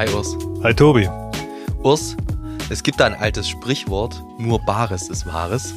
Hi 0.00 0.08
Urs. 0.14 0.34
Hi 0.62 0.72
Tobi. 0.72 1.10
Urs, 1.82 2.16
es 2.70 2.82
gibt 2.82 3.00
da 3.00 3.04
ein 3.04 3.12
altes 3.12 3.46
Sprichwort, 3.46 4.22
nur 4.38 4.58
Bares 4.64 5.10
ist 5.10 5.26
Wahres. 5.26 5.74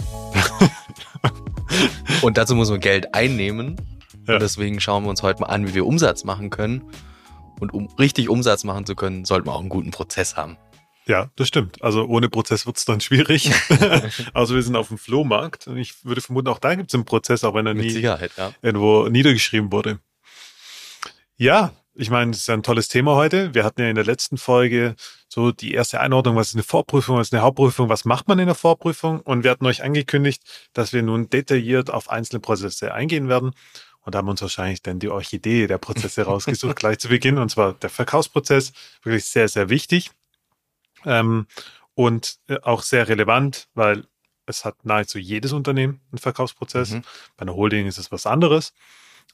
Und 2.21 2.37
dazu 2.37 2.55
muss 2.55 2.69
man 2.69 2.79
Geld 2.79 3.13
einnehmen. 3.13 3.75
Ja. 4.25 4.35
Und 4.35 4.41
deswegen 4.41 4.79
schauen 4.79 5.03
wir 5.03 5.09
uns 5.09 5.23
heute 5.23 5.41
mal 5.41 5.47
an, 5.47 5.67
wie 5.67 5.73
wir 5.73 5.85
Umsatz 5.85 6.23
machen 6.23 6.51
können. 6.51 6.89
Und 7.59 7.73
um 7.73 7.87
richtig 7.99 8.29
Umsatz 8.29 8.63
machen 8.63 8.85
zu 8.85 8.95
können, 8.95 9.25
sollten 9.25 9.47
wir 9.47 9.51
auch 9.51 9.59
einen 9.59 9.67
guten 9.67 9.91
Prozess 9.91 10.37
haben. 10.37 10.55
Ja, 11.05 11.29
das 11.35 11.49
stimmt. 11.49 11.83
Also 11.83 12.05
ohne 12.05 12.29
Prozess 12.29 12.65
wird 12.65 12.77
es 12.77 12.85
dann 12.85 13.01
schwierig. 13.01 13.51
also 14.33 14.55
wir 14.55 14.63
sind 14.63 14.77
auf 14.77 14.87
dem 14.87 14.97
Flohmarkt 14.97 15.67
und 15.67 15.75
ich 15.75 16.05
würde 16.05 16.21
vermuten, 16.21 16.47
auch 16.47 16.59
da 16.59 16.75
gibt 16.75 16.91
es 16.91 16.95
einen 16.95 17.03
Prozess, 17.03 17.43
auch 17.43 17.55
wenn 17.55 17.65
er 17.65 17.73
Mit 17.73 17.87
nie 17.87 17.91
Sicherheit, 17.91 18.31
ja. 18.37 18.53
irgendwo 18.61 19.09
niedergeschrieben 19.09 19.69
wurde. 19.73 19.99
Ja, 21.35 21.73
ich 21.95 22.09
meine, 22.09 22.31
es 22.31 22.39
ist 22.39 22.49
ein 22.49 22.63
tolles 22.63 22.87
Thema 22.87 23.15
heute. 23.15 23.53
Wir 23.53 23.63
hatten 23.63 23.81
ja 23.81 23.89
in 23.89 23.95
der 23.95 24.05
letzten 24.05 24.37
Folge 24.37 24.95
so 25.27 25.51
die 25.51 25.73
erste 25.73 25.99
Einordnung, 25.99 26.35
was 26.35 26.49
ist 26.49 26.55
eine 26.55 26.63
Vorprüfung, 26.63 27.17
was 27.17 27.27
ist 27.27 27.33
eine 27.33 27.43
Hauptprüfung, 27.43 27.89
was 27.89 28.05
macht 28.05 28.27
man 28.27 28.39
in 28.39 28.47
der 28.47 28.55
Vorprüfung. 28.55 29.19
Und 29.21 29.43
wir 29.43 29.51
hatten 29.51 29.65
euch 29.65 29.83
angekündigt, 29.83 30.43
dass 30.73 30.93
wir 30.93 31.03
nun 31.03 31.29
detailliert 31.29 31.91
auf 31.91 32.09
einzelne 32.09 32.39
Prozesse 32.39 32.93
eingehen 32.93 33.29
werden. 33.29 33.51
Und 34.01 34.15
da 34.15 34.19
haben 34.19 34.27
uns 34.27 34.41
wahrscheinlich 34.41 34.81
dann 34.81 34.99
die 34.99 35.09
Orchidee 35.09 35.67
der 35.67 35.77
Prozesse 35.77 36.23
rausgesucht, 36.25 36.75
gleich 36.75 36.99
zu 36.99 37.09
Beginn. 37.09 37.37
Und 37.37 37.49
zwar 37.49 37.73
der 37.73 37.89
Verkaufsprozess, 37.89 38.73
wirklich 39.03 39.25
sehr, 39.25 39.47
sehr 39.47 39.69
wichtig. 39.69 40.11
Ähm, 41.05 41.47
und 41.93 42.37
äh, 42.47 42.57
auch 42.61 42.81
sehr 42.81 43.07
relevant, 43.07 43.67
weil 43.75 44.07
es 44.45 44.65
hat 44.65 44.83
nahezu 44.83 45.19
jedes 45.19 45.53
Unternehmen 45.53 46.01
einen 46.11 46.19
Verkaufsprozess. 46.19 46.91
Mhm. 46.91 47.03
Bei 47.37 47.43
einer 47.43 47.55
Holding 47.55 47.87
ist 47.87 47.97
es 47.97 48.11
was 48.11 48.25
anderes. 48.25 48.73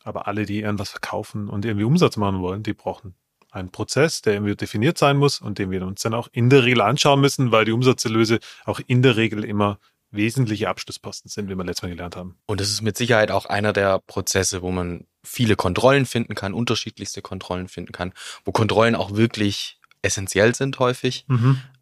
Aber 0.09 0.25
alle, 0.25 0.47
die 0.47 0.61
irgendwas 0.61 0.89
verkaufen 0.89 1.49
und 1.49 1.65
irgendwie 1.65 1.85
Umsatz 1.85 2.17
machen 2.17 2.41
wollen, 2.41 2.63
die 2.63 2.73
brauchen 2.73 3.13
einen 3.51 3.69
Prozess, 3.69 4.23
der 4.23 4.33
irgendwie 4.33 4.55
definiert 4.55 4.97
sein 4.97 5.17
muss 5.17 5.39
und 5.39 5.59
den 5.59 5.69
wir 5.69 5.85
uns 5.85 6.01
dann 6.01 6.15
auch 6.15 6.29
in 6.31 6.49
der 6.49 6.63
Regel 6.63 6.81
anschauen 6.81 7.21
müssen, 7.21 7.51
weil 7.51 7.65
die 7.65 7.71
Umsatzerlöse 7.71 8.39
auch 8.65 8.79
in 8.87 9.03
der 9.03 9.17
Regel 9.17 9.43
immer 9.43 9.77
wesentliche 10.09 10.67
Abschlussposten 10.67 11.29
sind, 11.29 11.47
wie 11.47 11.53
wir 11.53 11.63
letztes 11.63 11.83
Mal 11.83 11.89
gelernt 11.89 12.15
haben. 12.15 12.39
Und 12.47 12.59
es 12.59 12.71
ist 12.71 12.81
mit 12.81 12.97
Sicherheit 12.97 13.29
auch 13.29 13.45
einer 13.45 13.71
der 13.71 13.99
Prozesse, 13.99 14.63
wo 14.63 14.71
man 14.71 15.05
viele 15.23 15.55
Kontrollen 15.55 16.07
finden 16.07 16.33
kann, 16.33 16.55
unterschiedlichste 16.55 17.21
Kontrollen 17.21 17.67
finden 17.67 17.91
kann, 17.91 18.13
wo 18.45 18.51
Kontrollen 18.51 18.95
auch 18.95 19.13
wirklich 19.13 19.79
essentiell 20.01 20.55
sind 20.55 20.79
häufig 20.79 21.27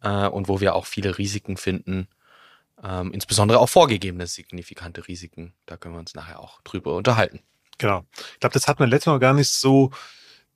äh, 0.02 0.28
und 0.28 0.48
wo 0.48 0.60
wir 0.60 0.74
auch 0.74 0.84
viele 0.84 1.16
Risiken 1.16 1.56
finden, 1.56 2.08
ähm, 2.84 3.10
insbesondere 3.12 3.58
auch 3.58 3.70
vorgegebene 3.70 4.26
signifikante 4.26 5.08
Risiken. 5.08 5.54
Da 5.64 5.78
können 5.78 5.94
wir 5.94 6.00
uns 6.00 6.14
nachher 6.14 6.40
auch 6.40 6.60
drüber 6.60 6.94
unterhalten. 6.94 7.40
Genau. 7.78 8.04
Ich 8.34 8.40
glaube, 8.40 8.52
das 8.54 8.68
hat 8.68 8.80
man 8.80 8.90
letztes 8.90 9.06
Mal 9.10 9.18
gar 9.18 9.34
nicht 9.34 9.48
so 9.50 9.90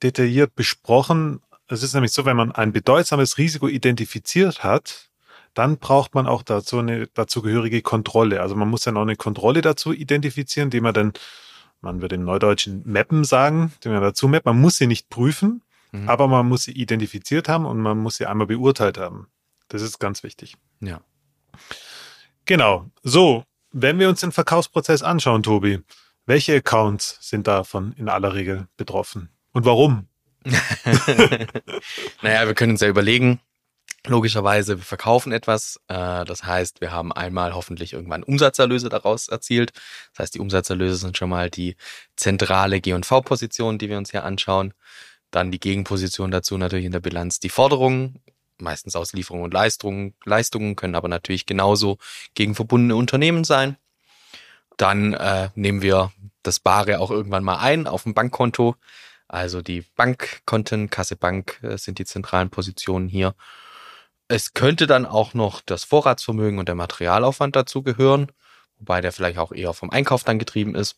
detailliert 0.01 0.55
besprochen. 0.55 1.41
Es 1.67 1.81
ist 1.83 1.93
nämlich 1.93 2.11
so, 2.11 2.25
wenn 2.25 2.37
man 2.37 2.51
ein 2.51 2.73
bedeutsames 2.73 3.37
Risiko 3.37 3.67
identifiziert 3.67 4.63
hat, 4.63 5.09
dann 5.53 5.77
braucht 5.77 6.15
man 6.15 6.27
auch 6.27 6.43
dazu 6.43 6.79
eine 6.79 7.07
dazugehörige 7.07 7.81
Kontrolle. 7.81 8.41
Also 8.41 8.55
man 8.55 8.67
muss 8.69 8.81
dann 8.83 8.97
auch 8.97 9.03
eine 9.03 9.15
Kontrolle 9.15 9.61
dazu 9.61 9.93
identifizieren, 9.93 10.69
die 10.69 10.81
man 10.81 10.93
dann, 10.93 11.13
man 11.81 12.01
würde 12.01 12.15
im 12.15 12.25
Neudeutschen 12.25 12.81
mappen 12.85 13.23
sagen, 13.23 13.71
die 13.83 13.89
man 13.89 14.01
dazu 14.01 14.27
mappt. 14.27 14.45
Man 14.45 14.59
muss 14.59 14.77
sie 14.77 14.87
nicht 14.87 15.09
prüfen, 15.09 15.61
Mhm. 15.91 16.09
aber 16.09 16.27
man 16.27 16.47
muss 16.47 16.63
sie 16.63 16.71
identifiziert 16.71 17.47
haben 17.47 17.65
und 17.65 17.79
man 17.79 17.99
muss 17.99 18.15
sie 18.17 18.25
einmal 18.25 18.47
beurteilt 18.47 18.97
haben. 18.97 19.27
Das 19.67 19.83
ist 19.83 19.99
ganz 19.99 20.23
wichtig. 20.23 20.55
Ja. 20.81 21.01
Genau. 22.45 22.89
So, 23.03 23.43
wenn 23.71 23.99
wir 23.99 24.09
uns 24.09 24.21
den 24.21 24.31
Verkaufsprozess 24.31 25.03
anschauen, 25.03 25.43
Tobi, 25.43 25.81
welche 26.25 26.55
Accounts 26.55 27.17
sind 27.21 27.47
davon 27.47 27.93
in 27.93 28.09
aller 28.09 28.33
Regel 28.33 28.67
betroffen? 28.77 29.29
Und 29.51 29.65
warum? 29.65 30.07
naja, 32.21 32.47
wir 32.47 32.53
können 32.53 32.73
uns 32.73 32.81
ja 32.81 32.87
überlegen, 32.87 33.39
logischerweise, 34.05 34.77
wir 34.77 34.83
verkaufen 34.83 35.31
etwas. 35.31 35.79
Äh, 35.87 36.25
das 36.25 36.43
heißt, 36.43 36.81
wir 36.81 36.91
haben 36.91 37.11
einmal 37.11 37.53
hoffentlich 37.53 37.93
irgendwann 37.93 38.23
Umsatzerlöse 38.23 38.89
daraus 38.89 39.27
erzielt. 39.27 39.71
Das 40.13 40.23
heißt, 40.23 40.35
die 40.35 40.39
Umsatzerlöse 40.39 40.95
sind 40.95 41.17
schon 41.17 41.29
mal 41.29 41.49
die 41.49 41.75
zentrale 42.15 42.81
G&V-Position, 42.81 43.77
die 43.77 43.89
wir 43.89 43.97
uns 43.97 44.11
hier 44.11 44.23
anschauen. 44.23 44.73
Dann 45.31 45.51
die 45.51 45.59
Gegenposition 45.59 46.31
dazu 46.31 46.57
natürlich 46.57 46.85
in 46.85 46.91
der 46.91 46.99
Bilanz 46.99 47.39
die 47.39 47.49
Forderungen, 47.49 48.19
meistens 48.59 48.95
aus 48.95 49.13
Lieferungen 49.13 49.45
und 49.45 49.53
Leistungen, 49.53 50.13
Leistungen 50.25 50.75
können 50.75 50.95
aber 50.95 51.07
natürlich 51.07 51.45
genauso 51.45 51.97
gegen 52.35 52.55
verbundene 52.55 52.95
Unternehmen 52.95 53.43
sein. 53.43 53.77
Dann 54.77 55.13
äh, 55.13 55.49
nehmen 55.55 55.81
wir 55.81 56.11
das 56.41 56.59
Bare 56.59 56.99
auch 56.99 57.11
irgendwann 57.11 57.43
mal 57.43 57.57
ein 57.57 57.87
auf 57.87 58.03
dem 58.03 58.13
Bankkonto. 58.13 58.75
Also 59.27 59.61
die 59.61 59.81
Bankkonten, 59.95 60.89
Kasse 60.89 61.15
Bank 61.15 61.59
äh, 61.63 61.77
sind 61.77 61.99
die 61.99 62.05
zentralen 62.05 62.49
Positionen 62.49 63.07
hier. 63.07 63.35
Es 64.27 64.53
könnte 64.53 64.87
dann 64.87 65.05
auch 65.05 65.33
noch 65.33 65.61
das 65.61 65.83
Vorratsvermögen 65.83 66.59
und 66.59 66.67
der 66.67 66.75
Materialaufwand 66.75 67.55
dazu 67.55 67.83
gehören, 67.83 68.31
wobei 68.77 69.01
der 69.01 69.11
vielleicht 69.11 69.37
auch 69.37 69.51
eher 69.51 69.73
vom 69.73 69.89
Einkauf 69.89 70.23
dann 70.23 70.39
getrieben 70.39 70.75
ist. 70.75 70.97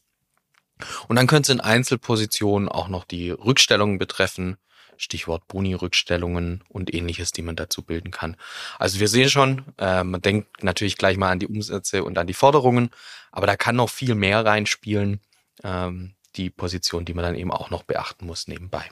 Und 1.07 1.15
dann 1.15 1.27
könnte 1.27 1.51
es 1.51 1.55
in 1.55 1.61
Einzelpositionen 1.61 2.69
auch 2.69 2.87
noch 2.87 3.05
die 3.05 3.31
Rückstellungen 3.31 3.97
betreffen, 3.97 4.57
Stichwort 4.97 5.47
Boni-Rückstellungen 5.47 6.63
und 6.69 6.93
ähnliches, 6.93 7.31
die 7.31 7.41
man 7.41 7.55
dazu 7.55 7.81
bilden 7.81 8.11
kann. 8.11 8.37
Also 8.79 8.99
wir 8.99 9.07
sehen 9.07 9.29
schon, 9.29 9.63
äh, 9.77 10.03
man 10.03 10.21
denkt 10.21 10.63
natürlich 10.63 10.97
gleich 10.97 11.17
mal 11.17 11.31
an 11.31 11.39
die 11.39 11.47
Umsätze 11.47 12.03
und 12.03 12.17
an 12.17 12.27
die 12.27 12.33
Forderungen, 12.33 12.89
aber 13.31 13.47
da 13.47 13.55
kann 13.55 13.75
noch 13.75 13.89
viel 13.89 14.15
mehr 14.15 14.45
reinspielen, 14.45 15.19
ähm, 15.63 16.15
die 16.35 16.49
Position, 16.49 17.05
die 17.05 17.13
man 17.13 17.23
dann 17.23 17.35
eben 17.35 17.51
auch 17.51 17.69
noch 17.69 17.83
beachten 17.83 18.25
muss 18.25 18.47
nebenbei. 18.47 18.89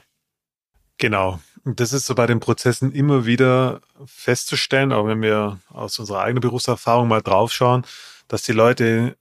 Genau. 0.98 1.40
Das 1.64 1.92
ist 1.92 2.06
so 2.06 2.14
bei 2.14 2.26
den 2.26 2.40
Prozessen 2.40 2.92
immer 2.92 3.26
wieder 3.26 3.80
festzustellen, 4.04 4.92
auch 4.92 5.06
wenn 5.06 5.22
wir 5.22 5.60
aus 5.70 5.98
unserer 5.98 6.20
eigenen 6.20 6.42
Berufserfahrung 6.42 7.08
mal 7.08 7.22
draufschauen, 7.22 7.86
dass 8.28 8.42
die 8.42 8.52
Leute 8.52 9.16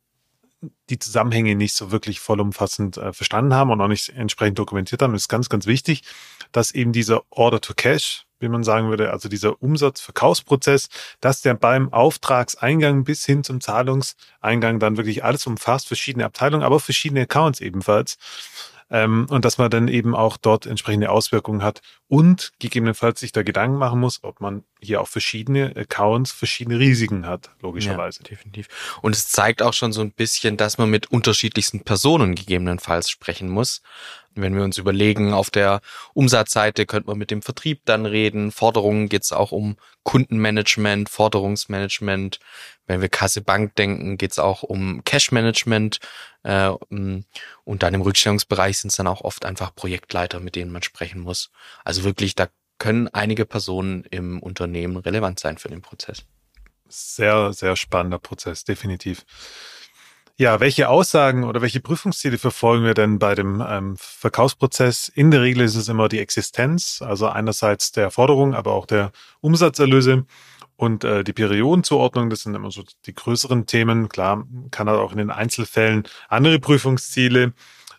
die 0.89 0.99
Zusammenhänge 0.99 1.55
nicht 1.55 1.73
so 1.73 1.91
wirklich 1.91 2.19
vollumfassend 2.19 2.97
äh, 2.97 3.13
verstanden 3.13 3.53
haben 3.53 3.71
und 3.71 3.81
auch 3.81 3.87
nicht 3.87 4.09
entsprechend 4.09 4.59
dokumentiert 4.59 5.01
haben. 5.01 5.15
Ist 5.15 5.29
ganz, 5.29 5.49
ganz 5.49 5.65
wichtig, 5.65 6.03
dass 6.51 6.71
eben 6.71 6.91
dieser 6.91 7.23
Order 7.29 7.61
to 7.61 7.73
Cash, 7.73 8.25
wie 8.39 8.49
man 8.49 8.63
sagen 8.63 8.89
würde, 8.89 9.11
also 9.11 9.29
dieser 9.29 9.61
Umsatzverkaufsprozess, 9.61 10.89
dass 11.21 11.41
der 11.41 11.53
beim 11.53 11.91
Auftragseingang 11.91 13.03
bis 13.03 13.25
hin 13.25 13.43
zum 13.43 13.61
Zahlungseingang 13.61 14.79
dann 14.79 14.97
wirklich 14.97 15.23
alles 15.23 15.47
umfasst, 15.47 15.87
verschiedene 15.87 16.25
Abteilungen, 16.25 16.63
aber 16.63 16.79
verschiedene 16.79 17.21
Accounts 17.21 17.61
ebenfalls. 17.61 18.17
Ähm, 18.93 19.25
und 19.31 19.43
dass 19.43 19.57
man 19.57 19.71
dann 19.71 19.87
eben 19.87 20.15
auch 20.15 20.37
dort 20.37 20.67
entsprechende 20.67 21.09
Auswirkungen 21.09 21.63
hat 21.63 21.81
und 22.07 22.51
gegebenenfalls 22.59 23.19
sich 23.19 23.31
da 23.31 23.41
Gedanken 23.41 23.77
machen 23.77 23.99
muss, 23.99 24.23
ob 24.23 24.39
man 24.39 24.65
hier 24.79 25.01
auch 25.01 25.07
verschiedene 25.07 25.75
Accounts, 25.75 26.31
verschiedene 26.31 26.77
Risiken 26.77 27.25
hat, 27.25 27.49
logischerweise. 27.59 28.19
Ja, 28.21 28.29
definitiv. 28.29 28.67
Und 29.01 29.15
es 29.15 29.29
zeigt 29.29 29.63
auch 29.63 29.73
schon 29.73 29.93
so 29.93 30.01
ein 30.01 30.11
bisschen, 30.11 30.57
dass 30.57 30.77
man 30.77 30.91
mit 30.91 31.11
unterschiedlichsten 31.11 31.79
Personen 31.79 32.35
gegebenenfalls 32.35 33.09
sprechen 33.09 33.49
muss. 33.49 33.81
Wenn 34.35 34.55
wir 34.55 34.63
uns 34.63 34.77
überlegen, 34.77 35.33
auf 35.33 35.49
der 35.49 35.81
Umsatzseite 36.13 36.85
könnte 36.85 37.09
man 37.09 37.17
mit 37.17 37.31
dem 37.31 37.41
Vertrieb 37.41 37.81
dann 37.85 38.05
reden. 38.05 38.51
Forderungen 38.51 39.09
geht 39.09 39.23
es 39.23 39.31
auch 39.31 39.51
um 39.51 39.75
Kundenmanagement, 40.03 41.09
Forderungsmanagement. 41.09 42.39
Wenn 42.85 43.01
wir 43.01 43.09
Kasse 43.09 43.41
Bank 43.41 43.75
denken, 43.75 44.17
geht 44.17 44.31
es 44.31 44.39
auch 44.39 44.63
um 44.63 45.03
Cashmanagement. 45.03 45.99
Äh, 46.43 46.69
und 46.69 47.25
dann 47.83 47.93
im 47.93 48.01
Rückstellungsbereich 48.01 48.77
sind 48.79 48.89
es 48.89 48.97
dann 48.97 49.07
auch 49.07 49.21
oft 49.21 49.45
einfach 49.45 49.73
Projektleiter, 49.73 50.39
mit 50.39 50.55
denen 50.55 50.71
man 50.71 50.83
sprechen 50.83 51.21
muss. 51.21 51.49
Also 51.83 52.03
wirklich, 52.03 52.35
da 52.35 52.47
können 52.79 53.07
einige 53.07 53.45
Personen 53.45 54.03
im 54.09 54.41
Unternehmen 54.41 54.97
relevant 54.97 55.39
sein 55.39 55.57
für 55.57 55.69
den 55.69 55.81
Prozess. 55.81 56.25
Sehr, 56.89 57.53
sehr 57.53 57.75
spannender 57.75 58.19
Prozess, 58.19 58.65
definitiv. 58.65 59.25
Ja, 60.35 60.59
welche 60.59 60.89
Aussagen 60.89 61.43
oder 61.43 61.61
welche 61.61 61.79
Prüfungsziele 61.79 62.39
verfolgen 62.39 62.83
wir 62.83 62.95
denn 62.95 63.19
bei 63.19 63.35
dem 63.35 63.63
ähm, 63.65 63.95
Verkaufsprozess? 63.97 65.07
In 65.07 65.29
der 65.29 65.43
Regel 65.43 65.63
ist 65.63 65.75
es 65.75 65.89
immer 65.89 66.09
die 66.09 66.19
Existenz, 66.19 67.03
also 67.03 67.27
einerseits 67.27 67.91
der 67.91 68.09
Forderung, 68.09 68.55
aber 68.55 68.73
auch 68.73 68.87
der 68.87 69.11
Umsatzerlöse 69.41 70.25
und 70.83 71.03
äh, 71.03 71.23
die 71.23 71.33
Periodenzuordnung. 71.33 72.29
Das 72.29 72.41
sind 72.41 72.55
immer 72.55 72.71
so 72.71 72.83
die 73.05 73.13
größeren 73.13 73.65
Themen. 73.65 74.09
Klar, 74.09 74.45
kann 74.71 74.87
halt 74.89 74.99
auch 74.99 75.11
in 75.11 75.17
den 75.17 75.31
Einzelfällen 75.31 76.03
andere 76.29 76.59
Prüfungsziele 76.59 77.53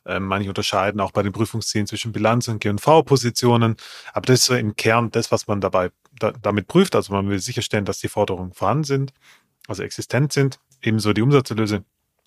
Ähm, 0.06 0.26
manche 0.26 0.50
unterscheiden 0.50 1.00
auch 1.00 1.12
bei 1.12 1.22
den 1.22 1.32
Prüfungszielen 1.32 1.86
zwischen 1.86 2.12
Bilanz 2.12 2.48
und 2.48 2.60
G&V-Positionen. 2.60 3.76
Aber 4.12 4.26
das 4.26 4.42
ist 4.42 4.50
im 4.50 4.76
Kern 4.76 5.10
das, 5.10 5.32
was 5.32 5.46
man 5.46 5.60
dabei 5.62 5.90
da, 6.18 6.32
damit 6.32 6.68
prüft. 6.68 6.94
Also 6.94 7.12
man 7.12 7.28
will 7.30 7.38
sicherstellen, 7.38 7.86
dass 7.86 8.00
die 8.00 8.08
Forderungen 8.08 8.52
vorhanden 8.52 8.84
sind, 8.84 9.12
also 9.66 9.82
existent 9.82 10.32
sind, 10.32 10.60
ebenso 10.82 11.12
die 11.14 11.22
Umsatzerlöse 11.22 11.84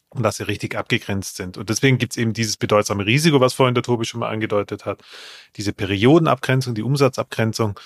und 0.09 0.23
dass 0.23 0.37
sie 0.37 0.47
richtig 0.47 0.75
abgegrenzt 0.75 1.35
sind. 1.35 1.57
Und 1.57 1.69
deswegen 1.69 1.97
gibt 1.97 2.13
es 2.13 2.17
eben 2.17 2.33
dieses 2.33 2.57
bedeutsame 2.57 3.05
Risiko, 3.05 3.39
was 3.41 3.53
vorhin 3.53 3.75
der 3.75 3.83
Tobi 3.83 4.05
schon 4.05 4.21
mal 4.21 4.29
angedeutet 4.29 4.85
hat. 4.85 5.03
Diese 5.55 5.73
Periodenabgrenzung, 5.73 6.75
die 6.75 6.83
Umsatzabgrenzung 6.83 7.79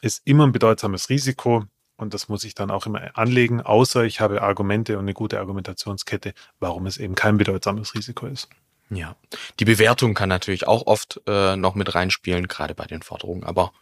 ist 0.00 0.22
immer 0.24 0.46
ein 0.46 0.52
bedeutsames 0.52 1.08
Risiko. 1.10 1.64
Und 1.96 2.12
das 2.12 2.28
muss 2.28 2.44
ich 2.44 2.54
dann 2.54 2.70
auch 2.70 2.86
immer 2.86 3.16
anlegen, 3.16 3.60
außer 3.60 4.04
ich 4.04 4.20
habe 4.20 4.42
Argumente 4.42 4.98
und 4.98 5.04
eine 5.04 5.14
gute 5.14 5.38
Argumentationskette, 5.38 6.34
warum 6.58 6.86
es 6.86 6.98
eben 6.98 7.14
kein 7.14 7.36
bedeutsames 7.38 7.94
Risiko 7.94 8.26
ist. 8.26 8.48
Ja, 8.90 9.16
die 9.60 9.64
Bewertung 9.64 10.14
kann 10.14 10.28
natürlich 10.28 10.66
auch 10.66 10.86
oft 10.86 11.20
äh, 11.26 11.56
noch 11.56 11.74
mit 11.74 11.94
reinspielen, 11.94 12.48
gerade 12.48 12.74
bei 12.74 12.86
den 12.86 13.02
Forderungen. 13.02 13.44
Aber 13.44 13.72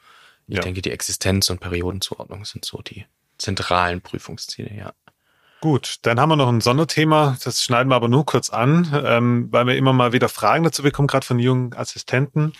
ich 0.47 0.57
ja. 0.57 0.63
denke, 0.63 0.83
die 0.83 0.91
Existenz 0.91 1.51
und 1.51 1.61
Periodenzuordnung 1.61 2.45
sind 2.45 2.65
so 2.65 2.83
die 2.83 3.07
zentralen 3.39 4.01
Prüfungsziele, 4.01 4.75
ja. 4.75 4.93
Gut, 5.61 5.99
dann 6.03 6.19
haben 6.19 6.29
wir 6.29 6.37
noch 6.37 6.49
ein 6.49 6.61
Sonderthema, 6.61 7.37
das 7.45 7.63
schneiden 7.63 7.89
wir 7.89 7.95
aber 7.95 8.09
nur 8.09 8.27
kurz 8.27 8.51
an, 8.51 9.01
ähm, 9.05 9.47
weil 9.53 9.67
wir 9.69 9.77
immer 9.77 9.93
mal 9.93 10.13
wieder 10.13 10.29
Fragen 10.29 10.65
dazu 10.65 10.83
bekommen, 10.83 11.07
gerade 11.07 11.25
von 11.25 11.39
jungen 11.39 11.73
Assistenten. 11.75 12.53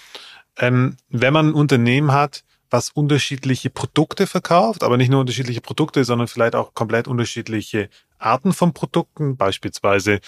Ähm, 0.57 0.97
wenn 1.09 1.33
man 1.33 1.49
ein 1.49 1.55
Unternehmen 1.55 2.13
hat, 2.13 2.45
was 2.73 2.91
unterschiedliche 2.91 3.71
Produkte 3.71 4.27
verkauft, 4.27 4.83
aber 4.83 4.97
nicht 4.97 5.11
nur 5.11 5.21
unterschiedliche 5.21 5.61
Produkte, 5.61 6.05
sondern 6.05 6.29
vielleicht 6.29 6.55
auch 6.55 6.75
komplett 6.75 7.07
unterschiedliche 7.07 7.89
Arten 8.19 8.53
von 8.53 8.73
Produkten, 8.73 9.37
beispielsweise 9.37 10.21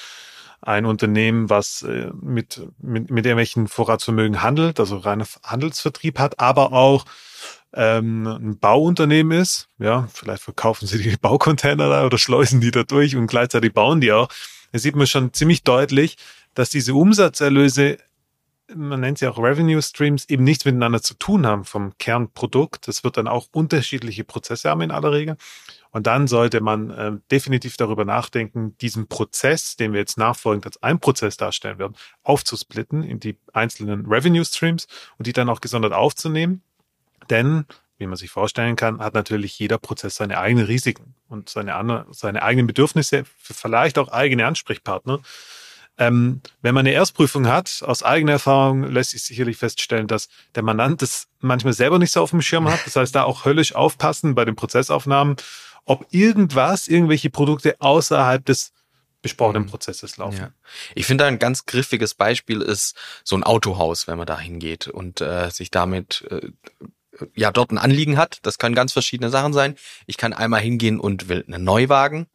ein 0.60 0.86
Unternehmen, 0.86 1.50
was 1.50 1.82
äh, 1.82 2.10
mit, 2.20 2.62
mit, 2.78 3.10
mit 3.10 3.26
irgendwelchen 3.26 3.68
Vorratsvermögen 3.68 4.42
handelt, 4.42 4.80
also 4.80 4.96
reiner 4.96 5.26
Handelsvertrieb 5.42 6.18
hat, 6.18 6.40
aber 6.40 6.72
auch 6.72 7.04
ähm, 7.74 8.26
ein 8.26 8.58
Bauunternehmen 8.58 9.38
ist, 9.38 9.68
ja, 9.78 10.08
vielleicht 10.12 10.42
verkaufen 10.42 10.86
sie 10.86 11.02
die 11.02 11.16
Baucontainer 11.20 11.88
da 11.88 12.06
oder 12.06 12.18
schleusen 12.18 12.60
die 12.60 12.70
da 12.70 12.82
durch 12.82 13.16
und 13.16 13.26
gleichzeitig 13.26 13.72
bauen 13.72 14.00
die 14.00 14.12
auch. 14.12 14.28
Da 14.72 14.78
sieht 14.78 14.96
man 14.96 15.06
schon 15.06 15.32
ziemlich 15.32 15.64
deutlich, 15.64 16.16
dass 16.54 16.70
diese 16.70 16.94
Umsatzerlöse, 16.94 17.98
man 18.72 19.00
nennt 19.00 19.18
sie 19.18 19.26
auch 19.26 19.38
Revenue 19.38 19.82
Streams, 19.82 20.28
eben 20.28 20.44
nichts 20.44 20.64
miteinander 20.64 21.02
zu 21.02 21.14
tun 21.14 21.46
haben 21.46 21.64
vom 21.64 21.96
Kernprodukt. 21.98 22.88
Das 22.88 23.04
wird 23.04 23.16
dann 23.16 23.28
auch 23.28 23.48
unterschiedliche 23.52 24.24
Prozesse 24.24 24.70
haben 24.70 24.80
in 24.80 24.90
aller 24.90 25.12
Regel. 25.12 25.36
Und 25.90 26.06
dann 26.06 26.26
sollte 26.26 26.60
man 26.60 26.90
äh, 26.90 27.12
definitiv 27.30 27.76
darüber 27.76 28.04
nachdenken, 28.04 28.76
diesen 28.78 29.06
Prozess, 29.06 29.76
den 29.76 29.92
wir 29.92 30.00
jetzt 30.00 30.18
nachfolgend 30.18 30.66
als 30.66 30.82
ein 30.82 30.98
Prozess 30.98 31.36
darstellen 31.36 31.78
werden, 31.78 31.94
aufzusplitten 32.22 33.02
in 33.02 33.20
die 33.20 33.36
einzelnen 33.52 34.06
Revenue 34.06 34.44
Streams 34.44 34.88
und 35.18 35.26
die 35.26 35.32
dann 35.32 35.48
auch 35.48 35.60
gesondert 35.60 35.92
aufzunehmen 35.92 36.62
denn, 37.30 37.66
wie 37.98 38.06
man 38.06 38.16
sich 38.16 38.30
vorstellen 38.30 38.76
kann, 38.76 39.00
hat 39.00 39.14
natürlich 39.14 39.58
jeder 39.58 39.78
Prozess 39.78 40.16
seine 40.16 40.38
eigenen 40.38 40.66
Risiken 40.66 41.14
und 41.28 41.48
seine, 41.48 42.06
seine 42.10 42.42
eigenen 42.42 42.66
Bedürfnisse, 42.66 43.24
vielleicht 43.36 43.98
auch 43.98 44.08
eigene 44.08 44.46
Ansprechpartner. 44.46 45.20
Ähm, 45.96 46.40
wenn 46.60 46.74
man 46.74 46.86
eine 46.86 46.94
Erstprüfung 46.94 47.46
hat, 47.46 47.82
aus 47.84 48.02
eigener 48.02 48.32
Erfahrung 48.32 48.82
lässt 48.84 49.10
sich 49.10 49.22
sicherlich 49.22 49.56
feststellen, 49.56 50.08
dass 50.08 50.28
der 50.54 50.64
Mandant 50.64 51.02
das 51.02 51.28
manchmal 51.40 51.72
selber 51.72 51.98
nicht 51.98 52.10
so 52.10 52.20
auf 52.20 52.30
dem 52.30 52.42
Schirm 52.42 52.68
hat. 52.68 52.80
Das 52.84 52.96
heißt, 52.96 53.14
da 53.14 53.22
auch 53.22 53.44
höllisch 53.44 53.74
aufpassen 53.74 54.34
bei 54.34 54.44
den 54.44 54.56
Prozessaufnahmen, 54.56 55.36
ob 55.84 56.06
irgendwas, 56.10 56.88
irgendwelche 56.88 57.30
Produkte 57.30 57.76
außerhalb 57.78 58.44
des 58.44 58.72
besprochenen 59.22 59.62
mhm. 59.62 59.68
Prozesses 59.68 60.16
laufen. 60.18 60.38
Ja. 60.38 60.50
Ich 60.94 61.06
finde 61.06 61.24
ein 61.24 61.38
ganz 61.38 61.64
griffiges 61.64 62.14
Beispiel 62.14 62.60
ist 62.60 62.96
so 63.24 63.36
ein 63.36 63.42
Autohaus, 63.42 64.06
wenn 64.06 64.18
man 64.18 64.26
da 64.26 64.38
hingeht 64.38 64.86
und 64.88 65.20
äh, 65.20 65.50
sich 65.50 65.70
damit 65.70 66.26
äh, 66.30 66.50
ja 67.34 67.50
dort 67.50 67.70
ein 67.70 67.78
Anliegen 67.78 68.18
hat. 68.18 68.40
Das 68.42 68.58
können 68.58 68.74
ganz 68.74 68.92
verschiedene 68.92 69.30
Sachen 69.30 69.52
sein. 69.52 69.76
Ich 70.06 70.18
kann 70.18 70.32
einmal 70.32 70.60
hingehen 70.60 71.00
und 71.00 71.28
will 71.28 71.44
einen 71.46 71.64
Neuwagen. 71.64 72.26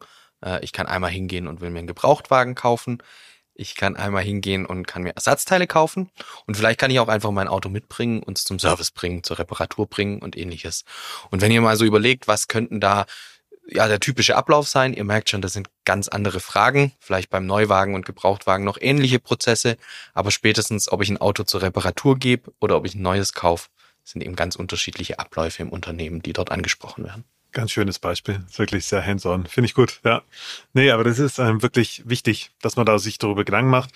Äh, 0.44 0.64
ich 0.64 0.72
kann 0.72 0.86
einmal 0.86 1.10
hingehen 1.10 1.46
und 1.46 1.60
will 1.60 1.70
mir 1.70 1.78
einen 1.78 1.86
Gebrauchtwagen 1.86 2.56
kaufen. 2.56 3.02
Ich 3.54 3.74
kann 3.74 3.96
einmal 3.96 4.22
hingehen 4.22 4.64
und 4.64 4.86
kann 4.86 5.02
mir 5.02 5.14
Ersatzteile 5.14 5.66
kaufen. 5.66 6.10
Und 6.46 6.56
vielleicht 6.56 6.80
kann 6.80 6.90
ich 6.90 7.00
auch 7.00 7.08
einfach 7.08 7.30
mein 7.30 7.48
Auto 7.48 7.68
mitbringen, 7.68 8.22
uns 8.22 8.44
zum 8.44 8.58
Service 8.58 8.90
bringen, 8.90 9.22
zur 9.22 9.38
Reparatur 9.38 9.86
bringen 9.86 10.20
und 10.20 10.36
ähnliches. 10.36 10.84
Und 11.30 11.42
wenn 11.42 11.52
ihr 11.52 11.60
mal 11.60 11.76
so 11.76 11.84
überlegt, 11.84 12.28
was 12.28 12.48
könnten 12.48 12.80
da 12.80 13.06
ja 13.68 13.86
der 13.86 14.00
typische 14.00 14.36
Ablauf 14.36 14.68
sein, 14.68 14.94
ihr 14.94 15.04
merkt 15.04 15.30
schon, 15.30 15.42
das 15.42 15.52
sind 15.52 15.68
ganz 15.84 16.08
andere 16.08 16.40
Fragen. 16.40 16.92
Vielleicht 16.98 17.30
beim 17.30 17.46
Neuwagen 17.46 17.94
und 17.94 18.06
Gebrauchtwagen 18.06 18.64
noch 18.64 18.78
ähnliche 18.80 19.18
Prozesse. 19.18 19.76
Aber 20.14 20.30
spätestens, 20.30 20.90
ob 20.90 21.02
ich 21.02 21.10
ein 21.10 21.20
Auto 21.20 21.44
zur 21.44 21.62
Reparatur 21.62 22.18
gebe 22.18 22.52
oder 22.60 22.76
ob 22.76 22.86
ich 22.86 22.94
ein 22.94 23.02
neues 23.02 23.32
kaufe, 23.32 23.68
sind 24.04 24.22
eben 24.22 24.36
ganz 24.36 24.56
unterschiedliche 24.56 25.18
Abläufe 25.18 25.62
im 25.62 25.70
Unternehmen, 25.70 26.22
die 26.22 26.32
dort 26.32 26.50
angesprochen 26.50 27.04
werden. 27.04 27.24
Ganz 27.52 27.72
schönes 27.72 27.98
Beispiel, 27.98 28.44
wirklich 28.56 28.86
sehr 28.86 29.04
hands-on. 29.04 29.46
Finde 29.46 29.66
ich 29.66 29.74
gut, 29.74 30.00
ja. 30.04 30.22
Nee, 30.72 30.90
aber 30.92 31.02
das 31.02 31.18
ist 31.18 31.38
ähm, 31.38 31.62
wirklich 31.62 32.02
wichtig, 32.06 32.52
dass 32.62 32.76
man 32.76 32.86
da 32.86 32.98
sich 32.98 33.18
darüber 33.18 33.44
Gedanken 33.44 33.70
macht. 33.70 33.90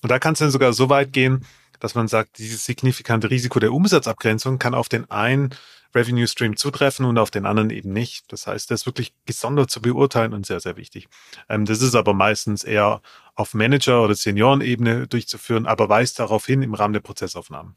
Und 0.00 0.10
da 0.10 0.20
kann 0.20 0.34
es 0.34 0.38
dann 0.38 0.52
sogar 0.52 0.72
so 0.72 0.88
weit 0.88 1.12
gehen, 1.12 1.44
dass 1.80 1.96
man 1.96 2.06
sagt, 2.06 2.38
dieses 2.38 2.64
signifikante 2.64 3.30
Risiko 3.30 3.58
der 3.58 3.72
Umsatzabgrenzung 3.72 4.58
kann 4.58 4.74
auf 4.74 4.88
den 4.88 5.10
einen 5.10 5.50
Revenue 5.94 6.28
Stream 6.28 6.56
zutreffen 6.56 7.04
und 7.04 7.18
auf 7.18 7.30
den 7.30 7.46
anderen 7.46 7.70
eben 7.70 7.92
nicht. 7.92 8.30
Das 8.32 8.46
heißt, 8.46 8.70
das 8.70 8.82
ist 8.82 8.86
wirklich 8.86 9.12
gesondert 9.26 9.70
zu 9.70 9.82
beurteilen 9.82 10.32
und 10.32 10.46
sehr, 10.46 10.60
sehr 10.60 10.76
wichtig. 10.76 11.08
Ähm, 11.48 11.64
das 11.64 11.82
ist 11.82 11.94
aber 11.94 12.14
meistens 12.14 12.62
eher 12.62 13.00
auf 13.34 13.54
Manager- 13.54 14.04
oder 14.04 14.14
Seniorenebene 14.14 15.08
durchzuführen, 15.08 15.66
aber 15.66 15.88
weist 15.88 16.18
darauf 16.20 16.46
hin 16.46 16.62
im 16.62 16.74
Rahmen 16.74 16.92
der 16.92 17.00
Prozessaufnahmen. 17.00 17.74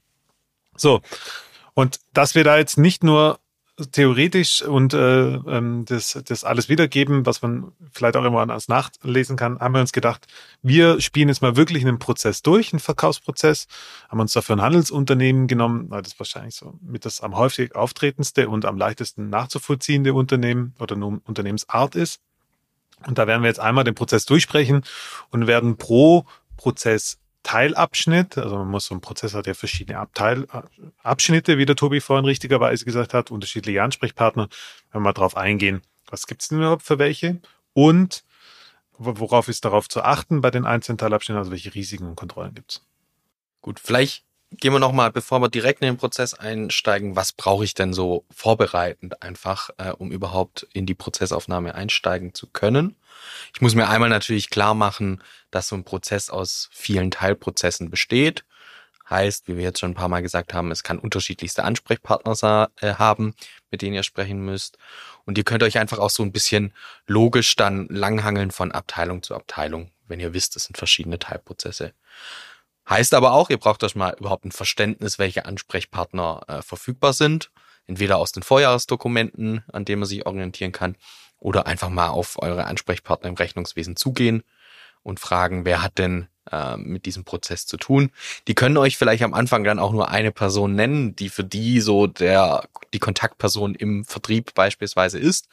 So, 0.76 1.02
und 1.74 2.00
dass 2.14 2.36
wir 2.36 2.44
da 2.44 2.58
jetzt 2.58 2.78
nicht 2.78 3.04
nur 3.04 3.40
theoretisch 3.92 4.62
und 4.62 4.94
äh, 4.94 5.34
ähm, 5.34 5.86
das, 5.86 6.20
das 6.26 6.44
alles 6.44 6.70
wiedergeben, 6.70 7.26
was 7.26 7.42
man 7.42 7.72
vielleicht 7.92 8.16
auch 8.16 8.24
immer 8.24 8.42
anders 8.42 8.68
nachlesen 8.68 9.36
kann, 9.36 9.60
haben 9.60 9.74
wir 9.74 9.82
uns 9.82 9.92
gedacht, 9.92 10.28
wir 10.62 11.02
spielen 11.02 11.30
jetzt 11.30 11.42
mal 11.42 11.56
wirklich 11.56 11.84
einen 11.84 11.98
Prozess 11.98 12.44
durch, 12.44 12.72
einen 12.72 12.80
Verkaufsprozess, 12.80 13.68
haben 14.10 14.20
uns 14.20 14.34
dafür 14.34 14.58
ein 14.58 14.62
Handelsunternehmen 14.62 15.48
genommen, 15.48 15.90
das 15.90 16.20
wahrscheinlich 16.20 16.56
so 16.56 16.78
mit 16.82 17.06
das 17.06 17.22
am 17.22 17.36
häufig 17.36 17.76
auftretendste 17.76 18.48
und 18.48 18.66
am 18.66 18.78
leichtesten 18.78 19.30
nachzuvollziehende 19.30 20.14
Unternehmen 20.14 20.76
oder 20.80 20.96
Unternehmensart 20.96 21.96
ist. 21.96 22.22
Und 23.08 23.18
da 23.18 23.28
werden 23.28 23.42
wir 23.42 23.50
jetzt 23.50 23.60
einmal 23.60 23.84
den 23.84 23.96
Prozess 23.96 24.26
durchsprechen 24.26 24.84
und 25.32 25.48
werden 25.48 25.78
pro 25.78 26.26
Prozess 26.58 27.18
Teilabschnitt, 27.44 28.38
also 28.38 28.58
man 28.58 28.70
muss 28.70 28.86
so 28.86 28.96
ein 28.96 29.02
Prozess 29.02 29.34
hat 29.34 29.48
ja 29.48 29.54
verschiedene 29.54 30.00
Abteil, 30.00 30.48
Abschnitte, 31.04 31.58
wie 31.58 31.66
der 31.66 31.76
Tobi 31.76 32.00
vorhin 32.00 32.26
richtigerweise 32.26 32.86
gesagt 32.86 33.14
hat, 33.14 33.32
unterschiedliche 33.32 33.84
Ansprechpartner, 33.84 34.48
wenn 34.92 35.02
wir 35.02 35.04
mal 35.04 35.14
drauf 35.14 35.38
eingehen, 35.38 35.82
was 36.08 36.26
gibt's 36.26 36.48
denn 36.48 36.60
überhaupt 36.60 36.84
für 36.84 37.00
welche? 37.00 37.42
Und 37.74 38.24
worauf 38.98 39.48
ist 39.48 39.66
darauf 39.66 39.90
zu 39.90 40.04
achten 40.04 40.42
bei 40.42 40.52
den 40.52 40.66
einzelnen 40.66 40.98
Teilabschnitten, 40.98 41.40
also 41.40 41.52
welche 41.52 41.74
Risiken 41.74 42.08
und 42.08 42.16
Kontrollen 42.16 42.54
gibt's. 42.54 42.86
Gut, 43.62 43.80
vielleicht 43.80 44.26
gehen 44.58 44.74
wir 44.74 44.80
nochmal, 44.80 45.12
bevor 45.12 45.40
wir 45.40 45.50
direkt 45.50 45.82
in 45.82 45.88
den 45.88 45.98
Prozess 45.98 46.34
einsteigen, 46.34 47.16
was 47.16 47.34
brauche 47.34 47.64
ich 47.64 47.74
denn 47.74 47.94
so 47.94 48.26
vorbereitend 48.32 49.22
einfach, 49.22 49.70
äh, 49.78 49.90
um 49.92 50.12
überhaupt 50.12 50.68
in 50.74 50.86
die 50.86 50.94
Prozessaufnahme 50.94 51.76
einsteigen 51.76 52.34
zu 52.34 52.48
können? 52.48 52.96
Ich 53.54 53.62
muss 53.62 53.76
mir 53.76 53.90
einmal 53.90 54.10
natürlich 54.10 54.50
klar 54.50 54.74
machen, 54.74 55.22
dass 55.52 55.68
so 55.68 55.76
ein 55.76 55.84
Prozess 55.84 56.30
aus 56.30 56.70
vielen 56.72 57.12
Teilprozessen 57.12 57.90
besteht. 57.90 58.44
Heißt, 59.10 59.48
wie 59.48 59.58
wir 59.58 59.64
jetzt 59.64 59.80
schon 59.80 59.92
ein 59.92 59.96
paar 59.96 60.08
Mal 60.08 60.22
gesagt 60.22 60.54
haben, 60.54 60.72
es 60.72 60.84
kann 60.84 60.98
unterschiedlichste 60.98 61.64
Ansprechpartner 61.64 62.72
äh, 62.80 62.94
haben, 62.96 63.36
mit 63.70 63.82
denen 63.82 63.96
ihr 63.96 64.04
sprechen 64.04 64.40
müsst. 64.44 64.78
Und 65.26 65.38
ihr 65.38 65.44
könnt 65.44 65.64
euch 65.64 65.78
einfach 65.78 66.00
auch 66.00 66.10
so 66.10 66.24
ein 66.24 66.32
bisschen 66.32 66.74
logisch 67.06 67.56
dann 67.56 67.88
langhangeln 67.90 68.52
von 68.52 68.72
Abteilung 68.72 69.22
zu 69.22 69.36
Abteilung, 69.36 69.92
wenn 70.08 70.20
ihr 70.20 70.34
wisst, 70.34 70.56
es 70.56 70.66
sind 70.66 70.78
verschiedene 70.78 71.20
Teilprozesse. 71.20 71.94
Heißt 72.90 73.14
aber 73.14 73.34
auch, 73.34 73.50
ihr 73.50 73.58
braucht 73.58 73.84
euch 73.84 73.96
mal 73.96 74.16
überhaupt 74.20 74.46
ein 74.46 74.52
Verständnis, 74.52 75.20
welche 75.20 75.46
Ansprechpartner 75.46 76.42
äh, 76.48 76.62
verfügbar 76.62 77.14
sind. 77.14 77.52
Entweder 77.86 78.18
aus 78.18 78.32
den 78.32 78.44
Vorjahresdokumenten, 78.44 79.64
an 79.72 79.86
denen 79.86 80.00
man 80.00 80.08
sich 80.08 80.26
orientieren 80.26 80.72
kann, 80.72 80.96
oder 81.40 81.68
einfach 81.68 81.90
mal 81.90 82.08
auf 82.08 82.42
eure 82.42 82.66
Ansprechpartner 82.66 83.30
im 83.30 83.36
Rechnungswesen 83.36 83.98
zugehen 83.98 84.44
und 85.02 85.20
fragen, 85.20 85.66
wer 85.66 85.82
hat 85.82 85.98
denn 85.98 86.28
äh, 86.52 86.78
mit 86.78 87.06
diesem 87.06 87.26
Prozess 87.26 87.66
zu 87.66 87.78
tun. 87.78 88.12
Die 88.48 88.56
können 88.56 88.78
euch 88.78 88.98
vielleicht 88.98 89.24
am 89.24 89.34
Anfang 89.34 89.64
dann 89.64 89.80
auch 89.80 89.92
nur 89.92 90.10
eine 90.10 90.32
Person 90.32 90.76
nennen, 90.76 91.16
die 91.16 91.30
für 91.30 91.44
die 91.44 91.82
so 91.82 92.08
der 92.08 92.68
die 92.94 93.00
Kontaktperson 93.00 93.76
im 93.76 94.06
Vertrieb 94.06 94.54
beispielsweise 94.54 95.20
ist. 95.20 95.48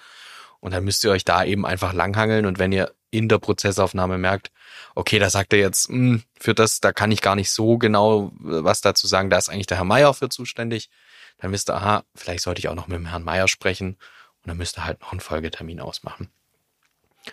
Und 0.61 0.73
dann 0.73 0.85
müsst 0.85 1.05
ihr 1.05 1.11
euch 1.11 1.25
da 1.25 1.45
eben 1.45 1.67
einfach 1.67 1.93
langhangeln. 1.93 2.47
Und 2.47 2.59
wenn 2.59 2.73
ihr 2.73 2.93
in 3.11 3.29
der 3.29 3.39
Prozessaufnahme 3.39 4.19
merkt, 4.19 4.51
okay, 4.95 5.19
da 5.19 5.31
sagt 5.31 5.53
er 5.53 5.59
jetzt, 5.59 5.91
mh, 5.91 5.97
hm, 5.97 6.23
für 6.39 6.55
das, 6.55 6.81
da 6.81 6.93
kann 6.93 7.13
ich 7.13 7.21
gar 7.21 7.37
nicht 7.37 7.51
so 7.51 7.79
genau 7.79 8.33
äh, 8.41 8.65
was 8.65 8.81
dazu 8.81 9.07
sagen, 9.07 9.31
da 9.31 9.39
ist 9.39 9.49
eigentlich 9.49 9.67
der 9.67 9.79
Herr 9.79 9.85
Meier 9.85 10.15
für 10.15 10.29
zuständig, 10.29 10.91
dann 11.39 11.53
wisst 11.53 11.71
ihr, 11.71 11.75
aha, 11.75 12.05
vielleicht 12.15 12.43
sollte 12.43 12.59
ich 12.59 12.69
auch 12.69 12.75
noch 12.75 12.89
mit 12.89 12.97
dem 12.97 13.07
Herrn 13.07 13.25
Meier 13.25 13.49
sprechen 13.49 13.97
und 14.43 14.49
dann 14.49 14.57
müsst 14.57 14.79
ihr 14.79 14.85
halt 14.85 15.01
noch 15.01 15.13
einen 15.13 15.21
Folgetermin 15.21 15.81
ausmachen. 15.81 16.31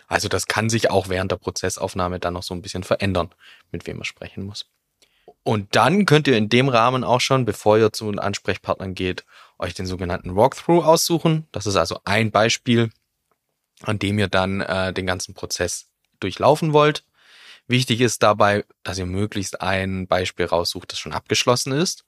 Also 0.08 0.28
das 0.28 0.48
kann 0.48 0.70
sich 0.70 0.90
auch 0.90 1.10
während 1.10 1.32
der 1.32 1.38
Prozessaufnahme 1.38 2.20
dann 2.20 2.34
noch 2.34 2.44
so 2.44 2.54
ein 2.54 2.62
bisschen 2.62 2.84
verändern, 2.84 3.30
mit 3.72 3.88
wem 3.88 3.98
man 3.98 4.06
sprechen 4.06 4.44
muss. 4.44 4.66
Und 5.44 5.76
dann 5.76 6.06
könnt 6.06 6.28
ihr 6.28 6.38
in 6.38 6.50
dem 6.50 6.68
Rahmen 6.68 7.04
auch 7.06 7.22
schon, 7.22 7.46
bevor 7.46 7.78
ihr 7.78 7.94
zu 7.94 8.12
den 8.12 8.20
Ansprechpartnern 8.20 8.96
geht, 8.96 9.24
euch 9.60 9.74
den 9.74 9.86
sogenannten 9.86 10.36
Walkthrough 10.36 10.84
aussuchen. 10.84 11.48
Das 11.52 11.66
ist 11.66 11.78
also 11.78 12.00
ein 12.04 12.32
Beispiel, 12.32 12.90
an 13.82 14.00
dem 14.00 14.20
ihr 14.20 14.28
dann 14.28 14.62
äh, 14.62 14.92
den 14.92 15.08
ganzen 15.08 15.34
Prozess 15.34 15.88
durchlaufen 16.20 16.74
wollt. 16.74 17.06
Wichtig 17.68 18.02
ist 18.02 18.24
dabei, 18.24 18.66
dass 18.84 18.98
ihr 18.98 19.06
möglichst 19.06 19.62
ein 19.62 20.08
Beispiel 20.08 20.46
raussucht, 20.46 20.92
das 20.92 21.00
schon 21.00 21.14
abgeschlossen 21.14 21.74
ist. 21.74 22.06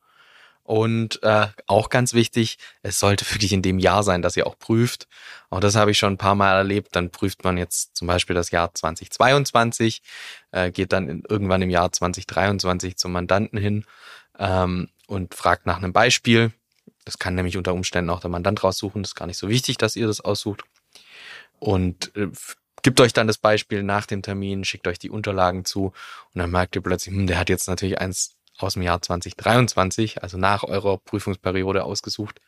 Und 0.63 1.23
äh, 1.23 1.47
auch 1.65 1.89
ganz 1.89 2.13
wichtig, 2.13 2.59
es 2.83 2.99
sollte 2.99 3.25
wirklich 3.33 3.53
in 3.53 3.63
dem 3.63 3.79
Jahr 3.79 4.03
sein, 4.03 4.21
dass 4.21 4.37
ihr 4.37 4.45
auch 4.45 4.57
prüft. 4.59 5.07
Auch 5.49 5.59
das 5.59 5.75
habe 5.75 5.89
ich 5.89 5.97
schon 5.97 6.13
ein 6.13 6.17
paar 6.19 6.35
Mal 6.35 6.55
erlebt. 6.55 6.95
Dann 6.95 7.09
prüft 7.09 7.43
man 7.43 7.57
jetzt 7.57 7.95
zum 7.97 8.07
Beispiel 8.07 8.35
das 8.35 8.51
Jahr 8.51 8.73
2022, 8.73 10.03
äh, 10.51 10.69
geht 10.71 10.93
dann 10.93 11.09
in, 11.09 11.23
irgendwann 11.27 11.63
im 11.63 11.71
Jahr 11.71 11.91
2023 11.91 12.97
zum 12.97 13.11
Mandanten 13.11 13.57
hin 13.57 13.83
ähm, 14.37 14.89
und 15.07 15.33
fragt 15.33 15.65
nach 15.65 15.77
einem 15.77 15.91
Beispiel. 15.91 16.53
Das 17.03 17.17
kann 17.17 17.33
nämlich 17.33 17.57
unter 17.57 17.73
Umständen 17.73 18.11
auch 18.11 18.19
der 18.19 18.29
Mandant 18.29 18.63
raussuchen. 18.63 19.01
Das 19.01 19.11
ist 19.11 19.15
gar 19.15 19.25
nicht 19.25 19.39
so 19.39 19.49
wichtig, 19.49 19.79
dass 19.79 19.95
ihr 19.95 20.05
das 20.05 20.21
aussucht. 20.21 20.61
Und 21.57 22.15
äh, 22.15 22.27
gibt 22.81 23.01
euch 23.01 23.13
dann 23.13 23.27
das 23.27 23.37
Beispiel 23.37 23.83
nach 23.83 24.05
dem 24.05 24.21
Termin, 24.21 24.63
schickt 24.63 24.87
euch 24.87 24.99
die 24.99 25.09
Unterlagen 25.09 25.65
zu 25.65 25.93
und 26.33 26.39
dann 26.39 26.51
merkt 26.51 26.75
ihr 26.75 26.81
plötzlich, 26.81 27.15
hm, 27.15 27.27
der 27.27 27.39
hat 27.39 27.49
jetzt 27.49 27.67
natürlich 27.67 27.99
eins 27.99 28.35
aus 28.57 28.73
dem 28.73 28.83
Jahr 28.83 29.01
2023, 29.01 30.21
also 30.21 30.37
nach 30.37 30.63
eurer 30.63 30.97
Prüfungsperiode 30.97 31.83
ausgesucht. 31.83 32.41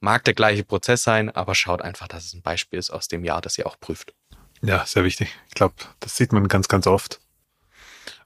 Mag 0.00 0.24
der 0.24 0.34
gleiche 0.34 0.64
Prozess 0.64 1.02
sein, 1.02 1.30
aber 1.30 1.54
schaut 1.54 1.82
einfach, 1.82 2.08
dass 2.08 2.24
es 2.26 2.34
ein 2.34 2.42
Beispiel 2.42 2.78
ist 2.78 2.90
aus 2.90 3.08
dem 3.08 3.24
Jahr, 3.24 3.40
das 3.40 3.58
ihr 3.58 3.66
auch 3.66 3.78
prüft. 3.80 4.14
Ja, 4.62 4.84
sehr 4.86 5.04
wichtig. 5.04 5.28
Ich 5.48 5.54
glaube, 5.54 5.74
das 6.00 6.16
sieht 6.16 6.32
man 6.32 6.48
ganz, 6.48 6.68
ganz 6.68 6.86
oft. 6.86 7.20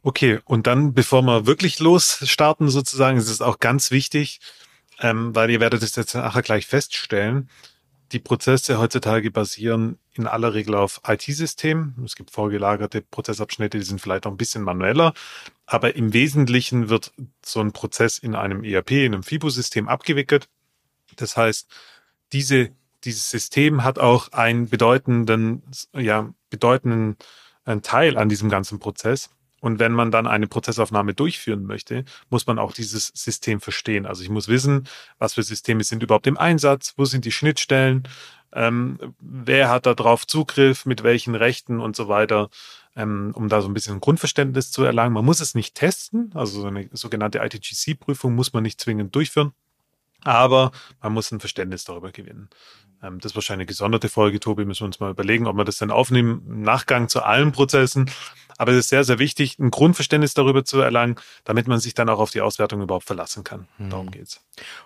Okay, 0.03 0.41
und 0.45 0.67
dann, 0.67 0.95
bevor 0.95 1.23
wir 1.23 1.47
wirklich 1.47 1.81
losstarten, 1.81 2.69
sozusagen, 2.69 3.19
ist 3.19 3.29
es 3.29 3.43
auch 3.43 3.59
ganz 3.59 3.91
wichtig, 3.91 4.41
ähm, 5.01 5.35
weil 5.35 5.51
ihr 5.51 5.61
werdet 5.61 5.83
es 5.83 5.97
jetzt 5.97 6.15
nachher 6.15 6.43
gleich 6.43 6.67
feststellen, 6.67 7.51
die 8.13 8.19
Prozesse 8.19 8.79
heutzutage 8.79 9.31
basieren 9.31 9.99
in 10.13 10.27
aller 10.27 10.55
Regel 10.55 10.75
auf 10.75 11.01
IT-Systemen. 11.07 11.95
Es 12.05 12.17
gibt 12.17 12.31
vorgelagerte 12.31 13.03
Prozessabschnitte, 13.03 13.79
die 13.79 13.85
sind 13.85 14.01
vielleicht 14.01 14.27
auch 14.27 14.31
ein 14.31 14.37
bisschen 14.37 14.63
manueller, 14.63 15.13
aber 15.67 15.95
im 15.97 16.13
Wesentlichen 16.13 16.89
wird 16.89 17.13
so 17.45 17.61
ein 17.61 17.73
Prozess 17.73 18.19
in 18.19 18.35
einem 18.35 18.65
ERP, 18.65 18.93
in 18.93 19.15
einem 19.15 19.23
FIBO-System 19.23 19.89
abgewickelt. 19.89 20.49
Das 21.17 21.37
heißt, 21.37 21.69
diese, 22.33 22.71
dieses 23.05 23.31
System 23.31 23.85
hat 23.85 23.99
auch 23.99 24.33
einen 24.33 24.69
bedeutenden, 24.69 25.63
ja, 25.95 26.33
bedeutenden 26.51 27.17
äh, 27.65 27.79
Teil 27.81 28.17
an 28.17 28.29
diesem 28.29 28.49
ganzen 28.49 28.79
Prozess. 28.79 29.31
Und 29.61 29.79
wenn 29.79 29.93
man 29.93 30.11
dann 30.11 30.27
eine 30.27 30.47
Prozessaufnahme 30.47 31.15
durchführen 31.15 31.65
möchte, 31.65 32.05
muss 32.31 32.47
man 32.47 32.59
auch 32.59 32.73
dieses 32.73 33.09
System 33.09 33.61
verstehen. 33.61 34.07
Also 34.07 34.23
ich 34.23 34.31
muss 34.31 34.49
wissen, 34.49 34.87
was 35.19 35.35
für 35.35 35.43
Systeme 35.43 35.83
sind 35.85 36.03
überhaupt 36.03 36.27
im 36.27 36.39
Einsatz, 36.39 36.95
wo 36.97 37.05
sind 37.05 37.25
die 37.25 37.33
Schnittstellen, 37.33 38.05
ähm, 38.53 38.99
wer 39.21 39.69
hat 39.69 39.87
da 39.87 39.95
drauf 39.95 40.27
Zugriff, 40.27 40.87
mit 40.87 41.03
welchen 41.03 41.35
Rechten 41.35 41.81
und 41.81 41.97
so 41.97 42.09
weiter, 42.09 42.49
ähm, 42.97 43.33
um 43.35 43.49
da 43.49 43.61
so 43.61 43.69
ein 43.69 43.75
bisschen 43.75 43.97
ein 43.97 44.01
Grundverständnis 44.01 44.71
zu 44.71 44.85
erlangen. 44.85 45.13
Man 45.13 45.25
muss 45.25 45.41
es 45.41 45.55
nicht 45.55 45.75
testen, 45.75 46.31
also 46.35 46.63
so 46.63 46.67
eine 46.67 46.89
sogenannte 46.93 47.39
ITGC-Prüfung 47.41 48.35
muss 48.35 48.53
man 48.53 48.63
nicht 48.63 48.81
zwingend 48.81 49.15
durchführen, 49.15 49.53
aber 50.25 50.73
man 51.01 51.13
muss 51.13 51.31
ein 51.31 51.41
Verständnis 51.41 51.85
darüber 51.85 52.11
gewinnen. 52.13 52.49
Ähm, 53.03 53.21
das 53.21 53.33
ist 53.33 53.37
wahrscheinlich 53.37 53.65
eine 53.65 53.67
gesonderte 53.67 54.09
Folge, 54.09 54.41
Tobi, 54.41 54.65
müssen 54.65 54.83
wir 54.83 54.87
uns 54.87 55.01
mal 55.01 55.11
überlegen, 55.11 55.47
ob 55.47 55.57
wir 55.57 55.65
das 55.65 55.79
dann 55.79 55.91
aufnehmen 55.91 56.43
im 56.47 56.63
Nachgang 56.63 57.09
zu 57.09 57.23
allen 57.23 57.53
Prozessen. 57.53 58.11
Aber 58.61 58.73
es 58.73 58.79
ist 58.79 58.89
sehr, 58.89 59.05
sehr 59.05 59.21
wichtig, 59.21 59.59
ein 59.61 59.71
Grundverständnis 59.71 60.35
darüber 60.35 60.65
zu 60.65 60.81
erlangen, 60.81 61.15
damit 61.45 61.69
man 61.69 61.79
sich 61.79 61.95
dann 61.95 62.09
auch 62.09 62.19
auf 62.19 62.33
die 62.33 62.41
Auswertung 62.41 62.83
überhaupt 62.83 63.07
verlassen 63.07 63.45
kann. 63.45 63.69
Hm. 63.77 63.91
Darum 63.91 64.11
geht's. 64.11 64.41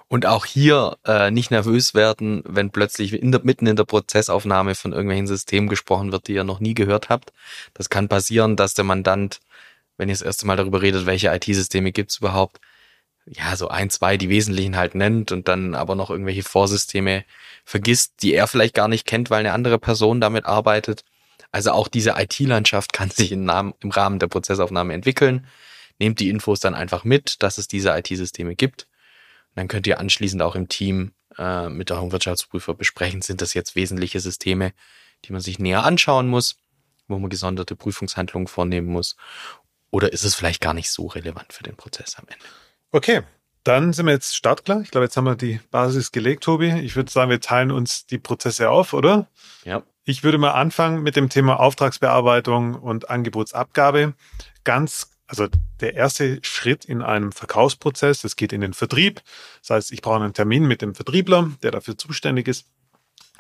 Und 0.09 0.27
auch 0.27 0.45
hier 0.45 0.99
äh, 1.07 1.31
nicht 1.31 1.51
nervös 1.51 1.95
werden, 1.95 2.43
wenn 2.47 2.71
plötzlich 2.71 3.15
in 3.15 3.33
der, 3.33 3.41
mitten 3.45 3.67
in 3.67 3.77
der 3.77 3.85
Prozessaufnahme 3.85 4.75
von 4.75 4.93
irgendwelchen 4.93 5.27
Systemen 5.27 5.71
gesprochen 5.71 6.13
wird, 6.13 6.29
die 6.29 6.35
ihr 6.35 6.45
noch 6.45 6.61
nie 6.61 6.75
gehört 6.75 7.09
habt. 7.09 7.33
Das 7.73 7.89
kann 7.89 8.09
passieren, 8.09 8.57
dass 8.57 8.75
der 8.75 8.85
Mandant, 8.85 9.41
wenn 9.97 10.11
ihr 10.11 10.15
das 10.15 10.23
erste 10.23 10.47
Mal 10.47 10.59
darüber 10.59 10.83
redet, 10.83 11.07
welche 11.07 11.35
IT-Systeme 11.35 11.93
gibt's 11.93 12.19
überhaupt, 12.19 12.61
ja, 13.27 13.57
so 13.57 13.69
ein, 13.69 13.91
zwei, 13.91 14.17
die 14.17 14.29
wesentlichen 14.29 14.77
halt 14.77 14.95
nennt 14.95 15.33
und 15.33 15.49
dann 15.49 15.75
aber 15.75 15.95
noch 15.95 16.11
irgendwelche 16.11 16.43
Vorsysteme 16.43 17.25
vergisst, 17.65 18.15
die 18.23 18.35
er 18.35 18.47
vielleicht 18.47 18.75
gar 18.75 18.89
nicht 18.89 19.07
kennt, 19.07 19.31
weil 19.31 19.41
eine 19.41 19.53
andere 19.53 19.79
Person 19.79 20.21
damit 20.21 20.45
arbeitet. 20.45 21.05
Also 21.53 21.73
auch 21.73 21.89
diese 21.89 22.15
IT-Landschaft 22.17 22.93
kann 22.93 23.11
sich 23.11 23.33
im, 23.33 23.45
Namen, 23.45 23.75
im 23.81 23.91
Rahmen 23.91 24.19
der 24.19 24.27
Prozessaufnahme 24.27 24.95
entwickeln. 24.95 25.47
Nehmt 25.99 26.19
die 26.19 26.31
Infos 26.31 26.61
dann 26.61 26.75
einfach 26.75 27.05
mit, 27.05 27.43
dass 27.43 27.59
es 27.59 27.69
diese 27.69 27.91
IT-Systeme 27.91 28.57
gibt. 28.57 28.89
Und 29.51 29.57
dann 29.57 29.69
könnt 29.69 29.87
ihr 29.87 30.01
anschließend 30.01 30.43
auch 30.43 30.57
im 30.57 30.69
Team 30.69 31.13
äh, 31.39 31.69
mit 31.69 31.91
eurem 31.91 32.11
Wirtschaftsprüfer 32.11 32.75
besprechen, 32.75 33.23
sind 33.23 33.41
das 33.41 33.55
jetzt 33.55 33.77
wesentliche 33.77 34.19
Systeme, 34.19 34.73
die 35.25 35.33
man 35.33 35.41
sich 35.41 35.59
näher 35.59 35.85
anschauen 35.85 36.29
muss, 36.29 36.57
wo 37.07 37.19
man 37.19 37.31
gesonderte 37.31 37.77
Prüfungshandlungen 37.77 38.49
vornehmen 38.49 38.89
muss. 38.89 39.17
Oder 39.91 40.13
ist 40.13 40.25
es 40.25 40.35
vielleicht 40.35 40.63
gar 40.63 40.75
nicht 40.75 40.91
so 40.91 41.07
relevant 41.07 41.53
für 41.53 41.63
den 41.63 41.77
Prozess 41.77 42.17
am 42.17 42.25
Ende? 42.29 42.45
Okay, 42.95 43.23
dann 43.65 43.95
sind 43.95 44.05
wir 44.05 44.13
jetzt 44.13 44.37
startklar. 44.37 44.83
Ich 44.83 44.91
glaube, 44.91 45.07
jetzt 45.07 45.17
haben 45.17 45.25
wir 45.25 45.35
die 45.35 45.61
Basis 45.71 46.13
gelegt, 46.13 46.45
Tobi. 46.45 46.69
Ich 46.81 46.95
würde 46.95 47.11
sagen, 47.11 47.31
wir 47.31 47.41
teilen 47.41 47.71
uns 47.71 48.07
die 48.07 48.19
Prozesse 48.19 48.69
auf, 48.69 48.93
oder? 48.93 49.29
Ja. 49.65 49.83
Ich 50.05 50.23
würde 50.25 50.37
mal 50.37 50.51
anfangen 50.51 51.03
mit 51.03 51.17
dem 51.17 51.31
Thema 51.31 51.59
Auftragsbearbeitung 51.59 52.75
und 52.75 53.09
Angebotsabgabe. 53.09 54.13
Ganz, 54.65 55.11
also 55.27 55.49
der 55.81 55.95
erste 55.95 56.41
Schritt 56.43 56.85
in 56.85 57.01
einem 57.01 57.33
Verkaufsprozess, 57.33 58.21
das 58.21 58.37
geht 58.37 58.53
in 58.53 58.61
den 58.61 58.75
Vertrieb. 58.75 59.23
Das 59.61 59.71
heißt, 59.71 59.93
ich 59.93 60.03
brauche 60.03 60.23
einen 60.23 60.35
Termin 60.35 60.67
mit 60.67 60.83
dem 60.83 60.95
Vertriebler, 60.95 61.51
der 61.63 61.71
dafür 61.71 61.97
zuständig 61.97 62.47
ist. 62.47 62.67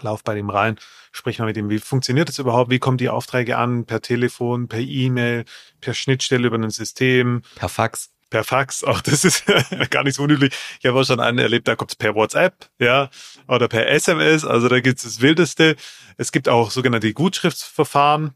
Lauf 0.00 0.24
bei 0.24 0.34
dem 0.34 0.48
rein, 0.48 0.78
sprich 1.12 1.38
mal 1.38 1.44
mit 1.44 1.58
ihm, 1.58 1.68
wie 1.68 1.78
funktioniert 1.78 2.30
das 2.30 2.38
überhaupt? 2.38 2.70
Wie 2.70 2.78
kommen 2.78 2.96
die 2.96 3.10
Aufträge 3.10 3.58
an? 3.58 3.84
Per 3.84 4.00
Telefon, 4.00 4.66
per 4.68 4.80
E-Mail, 4.80 5.44
per 5.82 5.92
Schnittstelle 5.92 6.46
über 6.46 6.56
ein 6.56 6.70
System? 6.70 7.42
Per 7.56 7.68
Fax 7.68 8.11
per 8.32 8.44
Fax, 8.44 8.82
auch 8.84 9.00
das 9.00 9.24
ist 9.24 9.44
gar 9.90 10.02
nicht 10.02 10.16
so 10.16 10.24
unüblich. 10.24 10.52
Ich 10.80 10.86
habe 10.86 10.98
auch 10.98 11.04
schon 11.04 11.20
einen 11.20 11.38
erlebt, 11.38 11.68
da 11.68 11.76
kommt 11.76 11.92
es 11.92 11.96
per 11.96 12.14
WhatsApp, 12.14 12.70
ja, 12.78 13.10
oder 13.46 13.68
per 13.68 13.88
SMS, 13.88 14.44
also 14.44 14.68
da 14.68 14.80
gibt 14.80 14.98
es 14.98 15.04
das 15.04 15.20
Wildeste. 15.20 15.76
Es 16.16 16.32
gibt 16.32 16.48
auch 16.48 16.70
sogenannte 16.70 17.12
Gutschriftsverfahren, 17.12 18.34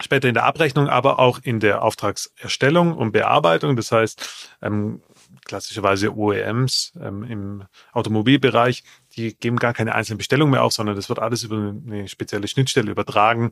später 0.00 0.28
in 0.28 0.34
der 0.34 0.44
Abrechnung, 0.44 0.88
aber 0.88 1.18
auch 1.18 1.40
in 1.42 1.60
der 1.60 1.82
Auftragserstellung 1.82 2.96
und 2.96 3.12
Bearbeitung. 3.12 3.76
Das 3.76 3.92
heißt, 3.92 4.48
ähm, 4.62 5.02
klassischerweise 5.44 6.14
OEMs 6.14 6.92
ähm, 7.00 7.22
im 7.24 7.64
Automobilbereich, 7.92 8.84
die 9.16 9.34
geben 9.36 9.56
gar 9.56 9.72
keine 9.72 9.94
einzelne 9.94 10.18
Bestellung 10.18 10.50
mehr 10.50 10.62
auf, 10.62 10.72
sondern 10.72 10.96
das 10.96 11.08
wird 11.08 11.18
alles 11.18 11.44
über 11.44 11.56
eine 11.56 12.08
spezielle 12.08 12.48
Schnittstelle 12.48 12.90
übertragen. 12.90 13.50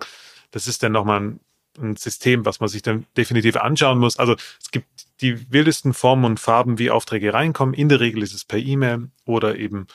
Das 0.50 0.66
ist 0.66 0.82
dann 0.82 0.92
nochmal 0.92 1.20
ein, 1.20 1.40
ein 1.80 1.96
System, 1.96 2.44
was 2.44 2.60
man 2.60 2.68
sich 2.68 2.82
dann 2.82 3.06
definitiv 3.16 3.56
anschauen 3.56 3.98
muss. 3.98 4.18
Also 4.18 4.34
es 4.60 4.70
gibt 4.70 4.86
die 5.24 5.50
wildesten 5.52 5.94
Formen 5.94 6.24
und 6.24 6.38
Farben, 6.38 6.78
wie 6.78 6.90
Aufträge 6.90 7.32
reinkommen. 7.32 7.74
In 7.74 7.88
der 7.88 8.00
Regel 8.00 8.22
ist 8.22 8.34
es 8.34 8.44
per 8.44 8.58
E-Mail 8.58 9.10
oder 9.24 9.56
eben 9.56 9.86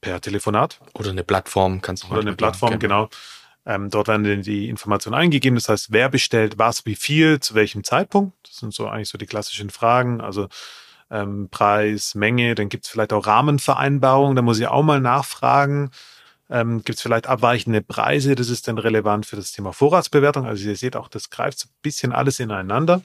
per 0.00 0.20
Telefonat. 0.20 0.80
Oder 0.94 1.10
eine 1.10 1.24
Plattform, 1.24 1.80
kannst 1.80 2.04
du 2.04 2.08
Oder 2.08 2.20
eine 2.20 2.34
Plattform, 2.34 2.78
genau. 2.78 3.08
Ähm, 3.64 3.90
dort 3.90 4.08
werden 4.08 4.42
die 4.42 4.68
Informationen 4.68 5.14
eingegeben. 5.14 5.56
Das 5.56 5.68
heißt, 5.68 5.92
wer 5.92 6.08
bestellt 6.08 6.58
was, 6.58 6.84
wie 6.86 6.94
viel, 6.94 7.40
zu 7.40 7.54
welchem 7.54 7.84
Zeitpunkt. 7.84 8.36
Das 8.46 8.56
sind 8.58 8.74
so 8.74 8.86
eigentlich 8.88 9.08
so 9.08 9.18
die 9.18 9.26
klassischen 9.26 9.70
Fragen. 9.70 10.20
Also 10.20 10.48
ähm, 11.10 11.48
Preis, 11.50 12.14
Menge, 12.14 12.54
dann 12.54 12.68
gibt 12.68 12.84
es 12.84 12.90
vielleicht 12.90 13.12
auch 13.12 13.26
Rahmenvereinbarungen, 13.26 14.36
da 14.36 14.42
muss 14.42 14.58
ich 14.58 14.66
auch 14.66 14.82
mal 14.82 15.00
nachfragen. 15.00 15.90
Ähm, 16.48 16.84
gibt 16.84 16.98
es 16.98 17.02
vielleicht 17.02 17.26
abweichende 17.26 17.82
Preise, 17.82 18.36
das 18.36 18.50
ist 18.50 18.68
dann 18.68 18.78
relevant 18.78 19.26
für 19.26 19.36
das 19.36 19.50
Thema 19.50 19.72
Vorratsbewertung. 19.72 20.46
Also 20.46 20.68
ihr 20.68 20.76
seht 20.76 20.94
auch, 20.94 21.08
das 21.08 21.30
greift 21.30 21.58
so 21.58 21.68
ein 21.68 21.74
bisschen 21.82 22.12
alles 22.12 22.38
ineinander. 22.38 23.02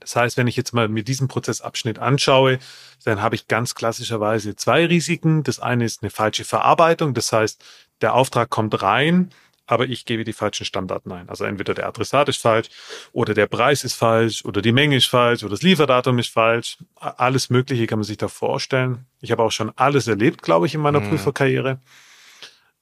Das 0.00 0.16
heißt, 0.16 0.36
wenn 0.36 0.46
ich 0.46 0.56
jetzt 0.56 0.72
mal 0.72 0.88
mir 0.88 1.02
diesen 1.02 1.28
Prozessabschnitt 1.28 1.98
anschaue, 1.98 2.58
dann 3.04 3.22
habe 3.22 3.34
ich 3.34 3.48
ganz 3.48 3.74
klassischerweise 3.74 4.56
zwei 4.56 4.86
Risiken. 4.86 5.42
Das 5.42 5.60
eine 5.60 5.84
ist 5.84 6.02
eine 6.02 6.10
falsche 6.10 6.44
Verarbeitung. 6.44 7.14
Das 7.14 7.32
heißt, 7.32 7.64
der 8.00 8.14
Auftrag 8.14 8.50
kommt 8.50 8.82
rein, 8.82 9.30
aber 9.66 9.86
ich 9.86 10.04
gebe 10.04 10.24
die 10.24 10.32
falschen 10.32 10.64
Stammdaten 10.64 11.10
ein. 11.12 11.28
Also 11.28 11.44
entweder 11.44 11.74
der 11.74 11.86
Adressat 11.86 12.28
ist 12.28 12.40
falsch 12.40 12.68
oder 13.12 13.34
der 13.34 13.46
Preis 13.46 13.84
ist 13.84 13.94
falsch 13.94 14.44
oder 14.44 14.62
die 14.62 14.72
Menge 14.72 14.96
ist 14.96 15.06
falsch 15.06 15.42
oder 15.42 15.50
das 15.50 15.62
Lieferdatum 15.62 16.18
ist 16.18 16.32
falsch. 16.32 16.78
Alles 16.94 17.50
Mögliche 17.50 17.86
kann 17.86 17.98
man 17.98 18.04
sich 18.04 18.16
da 18.16 18.28
vorstellen. 18.28 19.06
Ich 19.20 19.32
habe 19.32 19.42
auch 19.42 19.50
schon 19.50 19.72
alles 19.76 20.06
erlebt, 20.06 20.42
glaube 20.42 20.66
ich, 20.66 20.74
in 20.74 20.80
meiner 20.80 21.00
mhm. 21.00 21.10
Prüferkarriere. 21.10 21.80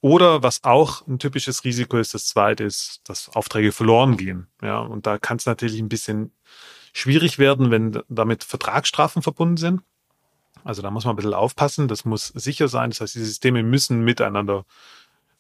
Oder 0.01 0.43
was 0.43 0.63
auch 0.65 1.07
ein 1.07 1.19
typisches 1.19 1.65
Risiko 1.65 1.97
ist, 1.97 2.13
das 2.13 2.27
zweite 2.27 2.65
ist, 2.65 3.01
dass 3.05 3.31
Aufträge 3.31 3.73
verloren 3.73 4.19
gehen. 4.19 4.49
Ja, 4.61 4.81
und 4.81 5.07
da 5.07 5.17
kann 5.17 5.39
es 5.39 5.47
natürlich 5.47 5.81
ein 5.81 5.89
bisschen 5.89 6.31
schwierig 6.95 7.39
werden, 7.39 7.71
wenn 7.71 8.01
damit 8.09 8.45
Vertragsstrafen 8.45 9.21
verbunden 9.21 9.59
sind. 9.59 9.83
Also 10.63 10.81
da 10.81 10.91
muss 10.91 11.05
man 11.05 11.13
ein 11.13 11.17
bisschen 11.17 11.35
aufpassen. 11.35 11.89
Das 11.89 12.07
muss 12.07 12.29
sicher 12.29 12.69
sein. 12.69 12.91
Das 12.91 13.03
heißt, 13.03 13.15
die 13.17 13.25
Systeme 13.25 13.63
müssen 13.63 14.03
miteinander 14.03 14.65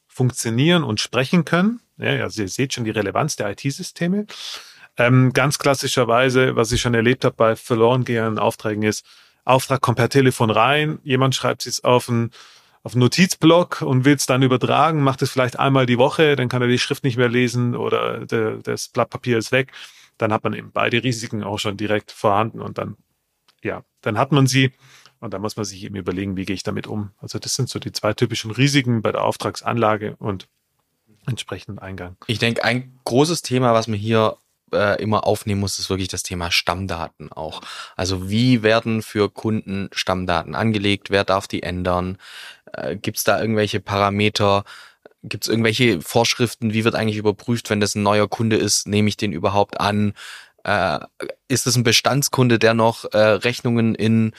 funktionieren 0.07 0.85
und 0.85 1.01
sprechen 1.01 1.47
können. 1.47 1.81
Ja, 1.97 2.23
also 2.23 2.43
ihr 2.43 2.49
seht 2.49 2.75
schon 2.75 2.85
die 2.85 2.91
Relevanz 2.91 3.37
der 3.37 3.51
IT-Systeme. 3.51 4.27
Ähm, 4.97 5.33
ganz 5.33 5.59
klassischerweise, 5.59 6.57
was 6.57 6.71
ich 6.73 6.81
schon 6.81 6.95
erlebt 6.95 7.25
habe 7.25 7.35
bei 7.37 7.57
verloren 7.57 8.05
gehenden 8.05 8.39
Aufträgen 8.39 8.83
ist, 8.83 9.05
Auftrag 9.45 9.81
kommt 9.81 9.99
per 9.99 10.09
Telefon 10.09 10.51
rein, 10.51 10.99
jemand 11.03 11.35
schreibt 11.35 11.67
es 11.67 11.85
auf 11.85 12.09
einen, 12.09 12.31
auf 12.83 12.93
einen 12.93 13.01
Notizblock 13.01 13.83
und 13.83 14.05
will 14.05 14.15
es 14.15 14.27
dann 14.27 14.43
übertragen, 14.43 15.03
macht 15.03 15.21
es 15.23 15.31
vielleicht 15.31 15.59
einmal 15.59 15.87
die 15.87 15.99
Woche, 15.99 16.37
dann 16.37 16.49
kann 16.49 16.63
er 16.63 16.69
die 16.69 16.79
Schrift 16.79 17.05
nicht 17.05 17.17
mehr 17.17 17.29
lesen 17.29 17.75
oder 17.75 18.25
der, 18.25 18.59
das 18.59 18.89
Blatt 18.89 19.11
Papier 19.11 19.37
ist 19.37 19.53
weg. 19.53 19.73
Dann 20.19 20.33
hat 20.33 20.45
man 20.45 20.55
eben 20.55 20.71
beide 20.73 21.03
Risiken 21.03 21.43
auch 21.43 21.59
schon 21.59 21.77
direkt 21.77 22.13
vorhanden 22.13 22.61
und 22.61 22.79
dann, 22.79 22.97
ja, 23.63 23.83
dann 24.01 24.19
hat 24.19 24.33
man 24.33 24.47
sie 24.47 24.73
und 25.21 25.33
dann 25.33 25.41
muss 25.41 25.57
man 25.57 25.65
sich 25.65 25.83
eben 25.85 25.97
überlegen, 25.97 26.37
wie 26.37 26.45
gehe 26.45 26.55
ich 26.55 26.63
damit 26.63 26.87
um. 26.87 27.11
Also 27.19 27.39
das 27.39 27.55
sind 27.55 27.69
so 27.69 27.79
die 27.79 27.93
zwei 27.93 28.13
typischen 28.13 28.51
Risiken 28.51 29.03
bei 29.03 29.13
der 29.13 29.25
Auftragsanlage 29.25 30.17
und 30.19 30.49
entsprechenden 31.27 31.79
Eingang. 31.79 32.17
Ich 32.27 32.39
denke, 32.39 32.65
ein 32.65 32.99
großes 33.05 33.43
Thema, 33.43 33.73
was 33.73 33.89
man 33.89 33.99
hier 33.99 34.37
äh, 34.73 35.01
immer 35.03 35.27
aufnehmen 35.27 35.61
muss, 35.61 35.79
ist 35.79 35.91
wirklich 35.91 36.09
das 36.09 36.23
Thema 36.23 36.51
Stammdaten 36.51 37.33
auch. 37.33 37.63
Also 37.97 38.29
wie 38.29 38.63
werden 38.63 39.03
für 39.03 39.31
Kunden 39.31 39.89
Stammdaten 39.93 40.55
angelegt? 40.55 41.11
Wer 41.11 41.25
darf 41.25 41.49
die 41.49 41.63
ändern? 41.63 42.19
Äh, 42.73 42.97
Gibt 42.97 43.19
es 43.19 43.25
da 43.25 43.41
irgendwelche 43.41 43.81
Parameter? 43.81 44.65
Gibt 45.27 45.45
es 45.45 45.49
irgendwelche 45.49 46.01
Vorschriften? 46.03 46.75
Wie 46.75 46.85
wird 46.85 46.95
eigentlich 46.95 47.17
überprüft, 47.17 47.71
wenn 47.71 47.81
das 47.81 47.95
ein 47.95 48.03
neuer 48.03 48.29
Kunde 48.29 48.57
ist? 48.57 48.87
Nehme 48.87 49.09
ich 49.09 49.17
den 49.17 49.33
überhaupt 49.33 49.81
an? 49.81 50.13
Äh, 50.65 51.01
ist 51.49 51.67
es 51.67 51.77
ein 51.77 51.83
Bestandskunde, 51.83 52.59
der 52.59 52.75
noch 52.75 53.05
äh, 53.13 53.19
Rechnungen 53.19 53.95
in 53.95 54.33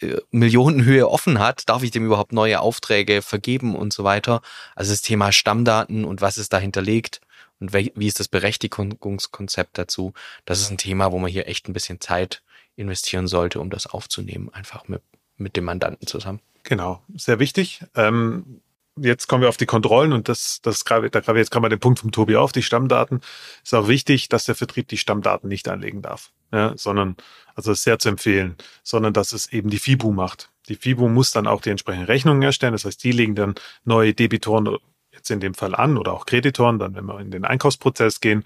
äh, 0.00 0.16
Millionenhöhe 0.30 1.08
offen 1.08 1.38
hat, 1.38 1.68
darf 1.68 1.82
ich 1.82 1.90
dem 1.90 2.06
überhaupt 2.06 2.32
neue 2.32 2.60
Aufträge 2.60 3.22
vergeben 3.22 3.76
und 3.76 3.92
so 3.92 4.02
weiter. 4.04 4.40
Also 4.74 4.92
das 4.92 5.02
Thema 5.02 5.30
Stammdaten 5.30 6.04
und 6.04 6.20
was 6.20 6.38
ist 6.38 6.52
dahinter 6.52 6.82
liegt 6.82 7.20
und 7.60 7.72
wie 7.72 8.06
ist 8.06 8.20
das 8.20 8.28
Berechtigungskonzept 8.28 9.78
dazu, 9.78 10.12
das 10.44 10.60
ist 10.60 10.70
ein 10.70 10.78
Thema, 10.78 11.12
wo 11.12 11.18
man 11.18 11.30
hier 11.30 11.48
echt 11.48 11.68
ein 11.68 11.72
bisschen 11.72 12.00
Zeit 12.00 12.42
investieren 12.76 13.28
sollte, 13.28 13.60
um 13.60 13.70
das 13.70 13.86
aufzunehmen, 13.86 14.50
einfach 14.52 14.88
mit, 14.88 15.02
mit 15.36 15.56
dem 15.56 15.64
Mandanten 15.64 16.06
zusammen. 16.06 16.40
Genau, 16.64 17.02
sehr 17.14 17.38
wichtig. 17.38 17.82
Ähm, 17.94 18.60
jetzt 18.96 19.26
kommen 19.28 19.42
wir 19.42 19.48
auf 19.48 19.56
die 19.56 19.66
Kontrollen 19.66 20.12
und 20.12 20.28
das, 20.28 20.60
das 20.62 20.84
gerade, 20.84 21.10
da 21.10 21.20
gerade 21.20 21.38
jetzt 21.38 21.50
kann 21.50 21.62
man 21.62 21.70
den 21.70 21.80
Punkt 21.80 21.98
vom 22.00 22.12
Tobi 22.12 22.36
auf, 22.36 22.52
die 22.52 22.62
Stammdaten. 22.62 23.20
Ist 23.62 23.74
auch 23.74 23.88
wichtig, 23.88 24.28
dass 24.28 24.44
der 24.44 24.54
Vertrieb 24.54 24.88
die 24.88 24.98
Stammdaten 24.98 25.48
nicht 25.48 25.68
anlegen 25.68 26.02
darf, 26.02 26.32
ja, 26.52 26.76
sondern, 26.76 27.16
also 27.54 27.72
ist 27.72 27.82
sehr 27.82 27.98
zu 27.98 28.08
empfehlen, 28.08 28.56
sondern 28.82 29.12
dass 29.12 29.32
es 29.32 29.52
eben 29.52 29.70
die 29.70 29.78
FIBU 29.78 30.12
macht. 30.12 30.50
Die 30.68 30.76
FIBU 30.76 31.08
muss 31.08 31.32
dann 31.32 31.46
auch 31.46 31.60
die 31.60 31.70
entsprechenden 31.70 32.06
Rechnungen 32.06 32.42
erstellen, 32.42 32.72
das 32.72 32.84
heißt, 32.84 33.02
die 33.02 33.12
legen 33.12 33.34
dann 33.34 33.54
neue 33.84 34.14
Debitoren 34.14 34.78
jetzt 35.12 35.30
in 35.30 35.40
dem 35.40 35.54
Fall 35.54 35.74
an 35.74 35.96
oder 35.96 36.12
auch 36.12 36.26
Kreditoren, 36.26 36.78
dann 36.78 36.94
wenn 36.94 37.06
wir 37.06 37.20
in 37.20 37.30
den 37.30 37.44
Einkaufsprozess 37.44 38.20
gehen, 38.20 38.44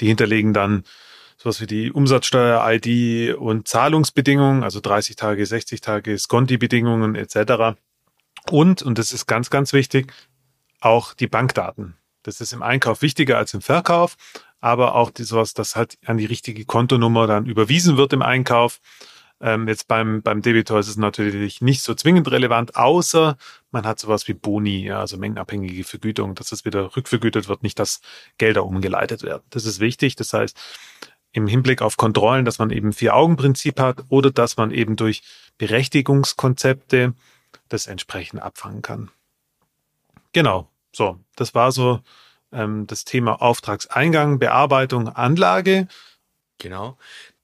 die 0.00 0.06
hinterlegen 0.06 0.52
dann 0.52 0.84
sowas 1.36 1.60
wie 1.60 1.66
die 1.66 1.92
Umsatzsteuer-ID 1.92 3.36
und 3.36 3.68
Zahlungsbedingungen, 3.68 4.62
also 4.62 4.80
30 4.80 5.16
Tage, 5.16 5.44
60 5.44 5.80
Tage, 5.80 6.18
Sconti-Bedingungen 6.18 7.16
etc. 7.16 7.76
Und, 8.50 8.82
und 8.82 8.98
das 8.98 9.12
ist 9.12 9.26
ganz, 9.26 9.50
ganz 9.50 9.72
wichtig, 9.72 10.12
auch 10.80 11.14
die 11.14 11.26
Bankdaten. 11.26 11.96
Das 12.22 12.40
ist 12.40 12.52
im 12.52 12.62
Einkauf 12.62 13.02
wichtiger 13.02 13.38
als 13.38 13.54
im 13.54 13.60
Verkauf, 13.60 14.16
aber 14.60 14.94
auch 14.94 15.10
die, 15.10 15.24
sowas, 15.24 15.54
dass 15.54 15.76
halt 15.76 15.98
an 16.06 16.16
die 16.16 16.24
richtige 16.26 16.64
Kontonummer 16.64 17.26
dann 17.26 17.46
überwiesen 17.46 17.96
wird 17.96 18.12
im 18.12 18.22
Einkauf. 18.22 18.80
Ähm, 19.40 19.68
jetzt 19.68 19.88
beim, 19.88 20.22
beim 20.22 20.40
Debitor 20.42 20.78
ist 20.78 20.88
es 20.88 20.96
natürlich 20.96 21.60
nicht 21.60 21.82
so 21.82 21.94
zwingend 21.94 22.30
relevant, 22.30 22.76
außer 22.76 23.36
man 23.72 23.84
hat 23.84 23.98
sowas 23.98 24.26
wie 24.28 24.32
Boni, 24.32 24.86
ja, 24.86 25.00
also 25.00 25.18
mengenabhängige 25.18 25.84
Vergütung, 25.84 26.34
dass 26.34 26.52
es 26.52 26.64
wieder 26.64 26.96
rückvergütet 26.96 27.48
wird, 27.48 27.62
nicht 27.62 27.78
dass 27.78 28.00
Gelder 28.38 28.64
umgeleitet 28.64 29.22
werden. 29.22 29.42
Das 29.50 29.66
ist 29.66 29.80
wichtig. 29.80 30.16
Das 30.16 30.32
heißt, 30.32 30.56
im 31.32 31.46
Hinblick 31.46 31.82
auf 31.82 31.96
Kontrollen, 31.96 32.44
dass 32.44 32.58
man 32.58 32.70
eben 32.70 32.92
Vier-Augen-Prinzip 32.92 33.80
hat 33.80 34.04
oder 34.08 34.30
dass 34.30 34.56
man 34.56 34.70
eben 34.70 34.96
durch 34.96 35.22
Berechtigungskonzepte 35.58 37.14
das 37.68 37.86
entsprechend 37.86 38.42
abfangen 38.42 38.82
kann. 38.82 39.10
Genau, 40.32 40.68
so, 40.92 41.18
das 41.36 41.54
war 41.54 41.72
so 41.72 42.00
ähm, 42.52 42.86
das 42.86 43.04
Thema 43.04 43.40
Auftragseingang, 43.42 44.38
Bearbeitung, 44.38 45.08
Anlage. 45.08 45.88
Genau. 46.58 46.96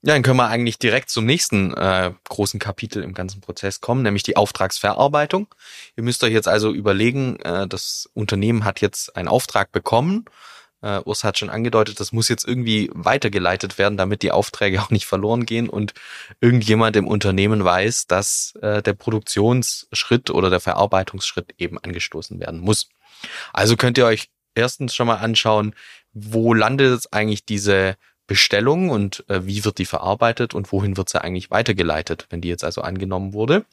Ja, 0.03 0.13
dann 0.13 0.23
können 0.23 0.37
wir 0.37 0.47
eigentlich 0.47 0.79
direkt 0.79 1.11
zum 1.11 1.25
nächsten 1.25 1.73
äh, 1.75 2.11
großen 2.27 2.59
Kapitel 2.59 3.03
im 3.03 3.13
ganzen 3.13 3.39
Prozess 3.39 3.81
kommen, 3.81 4.01
nämlich 4.01 4.23
die 4.23 4.35
Auftragsverarbeitung. 4.35 5.47
Ihr 5.95 6.03
müsst 6.03 6.23
euch 6.23 6.33
jetzt 6.33 6.47
also 6.47 6.73
überlegen, 6.73 7.39
äh, 7.41 7.67
das 7.67 8.09
Unternehmen 8.13 8.65
hat 8.65 8.81
jetzt 8.81 9.15
einen 9.15 9.27
Auftrag 9.27 9.71
bekommen. 9.71 10.25
Äh, 10.81 10.99
Urs 11.05 11.23
hat 11.23 11.37
schon 11.37 11.49
angedeutet, 11.49 11.99
das 11.99 12.11
muss 12.11 12.27
jetzt 12.27 12.47
irgendwie 12.47 12.89
weitergeleitet 12.93 13.77
werden, 13.77 13.97
damit 13.97 14.23
die 14.23 14.31
Aufträge 14.31 14.81
auch 14.81 14.89
nicht 14.89 15.05
verloren 15.05 15.45
gehen 15.45 15.69
und 15.69 15.93
irgendjemand 16.39 16.95
im 16.95 17.07
Unternehmen 17.07 17.63
weiß, 17.63 18.07
dass 18.07 18.53
äh, 18.61 18.81
der 18.81 18.93
Produktionsschritt 18.93 20.29
oder 20.29 20.49
der 20.49 20.59
Verarbeitungsschritt 20.59 21.53
eben 21.57 21.77
angestoßen 21.77 22.39
werden 22.39 22.59
muss. 22.59 22.89
Also 23.53 23.75
könnt 23.75 23.97
ihr 23.97 24.05
euch 24.05 24.29
erstens 24.55 24.95
schon 24.95 25.07
mal 25.07 25.17
anschauen, 25.17 25.75
wo 26.13 26.53
landet 26.53 27.07
eigentlich 27.11 27.45
diese 27.45 27.95
Bestellung 28.27 28.89
und 28.89 29.25
äh, 29.29 29.45
wie 29.45 29.65
wird 29.65 29.77
die 29.77 29.85
verarbeitet 29.85 30.53
und 30.53 30.71
wohin 30.71 30.97
wird 30.97 31.09
sie 31.09 31.21
eigentlich 31.21 31.51
weitergeleitet, 31.51 32.27
wenn 32.29 32.41
die 32.41 32.47
jetzt 32.47 32.63
also 32.63 32.81
angenommen 32.81 33.33
wurde. 33.33 33.65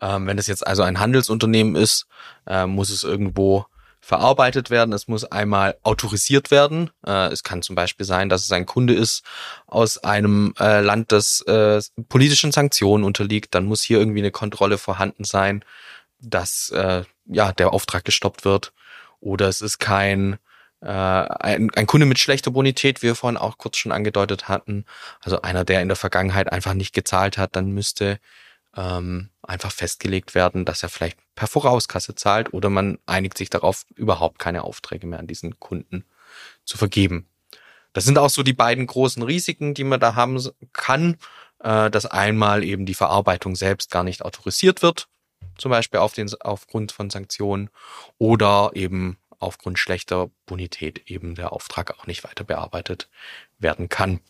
Ähm, 0.00 0.26
wenn 0.26 0.38
es 0.38 0.46
jetzt 0.46 0.66
also 0.66 0.82
ein 0.82 1.00
Handelsunternehmen 1.00 1.76
ist, 1.76 2.06
äh, 2.46 2.66
muss 2.66 2.90
es 2.90 3.02
irgendwo 3.02 3.66
verarbeitet 4.04 4.68
werden. 4.68 4.92
Es 4.92 5.06
muss 5.06 5.24
einmal 5.24 5.76
autorisiert 5.84 6.50
werden. 6.50 6.90
Äh, 7.06 7.28
es 7.28 7.44
kann 7.44 7.62
zum 7.62 7.76
Beispiel 7.76 8.04
sein, 8.04 8.28
dass 8.28 8.44
es 8.44 8.50
ein 8.50 8.66
Kunde 8.66 8.94
ist 8.94 9.22
aus 9.66 9.98
einem 9.98 10.52
äh, 10.58 10.80
Land, 10.80 11.12
das 11.12 11.40
äh, 11.42 11.80
politischen 12.08 12.50
Sanktionen 12.50 13.04
unterliegt. 13.04 13.54
Dann 13.54 13.64
muss 13.64 13.80
hier 13.80 13.98
irgendwie 13.98 14.18
eine 14.18 14.32
Kontrolle 14.32 14.76
vorhanden 14.76 15.22
sein, 15.22 15.64
dass 16.18 16.70
äh, 16.70 17.04
ja 17.26 17.52
der 17.52 17.72
Auftrag 17.72 18.04
gestoppt 18.04 18.44
wird. 18.44 18.72
Oder 19.20 19.48
es 19.48 19.60
ist 19.60 19.78
kein 19.78 20.38
äh, 20.80 20.88
ein, 20.88 21.70
ein 21.76 21.86
Kunde 21.86 22.06
mit 22.06 22.18
schlechter 22.18 22.50
Bonität, 22.50 23.02
wie 23.02 23.06
wir 23.06 23.14
vorhin 23.14 23.36
auch 23.36 23.56
kurz 23.56 23.76
schon 23.76 23.92
angedeutet 23.92 24.48
hatten, 24.48 24.84
also 25.20 25.40
einer, 25.42 25.64
der 25.64 25.80
in 25.80 25.88
der 25.88 25.96
Vergangenheit 25.96 26.50
einfach 26.50 26.74
nicht 26.74 26.92
gezahlt 26.92 27.38
hat, 27.38 27.54
dann 27.54 27.70
müsste 27.70 28.18
ähm, 28.76 29.30
einfach 29.42 29.72
festgelegt 29.72 30.34
werden, 30.34 30.64
dass 30.64 30.82
er 30.82 30.88
vielleicht 30.88 31.18
per 31.34 31.46
Vorauskasse 31.46 32.14
zahlt 32.14 32.52
oder 32.52 32.70
man 32.70 32.98
einigt 33.06 33.36
sich 33.38 33.50
darauf, 33.50 33.84
überhaupt 33.94 34.38
keine 34.38 34.64
Aufträge 34.64 35.06
mehr 35.06 35.18
an 35.18 35.26
diesen 35.26 35.58
Kunden 35.58 36.04
zu 36.64 36.78
vergeben. 36.78 37.28
Das 37.92 38.04
sind 38.04 38.18
auch 38.18 38.30
so 38.30 38.42
die 38.42 38.54
beiden 38.54 38.86
großen 38.86 39.22
Risiken, 39.22 39.74
die 39.74 39.84
man 39.84 40.00
da 40.00 40.14
haben 40.14 40.42
kann, 40.72 41.18
äh, 41.58 41.90
dass 41.90 42.06
einmal 42.06 42.64
eben 42.64 42.86
die 42.86 42.94
Verarbeitung 42.94 43.54
selbst 43.56 43.90
gar 43.90 44.04
nicht 44.04 44.22
autorisiert 44.22 44.82
wird, 44.82 45.08
zum 45.58 45.70
Beispiel 45.70 46.00
auf 46.00 46.14
den, 46.14 46.30
aufgrund 46.40 46.92
von 46.92 47.10
Sanktionen 47.10 47.70
oder 48.18 48.70
eben 48.74 49.18
aufgrund 49.38 49.78
schlechter 49.78 50.30
Bonität 50.46 51.10
eben 51.10 51.34
der 51.34 51.52
Auftrag 51.52 51.98
auch 51.98 52.06
nicht 52.06 52.24
weiter 52.24 52.44
bearbeitet 52.44 53.10
werden 53.58 53.88
kann. 53.88 54.20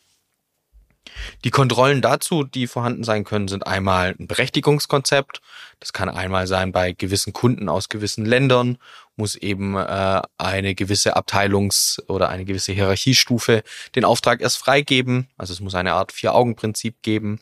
Die 1.45 1.51
Kontrollen 1.51 2.01
dazu, 2.01 2.45
die 2.45 2.67
vorhanden 2.67 3.05
sein 3.05 3.25
können, 3.25 3.49
sind 3.49 3.67
einmal 3.67 4.15
ein 4.19 4.27
Berechtigungskonzept. 4.29 5.41
Das 5.81 5.93
kann 5.93 6.09
einmal 6.09 6.47
sein 6.47 6.73
bei 6.73 6.93
gewissen 6.93 7.33
Kunden 7.33 7.69
aus 7.69 7.89
gewissen 7.89 8.25
Ländern, 8.25 8.79
muss 9.17 9.35
eben 9.35 9.77
äh, 9.77 10.23
eine 10.39 10.75
gewisse 10.75 11.17
Abteilungs- 11.17 12.01
oder 12.07 12.29
eine 12.29 12.45
gewisse 12.45 12.73
Hierarchiestufe 12.73 13.63
den 13.95 14.05
Auftrag 14.05 14.41
erst 14.41 14.59
freigeben. 14.59 15.29
Also 15.37 15.53
es 15.53 15.61
muss 15.61 15.75
eine 15.75 15.95
Art 15.95 16.13
Vier-Augen-Prinzip 16.13 17.03
geben. 17.03 17.41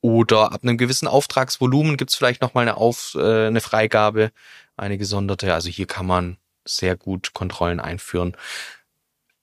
Oder 0.00 0.52
ab 0.52 0.60
einem 0.62 0.78
gewissen 0.78 1.08
Auftragsvolumen 1.08 1.96
gibt 1.96 2.10
es 2.10 2.16
vielleicht 2.16 2.40
nochmal 2.40 2.62
eine, 2.62 2.76
Auf, 2.76 3.16
äh, 3.18 3.46
eine 3.48 3.60
Freigabe, 3.60 4.30
eine 4.76 4.98
gesonderte. 4.98 5.52
Also 5.52 5.68
hier 5.68 5.86
kann 5.86 6.06
man 6.06 6.36
sehr 6.64 6.96
gut 6.96 7.32
Kontrollen 7.34 7.80
einführen. 7.80 8.36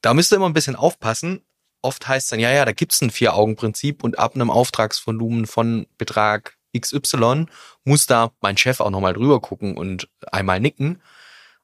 Da 0.01 0.13
müsst 0.13 0.31
ihr 0.31 0.37
immer 0.37 0.49
ein 0.49 0.53
bisschen 0.53 0.75
aufpassen. 0.75 1.41
Oft 1.83 2.07
heißt 2.07 2.27
es 2.27 2.29
dann, 2.29 2.39
ja, 2.39 2.49
ja, 2.51 2.63
da 2.63 2.71
gibt's 2.71 3.01
ein 3.01 3.11
Vier-Augen-Prinzip 3.11 4.03
und 4.03 4.17
ab 4.17 4.35
einem 4.35 4.49
Auftragsvolumen 4.49 5.45
von 5.45 5.85
Betrag 5.97 6.57
XY 6.77 7.45
muss 7.83 8.05
da 8.05 8.31
mein 8.41 8.57
Chef 8.57 8.79
auch 8.79 8.89
nochmal 8.89 9.13
drüber 9.13 9.41
gucken 9.41 9.77
und 9.77 10.09
einmal 10.31 10.61
nicken. 10.61 11.01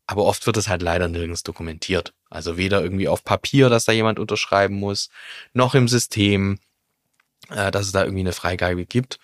Aber 0.06 0.26
oft 0.26 0.46
wird 0.46 0.58
es 0.58 0.68
halt 0.68 0.82
leider 0.82 1.08
nirgends 1.08 1.44
dokumentiert. 1.44 2.14
Also 2.30 2.58
weder 2.58 2.82
irgendwie 2.82 3.08
auf 3.08 3.24
Papier, 3.24 3.70
dass 3.70 3.86
da 3.86 3.92
jemand 3.92 4.20
unterschreiben 4.20 4.76
muss, 4.76 5.10
noch 5.54 5.74
im 5.74 5.88
System, 5.88 6.60
äh, 7.50 7.72
dass 7.72 7.86
es 7.86 7.92
da 7.94 8.04
irgendwie 8.04 8.22
eine 8.22 8.34
Freigabe 8.34 8.86
gibt. 8.86 9.20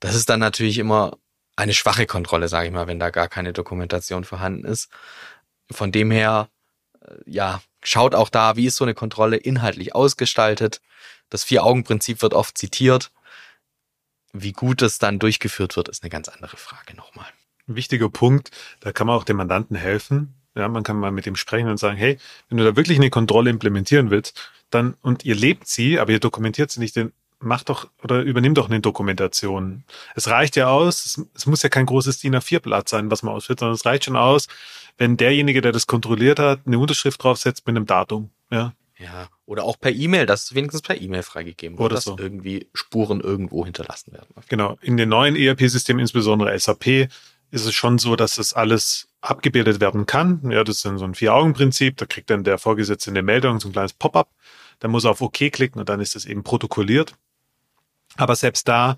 Das 0.00 0.14
ist 0.14 0.28
dann 0.28 0.40
natürlich 0.40 0.78
immer 0.78 1.16
eine 1.56 1.72
schwache 1.72 2.06
Kontrolle, 2.06 2.48
sage 2.48 2.66
ich 2.66 2.72
mal, 2.72 2.86
wenn 2.86 3.00
da 3.00 3.10
gar 3.10 3.28
keine 3.28 3.52
Dokumentation 3.52 4.24
vorhanden 4.24 4.64
ist. 4.66 4.90
Von 5.70 5.90
dem 5.90 6.10
her, 6.10 6.50
äh, 7.00 7.14
ja, 7.26 7.62
schaut 7.88 8.14
auch 8.14 8.28
da, 8.28 8.56
wie 8.56 8.66
ist 8.66 8.76
so 8.76 8.84
eine 8.84 8.94
Kontrolle 8.94 9.36
inhaltlich 9.36 9.94
ausgestaltet. 9.94 10.82
Das 11.30 11.44
Vier-Augen-Prinzip 11.44 12.22
wird 12.22 12.34
oft 12.34 12.58
zitiert. 12.58 13.10
Wie 14.32 14.52
gut 14.52 14.82
es 14.82 14.98
dann 14.98 15.18
durchgeführt 15.18 15.76
wird, 15.76 15.88
ist 15.88 16.02
eine 16.02 16.10
ganz 16.10 16.28
andere 16.28 16.58
Frage 16.58 16.94
nochmal. 16.94 17.26
Ein 17.66 17.76
wichtiger 17.76 18.10
Punkt, 18.10 18.50
da 18.80 18.92
kann 18.92 19.06
man 19.06 19.16
auch 19.16 19.24
dem 19.24 19.38
Mandanten 19.38 19.76
helfen. 19.76 20.34
Ja, 20.54 20.68
man 20.68 20.82
kann 20.82 20.98
mal 20.98 21.12
mit 21.12 21.26
ihm 21.26 21.36
sprechen 21.36 21.68
und 21.68 21.78
sagen, 21.78 21.96
hey, 21.96 22.18
wenn 22.48 22.58
du 22.58 22.64
da 22.64 22.76
wirklich 22.76 22.98
eine 22.98 23.10
Kontrolle 23.10 23.50
implementieren 23.50 24.10
willst, 24.10 24.50
dann, 24.70 24.94
und 25.00 25.24
ihr 25.24 25.34
lebt 25.34 25.66
sie, 25.66 25.98
aber 25.98 26.12
ihr 26.12 26.20
dokumentiert 26.20 26.70
sie 26.70 26.80
nicht, 26.80 26.96
dann 26.96 27.12
macht 27.40 27.68
doch 27.68 27.88
oder 28.02 28.20
übernimmt 28.22 28.58
doch 28.58 28.68
eine 28.68 28.80
Dokumentation. 28.80 29.84
Es 30.14 30.28
reicht 30.28 30.56
ja 30.56 30.68
aus, 30.68 31.06
es, 31.06 31.22
es 31.34 31.46
muss 31.46 31.62
ja 31.62 31.68
kein 31.68 31.86
großes 31.86 32.18
DIN 32.18 32.36
A4-Blatt 32.36 32.88
sein, 32.88 33.10
was 33.10 33.22
man 33.22 33.34
ausführt, 33.34 33.60
sondern 33.60 33.76
es 33.76 33.86
reicht 33.86 34.04
schon 34.04 34.16
aus, 34.16 34.48
wenn 34.98 35.16
derjenige, 35.16 35.60
der 35.60 35.72
das 35.72 35.86
kontrolliert 35.86 36.38
hat, 36.38 36.60
eine 36.66 36.78
Unterschrift 36.78 37.22
draufsetzt 37.22 37.66
mit 37.66 37.76
einem 37.76 37.86
Datum. 37.86 38.30
Ja. 38.50 38.74
Ja, 38.98 39.28
oder 39.46 39.62
auch 39.62 39.78
per 39.78 39.92
E-Mail, 39.92 40.26
dass 40.26 40.56
wenigstens 40.56 40.82
per 40.82 41.00
E-Mail 41.00 41.22
freigegeben 41.22 41.78
wird, 41.78 41.86
Oder 41.86 41.94
dass 41.94 42.04
so. 42.04 42.18
irgendwie 42.18 42.68
Spuren 42.74 43.20
irgendwo 43.20 43.64
hinterlassen 43.64 44.12
werden. 44.12 44.26
Genau. 44.48 44.76
In 44.82 44.96
den 44.96 45.08
neuen 45.08 45.36
ERP-Systemen, 45.36 46.00
insbesondere 46.00 46.58
SAP, 46.58 47.08
ist 47.50 47.64
es 47.64 47.74
schon 47.74 47.98
so, 47.98 48.16
dass 48.16 48.34
das 48.34 48.54
alles 48.54 49.08
abgebildet 49.20 49.80
werden 49.80 50.06
kann. 50.06 50.50
Ja, 50.50 50.64
das 50.64 50.76
ist 50.76 50.84
dann 50.84 50.98
so 50.98 51.04
ein 51.04 51.14
Vier-Augen-Prinzip. 51.14 51.96
Da 51.96 52.06
kriegt 52.06 52.28
dann 52.30 52.42
der 52.42 52.58
Vorgesetzte 52.58 53.10
eine 53.10 53.22
Meldung, 53.22 53.60
so 53.60 53.68
ein 53.68 53.72
kleines 53.72 53.92
Pop-up. 53.92 54.30
Da 54.80 54.88
muss 54.88 55.04
er 55.04 55.12
auf 55.12 55.20
OK 55.20 55.50
klicken 55.52 55.78
und 55.78 55.88
dann 55.88 56.00
ist 56.00 56.16
das 56.16 56.24
eben 56.24 56.42
protokolliert. 56.42 57.14
Aber 58.16 58.34
selbst 58.34 58.66
da, 58.66 58.96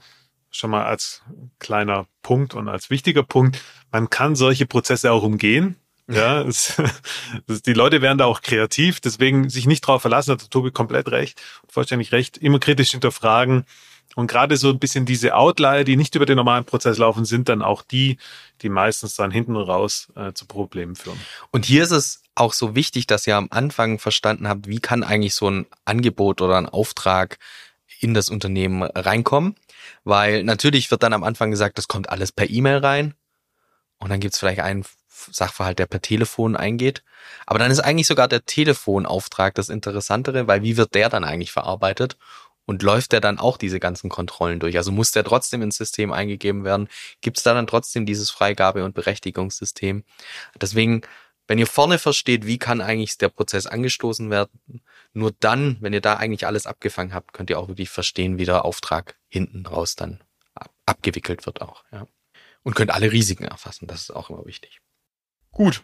schon 0.50 0.70
mal 0.70 0.84
als 0.84 1.22
kleiner 1.58 2.06
Punkt 2.22 2.54
und 2.54 2.68
als 2.68 2.90
wichtiger 2.90 3.22
Punkt, 3.22 3.60
man 3.92 4.10
kann 4.10 4.34
solche 4.34 4.66
Prozesse 4.66 5.12
auch 5.12 5.22
umgehen. 5.22 5.76
Ja, 6.10 6.42
es, 6.46 6.80
das, 7.46 7.62
die 7.62 7.72
Leute 7.72 8.02
werden 8.02 8.18
da 8.18 8.24
auch 8.24 8.42
kreativ, 8.42 9.00
deswegen 9.00 9.48
sich 9.48 9.66
nicht 9.66 9.82
drauf 9.82 10.02
verlassen, 10.02 10.32
hat 10.32 10.42
der 10.42 10.50
Tobi 10.50 10.70
komplett 10.70 11.08
recht, 11.10 11.40
vollständig 11.68 12.12
recht, 12.12 12.36
immer 12.38 12.58
kritisch 12.58 12.90
hinterfragen. 12.90 13.64
Und 14.16 14.26
gerade 14.26 14.56
so 14.56 14.70
ein 14.70 14.80
bisschen 14.80 15.06
diese 15.06 15.36
Outlier, 15.36 15.84
die 15.84 15.96
nicht 15.96 16.16
über 16.16 16.26
den 16.26 16.36
normalen 16.36 16.64
Prozess 16.64 16.98
laufen, 16.98 17.24
sind 17.24 17.48
dann 17.48 17.62
auch 17.62 17.82
die, 17.82 18.18
die 18.60 18.68
meistens 18.68 19.14
dann 19.14 19.30
hinten 19.30 19.54
raus 19.54 20.08
äh, 20.16 20.32
zu 20.32 20.46
Problemen 20.46 20.96
führen. 20.96 21.20
Und 21.52 21.64
hier 21.64 21.84
ist 21.84 21.92
es 21.92 22.22
auch 22.34 22.52
so 22.52 22.74
wichtig, 22.74 23.06
dass 23.06 23.26
ihr 23.26 23.36
am 23.36 23.48
Anfang 23.50 24.00
verstanden 24.00 24.48
habt, 24.48 24.66
wie 24.66 24.80
kann 24.80 25.04
eigentlich 25.04 25.34
so 25.34 25.48
ein 25.48 25.66
Angebot 25.84 26.40
oder 26.40 26.56
ein 26.56 26.68
Auftrag 26.68 27.38
in 28.00 28.14
das 28.14 28.30
Unternehmen 28.30 28.82
reinkommen. 28.82 29.54
Weil 30.02 30.42
natürlich 30.42 30.90
wird 30.90 31.02
dann 31.02 31.12
am 31.12 31.22
Anfang 31.22 31.50
gesagt, 31.50 31.78
das 31.78 31.86
kommt 31.86 32.08
alles 32.08 32.32
per 32.32 32.50
E-Mail 32.50 32.78
rein. 32.78 33.14
Und 33.98 34.10
dann 34.10 34.20
gibt 34.20 34.34
es 34.34 34.40
vielleicht 34.40 34.60
einen 34.60 34.84
Sachverhalt, 35.32 35.78
der 35.78 35.86
per 35.86 36.00
Telefon 36.00 36.56
eingeht. 36.56 37.02
Aber 37.46 37.58
dann 37.58 37.70
ist 37.70 37.80
eigentlich 37.80 38.06
sogar 38.06 38.28
der 38.28 38.44
Telefonauftrag 38.44 39.54
das 39.54 39.68
Interessantere, 39.68 40.46
weil 40.46 40.62
wie 40.62 40.76
wird 40.76 40.94
der 40.94 41.08
dann 41.08 41.24
eigentlich 41.24 41.52
verarbeitet? 41.52 42.16
Und 42.66 42.82
läuft 42.82 43.12
der 43.12 43.20
dann 43.20 43.40
auch 43.40 43.56
diese 43.56 43.80
ganzen 43.80 44.10
Kontrollen 44.10 44.60
durch? 44.60 44.76
Also 44.76 44.92
muss 44.92 45.10
der 45.10 45.24
trotzdem 45.24 45.60
ins 45.62 45.76
System 45.76 46.12
eingegeben 46.12 46.62
werden? 46.62 46.88
Gibt 47.20 47.38
es 47.38 47.42
da 47.42 47.52
dann 47.52 47.66
trotzdem 47.66 48.06
dieses 48.06 48.30
Freigabe- 48.30 48.84
und 48.84 48.94
Berechtigungssystem? 48.94 50.04
Deswegen, 50.60 51.00
wenn 51.48 51.58
ihr 51.58 51.66
vorne 51.66 51.98
versteht, 51.98 52.46
wie 52.46 52.58
kann 52.58 52.80
eigentlich 52.80 53.18
der 53.18 53.28
Prozess 53.28 53.66
angestoßen 53.66 54.30
werden, 54.30 54.82
nur 55.12 55.32
dann, 55.40 55.78
wenn 55.80 55.92
ihr 55.92 56.00
da 56.00 56.14
eigentlich 56.14 56.46
alles 56.46 56.66
abgefangen 56.66 57.12
habt, 57.12 57.32
könnt 57.32 57.50
ihr 57.50 57.58
auch 57.58 57.66
wirklich 57.66 57.90
verstehen, 57.90 58.38
wie 58.38 58.44
der 58.44 58.64
Auftrag 58.64 59.16
hinten 59.28 59.66
raus 59.66 59.96
dann 59.96 60.20
ab 60.54 60.70
abgewickelt 60.86 61.46
wird 61.46 61.62
auch. 61.62 61.84
Ja. 61.92 62.06
Und 62.62 62.74
könnt 62.74 62.90
alle 62.90 63.10
Risiken 63.10 63.44
erfassen. 63.44 63.86
Das 63.86 64.02
ist 64.02 64.10
auch 64.10 64.30
immer 64.30 64.44
wichtig. 64.44 64.80
Gut. 65.52 65.82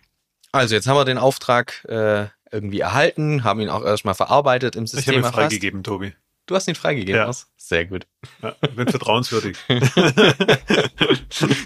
Also 0.52 0.74
jetzt 0.74 0.87
haben 0.87 0.96
wir 0.96 1.05
den 1.05 1.18
Auftrag 1.18 1.85
äh, 1.88 2.26
irgendwie 2.50 2.81
erhalten, 2.81 3.44
haben 3.44 3.61
ihn 3.61 3.68
auch 3.68 3.85
erstmal 3.85 4.14
verarbeitet 4.14 4.76
im 4.76 4.85
Ich 4.85 4.92
habe 4.92 5.02
System 5.02 5.24
ihn 5.24 5.24
freigegeben, 5.24 5.83
Tobi. 5.83 6.14
Du 6.46 6.55
hast 6.55 6.68
ihn 6.68 6.76
freigegeben, 6.76 7.16
Ja. 7.20 7.29
was? 7.29 7.48
Sehr 7.57 7.87
gut. 7.87 8.07
Ja, 8.40 8.52
bin 8.74 8.88
vertrauenswürdig. 8.88 9.57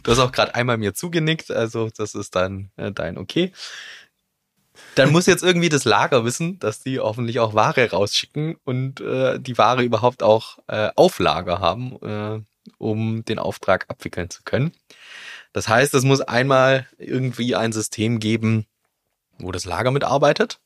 Du 0.02 0.10
hast 0.10 0.18
auch 0.18 0.32
gerade 0.32 0.54
einmal 0.54 0.78
mir 0.78 0.94
zugenickt, 0.94 1.50
also 1.50 1.90
das 1.96 2.14
ist 2.14 2.34
dann 2.34 2.70
äh, 2.76 2.90
dein 2.90 3.18
Okay. 3.18 3.52
Dann 4.94 5.12
muss 5.12 5.26
jetzt 5.26 5.42
irgendwie 5.44 5.68
das 5.68 5.84
Lager 5.84 6.24
wissen, 6.24 6.58
dass 6.58 6.80
die 6.80 6.98
hoffentlich 6.98 7.38
auch 7.38 7.54
Ware 7.54 7.90
rausschicken 7.90 8.56
und 8.64 9.00
äh, 9.00 9.38
die 9.38 9.58
Ware 9.58 9.82
überhaupt 9.82 10.22
auch 10.22 10.58
äh, 10.68 10.90
auf 10.96 11.18
Lager 11.18 11.60
haben, 11.60 11.96
äh, 12.02 12.40
um 12.78 13.24
den 13.24 13.38
Auftrag 13.38 13.84
abwickeln 13.88 14.30
zu 14.30 14.42
können. 14.44 14.72
Das 15.52 15.68
heißt, 15.68 15.94
es 15.94 16.04
muss 16.04 16.20
einmal 16.20 16.86
irgendwie 16.98 17.56
ein 17.56 17.72
System 17.72 18.20
geben, 18.20 18.66
wo 19.38 19.52
das 19.52 19.64
Lager 19.64 19.90
mitarbeitet. 19.90 20.60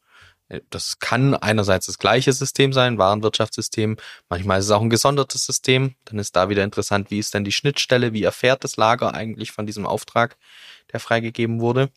Das 0.68 0.98
kann 0.98 1.34
einerseits 1.34 1.86
das 1.86 1.98
gleiche 1.98 2.32
System 2.32 2.74
sein, 2.74 2.98
Warenwirtschaftssystem. 2.98 3.96
Manchmal 4.28 4.58
ist 4.58 4.66
es 4.66 4.70
auch 4.70 4.82
ein 4.82 4.90
gesondertes 4.90 5.46
System. 5.46 5.94
Dann 6.04 6.18
ist 6.18 6.36
da 6.36 6.50
wieder 6.50 6.64
interessant, 6.64 7.10
wie 7.10 7.18
ist 7.18 7.32
denn 7.32 7.44
die 7.44 7.52
Schnittstelle, 7.52 8.12
wie 8.12 8.24
erfährt 8.24 8.62
das 8.62 8.76
Lager 8.76 9.14
eigentlich 9.14 9.52
von 9.52 9.64
diesem 9.64 9.86
Auftrag, 9.86 10.36
der 10.92 11.00
freigegeben 11.00 11.60
wurde. 11.60 11.90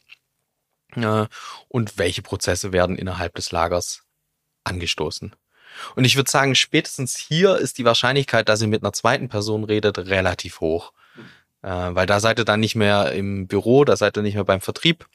Äh, 0.96 1.26
Und 1.68 1.98
welche 1.98 2.22
Prozesse 2.22 2.72
werden 2.72 2.96
innerhalb 2.96 3.36
des 3.36 3.52
Lagers 3.52 4.04
angestoßen. 4.64 5.36
Und 5.96 6.06
ich 6.06 6.16
würde 6.16 6.32
sagen, 6.32 6.56
spätestens 6.56 7.18
hier 7.18 7.58
ist 7.58 7.78
die 7.78 7.86
Wahrscheinlichkeit, 7.86 8.48
dass 8.48 8.62
ihr 8.62 8.68
mit 8.68 8.82
einer 8.82 8.94
zweiten 8.94 9.28
Person 9.28 9.66
redet, 9.66 9.98
relativ 9.98 10.62
hoch. 10.62 10.94
Äh, 11.68 11.96
Weil 11.96 12.06
da 12.06 12.22
seid 12.22 12.40
ihr 12.40 12.46
dann 12.46 12.62
nicht 12.62 12.76
mehr 12.76 13.12
im 13.12 13.48
Büro, 13.48 13.84
da 13.84 13.98
seid 13.98 14.16
ihr 14.16 14.24
nicht 14.24 14.36
mehr 14.36 14.46
beim 14.46 14.62
Vertrieb, 14.62 15.06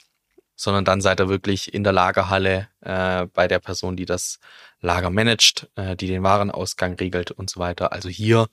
sondern 0.55 0.85
dann 0.85 1.01
seid 1.01 1.19
ihr 1.19 1.31
wirklich 1.31 1.73
in 1.73 1.83
der 1.83 1.95
Lagerhalle 1.95 2.69
äh, 2.83 3.25
bei 3.33 3.49
der 3.49 3.59
Person, 3.59 3.97
die 3.97 4.05
das 4.05 4.38
Lager 4.83 5.09
managt, 5.09 5.71
äh, 5.77 5.97
die 5.97 6.09
den 6.09 6.23
Warenausgang 6.23 6.95
regelt 6.95 7.31
und 7.31 7.49
so 7.49 7.59
weiter. 7.59 7.93
Also 7.93 8.11
hier 8.11 8.49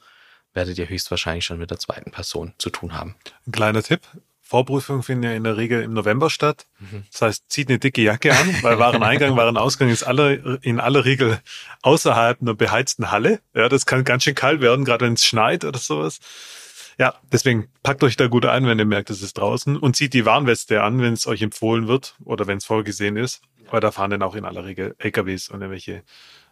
werdet 0.53 0.77
ihr 0.77 0.87
höchstwahrscheinlich 0.87 1.43
schon 1.43 1.59
mit 1.59 1.71
der 1.71 1.79
zweiten 1.79 2.11
Person 2.11 2.53
zu 2.57 2.69
tun 2.69 2.93
haben. 2.93 3.15
Ein 3.45 3.51
kleiner 3.51 3.83
Tipp. 3.83 4.01
Vorprüfungen 4.41 5.03
finden 5.03 5.25
ja 5.25 5.33
in 5.33 5.43
der 5.43 5.57
Regel 5.57 5.83
im 5.83 5.93
November 5.93 6.29
statt. 6.29 6.67
Das 7.11 7.21
heißt, 7.21 7.43
zieht 7.49 7.69
eine 7.69 7.79
dicke 7.79 8.01
Jacke 8.01 8.31
an, 8.31 8.63
weil 8.63 8.79
Wareneingang, 8.79 9.35
Warenausgang 9.35 9.89
ist 9.89 10.03
aller, 10.03 10.63
in 10.63 10.79
aller 10.79 11.03
Regel 11.05 11.39
außerhalb 11.81 12.41
einer 12.41 12.55
beheizten 12.55 13.11
Halle. 13.11 13.41
Ja, 13.53 13.67
das 13.67 13.85
kann 13.85 14.05
ganz 14.05 14.23
schön 14.23 14.35
kalt 14.35 14.61
werden, 14.61 14.85
gerade 14.85 15.05
wenn 15.05 15.13
es 15.13 15.25
schneit 15.25 15.65
oder 15.65 15.77
sowas. 15.77 16.19
Ja, 16.99 17.15
deswegen 17.31 17.69
packt 17.81 18.03
euch 18.03 18.17
da 18.17 18.27
gut 18.27 18.45
ein, 18.45 18.67
wenn 18.67 18.77
ihr 18.77 18.85
merkt, 18.85 19.09
es 19.09 19.21
ist 19.21 19.37
draußen 19.37 19.77
und 19.77 19.95
zieht 19.95 20.13
die 20.13 20.25
Warnweste 20.25 20.83
an, 20.83 21.01
wenn 21.01 21.13
es 21.13 21.27
euch 21.27 21.41
empfohlen 21.41 21.87
wird 21.87 22.15
oder 22.25 22.45
wenn 22.45 22.57
es 22.57 22.65
vorgesehen 22.65 23.15
ist, 23.15 23.41
weil 23.71 23.79
da 23.79 23.91
fahren 23.91 24.11
dann 24.11 24.21
auch 24.21 24.35
in 24.35 24.43
aller 24.43 24.65
Regel 24.65 24.95
LKWs 24.99 25.47
und 25.47 25.61
irgendwelche 25.61 26.03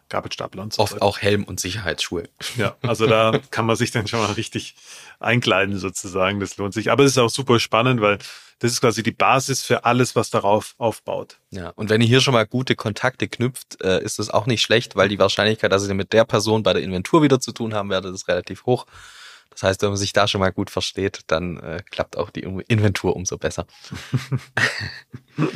Gabelstapler 0.08 0.62
und 0.62 0.72
so 0.72 0.82
Oft 0.82 1.02
auch 1.02 1.18
Helm 1.18 1.44
und 1.44 1.60
Sicherheitsschuhe. 1.60 2.30
Ja, 2.56 2.76
also 2.80 3.06
da 3.06 3.38
kann 3.50 3.66
man 3.66 3.76
sich 3.76 3.90
dann 3.90 4.06
schon 4.06 4.20
mal 4.20 4.32
richtig 4.32 4.74
einkleiden 5.20 5.78
sozusagen. 5.78 6.40
Das 6.40 6.56
lohnt 6.56 6.72
sich. 6.72 6.90
Aber 6.90 7.04
es 7.04 7.10
ist 7.10 7.18
auch 7.18 7.28
super 7.28 7.60
spannend, 7.60 8.00
weil 8.00 8.16
das 8.58 8.72
ist 8.72 8.80
quasi 8.80 9.02
die 9.02 9.12
Basis 9.12 9.62
für 9.62 9.84
alles, 9.84 10.16
was 10.16 10.30
darauf 10.30 10.74
aufbaut. 10.78 11.36
Ja, 11.50 11.70
und 11.76 11.90
wenn 11.90 12.00
ihr 12.00 12.08
hier 12.08 12.22
schon 12.22 12.32
mal 12.32 12.46
gute 12.46 12.74
Kontakte 12.74 13.28
knüpft, 13.28 13.82
äh, 13.82 14.02
ist 14.02 14.18
das 14.18 14.30
auch 14.30 14.46
nicht 14.46 14.62
schlecht, 14.62 14.96
weil 14.96 15.10
die 15.10 15.18
Wahrscheinlichkeit, 15.18 15.70
dass 15.72 15.86
ihr 15.86 15.94
mit 15.94 16.14
der 16.14 16.24
Person 16.24 16.62
bei 16.62 16.72
der 16.72 16.82
Inventur 16.82 17.22
wieder 17.22 17.38
zu 17.38 17.52
tun 17.52 17.74
haben 17.74 17.90
werdet, 17.90 18.14
ist 18.14 18.28
relativ 18.28 18.64
hoch. 18.64 18.86
Das 19.58 19.70
heißt, 19.70 19.82
wenn 19.82 19.88
man 19.88 19.98
sich 19.98 20.12
da 20.12 20.28
schon 20.28 20.40
mal 20.40 20.52
gut 20.52 20.70
versteht, 20.70 21.22
dann 21.26 21.58
äh, 21.58 21.82
klappt 21.90 22.16
auch 22.16 22.30
die 22.30 22.42
Inventur 22.42 23.16
umso 23.16 23.38
besser. 23.38 23.66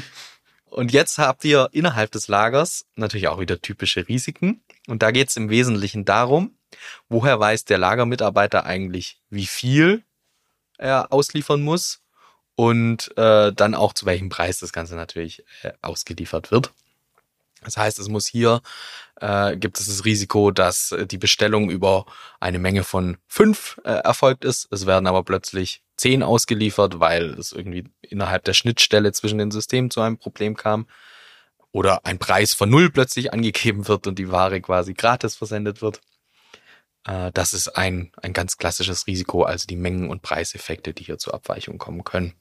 und 0.70 0.92
jetzt 0.92 1.18
habt 1.18 1.44
ihr 1.44 1.68
innerhalb 1.70 2.10
des 2.10 2.26
Lagers 2.26 2.84
natürlich 2.96 3.28
auch 3.28 3.38
wieder 3.38 3.60
typische 3.60 4.08
Risiken. 4.08 4.64
Und 4.88 5.04
da 5.04 5.12
geht 5.12 5.28
es 5.28 5.36
im 5.36 5.50
Wesentlichen 5.50 6.04
darum, 6.04 6.58
woher 7.08 7.38
weiß 7.38 7.64
der 7.64 7.78
Lagermitarbeiter 7.78 8.66
eigentlich, 8.66 9.20
wie 9.30 9.46
viel 9.46 10.02
er 10.78 11.12
ausliefern 11.12 11.62
muss 11.62 12.02
und 12.56 13.16
äh, 13.16 13.52
dann 13.52 13.76
auch 13.76 13.92
zu 13.92 14.04
welchem 14.04 14.30
Preis 14.30 14.58
das 14.58 14.72
Ganze 14.72 14.96
natürlich 14.96 15.44
äh, 15.62 15.74
ausgeliefert 15.80 16.50
wird. 16.50 16.72
Das 17.64 17.76
heißt, 17.76 17.98
es 17.98 18.08
muss 18.08 18.26
hier, 18.26 18.60
äh, 19.20 19.56
gibt 19.56 19.78
es 19.78 19.86
das 19.86 20.04
Risiko, 20.04 20.50
dass 20.50 20.92
äh, 20.92 21.06
die 21.06 21.18
Bestellung 21.18 21.70
über 21.70 22.06
eine 22.40 22.58
Menge 22.58 22.84
von 22.84 23.18
fünf 23.26 23.80
äh, 23.84 23.90
erfolgt 23.90 24.44
ist. 24.44 24.68
Es 24.70 24.86
werden 24.86 25.06
aber 25.06 25.22
plötzlich 25.22 25.82
zehn 25.96 26.22
ausgeliefert, 26.22 27.00
weil 27.00 27.30
es 27.38 27.52
irgendwie 27.52 27.84
innerhalb 28.00 28.44
der 28.44 28.54
Schnittstelle 28.54 29.12
zwischen 29.12 29.38
den 29.38 29.50
Systemen 29.50 29.90
zu 29.90 30.00
einem 30.00 30.18
Problem 30.18 30.56
kam. 30.56 30.86
Oder 31.70 32.04
ein 32.04 32.18
Preis 32.18 32.52
von 32.52 32.68
null 32.68 32.90
plötzlich 32.90 33.32
angegeben 33.32 33.88
wird 33.88 34.06
und 34.06 34.18
die 34.18 34.30
Ware 34.30 34.60
quasi 34.60 34.92
gratis 34.94 35.36
versendet 35.36 35.80
wird. 35.80 36.00
Äh, 37.06 37.32
das 37.32 37.54
ist 37.54 37.68
ein, 37.68 38.12
ein 38.22 38.32
ganz 38.32 38.58
klassisches 38.58 39.06
Risiko, 39.06 39.44
also 39.44 39.66
die 39.66 39.76
Mengen- 39.76 40.10
und 40.10 40.22
Preiseffekte, 40.22 40.92
die 40.94 41.04
hier 41.04 41.18
zur 41.18 41.34
Abweichung 41.34 41.78
kommen 41.78 42.04
können. 42.04 42.34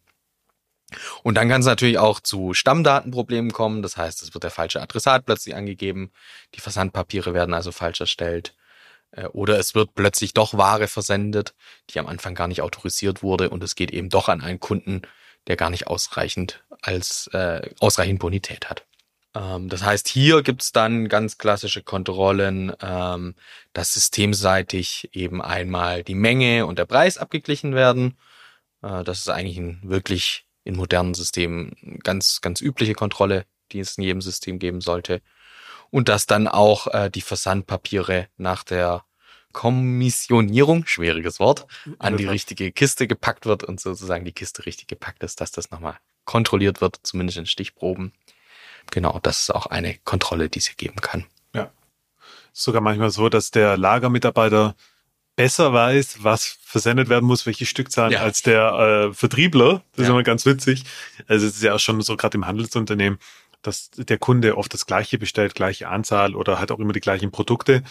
Und 1.23 1.35
dann 1.35 1.49
kann 1.49 1.61
es 1.61 1.67
natürlich 1.67 1.97
auch 1.97 2.19
zu 2.19 2.53
Stammdatenproblemen 2.53 3.51
kommen. 3.51 3.81
Das 3.81 3.97
heißt, 3.97 4.21
es 4.23 4.33
wird 4.33 4.43
der 4.43 4.51
falsche 4.51 4.81
Adressat 4.81 5.25
plötzlich 5.25 5.55
angegeben. 5.55 6.11
Die 6.55 6.61
Versandpapiere 6.61 7.33
werden 7.33 7.53
also 7.53 7.71
falsch 7.71 8.01
erstellt. 8.01 8.55
Äh, 9.11 9.25
Oder 9.27 9.59
es 9.59 9.75
wird 9.75 9.93
plötzlich 9.95 10.33
doch 10.33 10.57
Ware 10.57 10.87
versendet, 10.87 11.53
die 11.89 11.99
am 11.99 12.07
Anfang 12.07 12.35
gar 12.35 12.47
nicht 12.47 12.61
autorisiert 12.61 13.23
wurde 13.23 13.49
und 13.49 13.63
es 13.63 13.75
geht 13.75 13.91
eben 13.91 14.09
doch 14.09 14.29
an 14.29 14.41
einen 14.41 14.59
Kunden, 14.59 15.01
der 15.47 15.55
gar 15.57 15.69
nicht 15.69 15.87
ausreichend 15.87 16.63
als 16.81 17.27
äh, 17.33 17.69
ausreichend 17.79 18.19
Bonität 18.19 18.69
hat. 18.69 18.85
Ähm, 19.35 19.69
das 19.69 19.83
heißt, 19.83 20.07
hier 20.07 20.43
gibt's 20.43 20.71
dann 20.71 21.07
ganz 21.09 21.37
klassische 21.37 21.83
Kontrollen, 21.83 22.73
ähm, 22.81 23.35
dass 23.73 23.93
systemseitig 23.93 25.09
eben 25.13 25.41
einmal 25.41 26.03
die 26.03 26.15
Menge 26.15 26.65
und 26.65 26.79
der 26.79 26.85
Preis 26.85 27.17
abgeglichen 27.17 27.75
werden. 27.75 28.17
Äh, 28.83 29.03
das 29.03 29.19
ist 29.19 29.29
eigentlich 29.29 29.57
ein 29.57 29.81
wirklich 29.83 30.45
in 30.63 30.75
modernen 30.75 31.13
Systemen 31.13 31.99
ganz, 32.03 32.41
ganz 32.41 32.61
übliche 32.61 32.93
Kontrolle, 32.93 33.45
die 33.71 33.79
es 33.79 33.97
in 33.97 34.03
jedem 34.03 34.21
System 34.21 34.59
geben 34.59 34.81
sollte. 34.81 35.21
und 35.89 36.07
dass 36.07 36.25
dann 36.25 36.47
auch 36.47 36.87
äh, 36.87 37.09
die 37.09 37.21
Versandpapiere 37.21 38.29
nach 38.37 38.63
der 38.63 39.03
Kommissionierung, 39.51 40.85
schwieriges 40.85 41.39
Wort, 41.39 41.67
an 41.99 42.15
die 42.15 42.25
richtige 42.25 42.71
Kiste 42.71 43.07
gepackt 43.07 43.45
wird 43.45 43.63
und 43.63 43.81
sozusagen 43.81 44.23
die 44.23 44.31
Kiste 44.31 44.65
richtig 44.65 44.87
gepackt 44.87 45.23
ist, 45.23 45.41
dass 45.41 45.51
das 45.51 45.71
nochmal 45.71 45.97
kontrolliert 46.25 46.81
wird, 46.81 46.99
zumindest 47.03 47.37
in 47.37 47.45
Stichproben. 47.45 48.13
Genau, 48.89 49.19
das 49.21 49.41
ist 49.41 49.55
auch 49.55 49.67
eine 49.67 49.97
Kontrolle, 50.05 50.49
die 50.49 50.59
es 50.59 50.67
hier 50.67 50.75
geben 50.75 51.01
kann. 51.01 51.25
Ja. 51.53 51.71
Sogar 52.53 52.81
manchmal 52.81 53.11
so, 53.11 53.29
dass 53.29 53.51
der 53.51 53.77
Lagermitarbeiter 53.77 54.75
besser 55.35 55.73
weiß, 55.73 56.23
was 56.23 56.57
versendet 56.61 57.09
werden 57.09 57.25
muss, 57.25 57.45
welche 57.45 57.65
Stückzahlen, 57.65 58.13
ja. 58.13 58.21
als 58.21 58.41
der 58.41 59.09
äh, 59.09 59.13
Vertriebler. 59.13 59.83
Das 59.91 59.97
ja. 59.97 60.03
ist 60.03 60.09
immer 60.09 60.23
ganz 60.23 60.45
witzig. 60.45 60.83
Also 61.27 61.47
es 61.47 61.55
ist 61.55 61.63
ja 61.63 61.75
auch 61.75 61.79
schon 61.79 62.01
so 62.01 62.15
gerade 62.15 62.37
im 62.37 62.47
Handelsunternehmen, 62.47 63.19
dass 63.61 63.91
der 63.91 64.17
Kunde 64.17 64.57
oft 64.57 64.73
das 64.73 64.85
Gleiche 64.85 65.17
bestellt, 65.17 65.55
gleiche 65.55 65.87
Anzahl 65.87 66.35
oder 66.35 66.59
hat 66.59 66.71
auch 66.71 66.79
immer 66.79 66.93
die 66.93 66.99
gleichen 66.99 67.31
Produkte. 67.31 67.83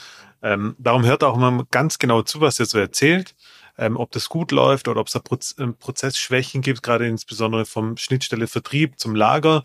Ähm, 0.42 0.74
darum 0.78 1.04
hört 1.04 1.22
auch 1.22 1.36
immer 1.36 1.66
ganz 1.70 1.98
genau 1.98 2.22
zu, 2.22 2.40
was 2.40 2.58
er 2.58 2.66
so 2.66 2.78
erzählt, 2.78 3.34
ähm, 3.78 3.96
ob 3.96 4.10
das 4.12 4.28
gut 4.28 4.52
läuft 4.52 4.88
oder 4.88 5.00
ob 5.00 5.06
es 5.06 5.12
da 5.12 5.18
Proz 5.18 5.54
äh, 5.58 5.66
Prozessschwächen 5.68 6.62
gibt, 6.62 6.82
gerade 6.82 7.06
insbesondere 7.06 7.66
vom 7.66 7.96
Schnittstelle 7.96 8.46
Vertrieb 8.46 8.98
zum 8.98 9.14
Lager. 9.14 9.64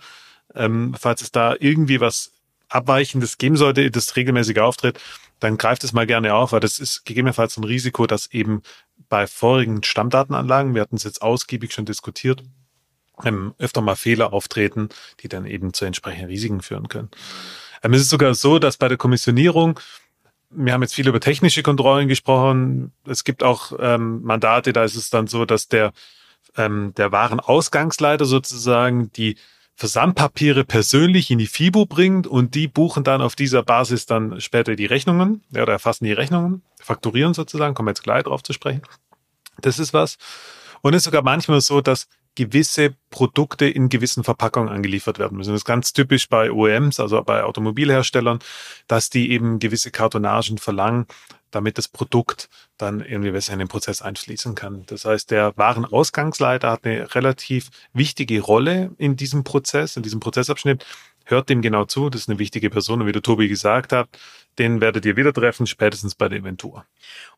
Ähm, 0.54 0.96
falls 1.00 1.22
es 1.22 1.32
da 1.32 1.56
irgendwie 1.60 2.00
was 2.00 2.32
Abweichendes 2.70 3.38
geben 3.38 3.58
sollte, 3.58 3.90
das 3.92 4.16
regelmäßig 4.16 4.60
auftritt, 4.60 5.00
dann 5.46 5.58
greift 5.58 5.84
es 5.84 5.94
mal 5.94 6.08
gerne 6.08 6.34
auf, 6.34 6.52
weil 6.54 6.60
das 6.60 6.80
ist 6.80 7.06
gegebenenfalls 7.06 7.56
ein 7.58 7.64
Risiko, 7.64 8.08
dass 8.08 8.28
eben 8.28 8.64
bei 9.10 9.28
vorigen 9.28 9.84
Stammdatenanlagen, 9.84 10.74
wir 10.74 10.82
hatten 10.82 10.96
es 10.96 11.04
jetzt 11.04 11.22
ausgiebig 11.22 11.72
schon 11.72 11.86
diskutiert, 11.86 12.44
ähm, 13.24 13.54
öfter 13.60 13.82
mal 13.82 13.96
Fehler 13.96 14.34
auftreten, 14.34 14.90
die 15.22 15.28
dann 15.28 15.46
eben 15.46 15.72
zu 15.72 15.86
entsprechenden 15.86 16.30
Risiken 16.30 16.62
führen 16.62 16.88
können. 16.88 17.10
Ähm, 17.84 17.94
es 17.94 18.02
ist 18.02 18.10
sogar 18.10 18.34
so, 18.34 18.58
dass 18.58 18.78
bei 18.78 18.88
der 18.88 18.98
Kommissionierung, 18.98 19.80
wir 20.50 20.74
haben 20.74 20.82
jetzt 20.82 20.96
viel 20.96 21.08
über 21.08 21.20
technische 21.20 21.62
Kontrollen 21.62 22.08
gesprochen, 22.08 22.92
es 23.06 23.24
gibt 23.24 23.44
auch 23.44 23.72
ähm, 23.80 24.24
Mandate, 24.24 24.74
da 24.74 24.84
ist 24.84 24.96
es 24.96 25.12
dann 25.12 25.28
so, 25.28 25.46
dass 25.46 25.68
der, 25.68 25.94
ähm, 26.58 26.94
der 26.98 27.12
Warenausgangsleiter 27.12 28.26
sozusagen 28.26 29.12
die 29.12 29.38
Versandpapiere 29.76 30.64
persönlich 30.64 31.30
in 31.32 31.38
die 31.38 31.48
FIBO 31.48 31.86
bringt 31.86 32.28
und 32.28 32.56
die 32.56 32.68
buchen 32.68 33.04
dann 33.04 33.22
auf 33.22 33.36
dieser 33.36 33.62
Basis 33.62 34.06
dann 34.06 34.40
später 34.40 34.76
die 34.76 34.86
Rechnungen, 34.86 35.44
ja, 35.52 35.64
oder 35.64 35.74
erfassen 35.74 36.06
die 36.06 36.14
Rechnungen, 36.14 36.62
fakturieren 36.82 37.34
sozusagen, 37.34 37.76
kommen 37.76 37.90
jetzt 37.90 38.04
gleich 38.04 38.24
drauf 38.24 38.42
zu 38.42 38.54
sprechen. 38.54 38.84
Das 39.62 39.80
ist 39.80 39.94
was. 39.94 40.18
Und 40.82 40.94
es 40.94 41.00
ist 41.00 41.06
sogar 41.06 41.24
manchmal 41.24 41.60
so, 41.62 41.82
dass 41.82 42.08
gewisse 42.36 42.94
Produkte 43.10 43.66
in 43.66 43.90
gewissen 43.90 44.24
Verpackungen 44.24 44.70
angeliefert 44.70 45.20
werden 45.20 45.38
müssen. 45.38 45.52
Das 45.52 45.62
ist 45.62 45.66
ganz 45.66 45.94
typisch 45.94 46.30
bei 46.30 46.52
OEMs, 46.52 47.00
also 47.00 47.22
bei 47.24 47.44
Automobilherstellern, 47.44 48.40
dass 48.88 49.10
die 49.10 49.32
eben 49.32 49.60
gewisse 49.60 49.92
Kartonagen 49.92 50.58
verlangen, 50.58 51.06
damit 51.56 51.78
das 51.78 51.88
Produkt 51.88 52.50
dann 52.78 53.00
irgendwie 53.00 53.32
besser 53.32 53.54
in 53.54 53.60
den 53.60 53.68
Prozess 53.68 54.02
einfließen 54.02 54.56
kann. 54.56 54.84
Das 54.88 55.06
heißt, 55.06 55.32
der 55.32 55.54
Warenausgangsleiter 55.56 56.70
hat 56.70 56.86
eine 56.86 57.16
relativ 57.16 57.70
wichtige 57.94 58.42
Rolle 58.42 58.92
in 58.98 59.16
diesem 59.16 59.44
Prozess, 59.44 59.96
in 59.96 60.04
diesem 60.04 60.20
Prozessabschnitt. 60.20 60.86
Hört 61.24 61.50
dem 61.50 61.62
genau 61.62 61.86
zu, 61.86 62.10
das 62.10 62.22
ist 62.22 62.30
eine 62.30 62.40
wichtige 62.40 62.70
Person. 62.70 63.02
Und 63.02 63.08
wie 63.08 63.14
der 63.14 63.22
Tobi 63.22 63.48
gesagt 63.48 63.94
hat, 63.94 64.10
den 64.60 64.82
werdet 64.82 65.06
ihr 65.06 65.16
wieder 65.16 65.34
treffen, 65.34 65.66
spätestens 65.66 66.14
bei 66.14 66.30
der 66.30 66.40
Inventur. 66.40 66.86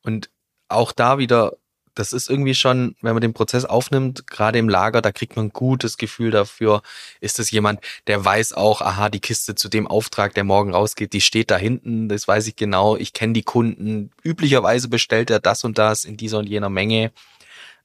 Und 0.02 0.30
auch 0.68 0.92
da 0.92 1.18
wieder 1.20 1.54
das 1.98 2.14
ist 2.14 2.30
irgendwie 2.30 2.54
schon, 2.54 2.96
wenn 3.02 3.14
man 3.14 3.22
den 3.22 3.34
Prozess 3.34 3.66
aufnimmt, 3.66 4.28
gerade 4.28 4.60
im 4.60 4.70
Lager, 4.70 5.02
da 5.02 5.12
kriegt 5.12 5.36
man 5.36 5.48
ein 5.48 5.54
gutes 5.54 5.98
Gefühl 5.98 6.30
dafür. 6.30 6.82
Ist 7.22 7.40
es 7.40 7.50
jemand, 7.50 7.82
der 8.06 8.24
weiß 8.24 8.54
auch, 8.54 8.82
aha, 8.82 9.10
die 9.10 9.20
Kiste 9.20 9.56
zu 9.56 9.68
dem 9.68 9.88
Auftrag, 9.88 10.34
der 10.36 10.44
morgen 10.44 10.74
rausgeht, 10.74 11.14
die 11.14 11.22
steht 11.22 11.50
da 11.50 11.58
hinten, 11.58 12.08
das 12.08 12.28
weiß 12.28 12.48
ich 12.48 12.56
genau. 12.56 12.98
Ich 12.98 13.14
kenne 13.14 13.34
die 13.34 13.44
Kunden. 13.44 14.12
Üblicherweise 14.24 14.90
bestellt 14.90 15.32
er 15.32 15.40
das 15.40 15.64
und 15.64 15.78
das 15.78 16.06
in 16.06 16.18
dieser 16.18 16.40
und 16.40 16.48
jener 16.48 16.70
Menge. 16.70 17.12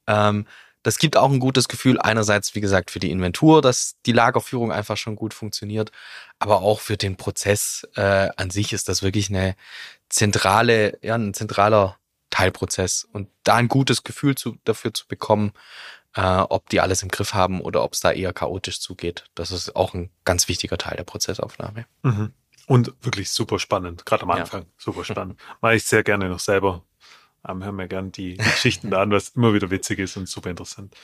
Ähm, 0.06 0.46
das 0.82 0.98
gibt 0.98 1.16
auch 1.16 1.30
ein 1.30 1.38
gutes 1.38 1.68
Gefühl. 1.68 1.98
Einerseits, 2.00 2.54
wie 2.54 2.60
gesagt, 2.60 2.90
für 2.90 2.98
die 2.98 3.10
Inventur, 3.10 3.62
dass 3.62 3.96
die 4.04 4.12
Lagerführung 4.12 4.72
einfach 4.72 4.96
schon 4.96 5.16
gut 5.16 5.32
funktioniert, 5.32 5.92
aber 6.38 6.60
auch 6.62 6.80
für 6.80 6.96
den 6.96 7.16
Prozess 7.16 7.86
äh, 7.94 8.28
an 8.36 8.50
sich 8.50 8.72
ist 8.72 8.88
das 8.88 9.02
wirklich 9.02 9.30
eine 9.30 9.54
zentrale, 10.08 10.98
ja, 11.02 11.14
ein 11.14 11.34
zentraler 11.34 11.96
Teilprozess 12.32 13.06
und 13.12 13.28
da 13.44 13.54
ein 13.56 13.68
gutes 13.68 14.02
Gefühl 14.02 14.34
zu, 14.34 14.56
dafür 14.64 14.92
zu 14.92 15.06
bekommen, 15.06 15.52
äh, 16.16 16.38
ob 16.38 16.68
die 16.70 16.80
alles 16.80 17.02
im 17.02 17.10
Griff 17.10 17.34
haben 17.34 17.60
oder 17.60 17.84
ob 17.84 17.92
es 17.92 18.00
da 18.00 18.10
eher 18.10 18.32
chaotisch 18.32 18.80
zugeht. 18.80 19.26
Das 19.34 19.52
ist 19.52 19.76
auch 19.76 19.94
ein 19.94 20.10
ganz 20.24 20.48
wichtiger 20.48 20.78
Teil 20.78 20.96
der 20.96 21.04
Prozessaufnahme. 21.04 21.86
Mhm. 22.02 22.32
Und 22.66 22.94
wirklich 23.02 23.30
super 23.30 23.58
spannend, 23.58 24.06
gerade 24.06 24.22
am 24.22 24.30
Anfang, 24.30 24.62
ja. 24.62 24.68
super 24.78 25.04
spannend. 25.04 25.38
Mache 25.60 25.76
ich 25.76 25.84
sehr 25.84 26.02
gerne 26.02 26.28
noch 26.28 26.40
selber. 26.40 26.82
Ähm, 27.46 27.62
hören 27.64 27.74
mir 27.74 27.88
gerne 27.88 28.10
die 28.10 28.36
Geschichten 28.36 28.90
da 28.90 29.02
an, 29.02 29.10
was 29.10 29.30
immer 29.30 29.52
wieder 29.52 29.70
witzig 29.70 29.98
ist 29.98 30.16
und 30.16 30.28
super 30.28 30.50
interessant. 30.50 30.94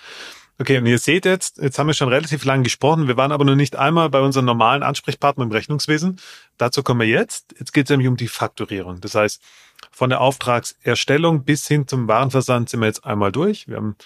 Okay, 0.61 0.79
und 0.79 0.87
ihr 0.87 0.99
seht 0.99 1.25
jetzt, 1.25 1.59
jetzt 1.59 1.79
haben 1.79 1.89
wir 1.89 1.95
schon 1.95 2.09
relativ 2.09 2.45
lang 2.45 2.63
gesprochen. 2.63 3.07
Wir 3.07 3.17
waren 3.17 3.33
aber 3.33 3.45
noch 3.45 3.55
nicht 3.55 3.77
einmal 3.77 4.09
bei 4.09 4.21
unseren 4.21 4.45
normalen 4.45 4.83
Ansprechpartnern 4.83 5.49
im 5.49 5.53
Rechnungswesen. 5.53 6.21
Dazu 6.57 6.83
kommen 6.83 7.01
wir 7.01 7.07
jetzt. 7.07 7.55
Jetzt 7.59 7.73
geht 7.73 7.87
es 7.87 7.91
nämlich 7.91 8.09
um 8.09 8.17
die 8.17 8.29
Fakturierung. 8.29 9.01
Das 9.01 9.15
heißt, 9.15 9.43
von 9.91 10.11
der 10.11 10.21
Auftragserstellung 10.21 11.45
bis 11.45 11.67
hin 11.67 11.87
zum 11.87 12.09
Warenversand 12.09 12.69
sind 12.69 12.81
wir 12.81 12.87
jetzt 12.87 13.05
einmal 13.05 13.33
durch. 13.33 13.69
Wir 13.69 13.77
haben 13.77 13.97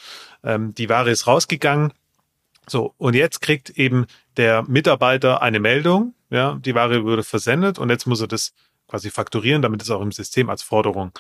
ähm, 0.42 0.74
die 0.74 0.88
Ware 0.88 1.11
ist 1.11 1.26
rausgegangen. 1.26 1.92
So, 2.68 2.94
und 2.96 3.14
jetzt 3.14 3.40
kriegt 3.40 3.70
eben 3.70 4.06
der 4.37 4.62
Mitarbeiter 4.62 5.42
eine 5.42 5.61
Meldung, 5.61 6.14
ja, 6.30 6.54
die 6.54 6.74
Ware 6.74 7.04
wurde 7.04 7.24
versendet 7.24 7.78
und 7.78 7.90
jetzt 7.90 8.06
muss 8.06 8.20
er 8.20 8.28
das 8.28 8.54
quasi 8.88 9.11
fakturieren, 9.11 9.62
damit 9.62 9.82
es 9.82 9.90
auch 9.90 10.00
im 10.00 10.12
System 10.12 10.48
als 10.48 10.62
Forderung 10.62 11.12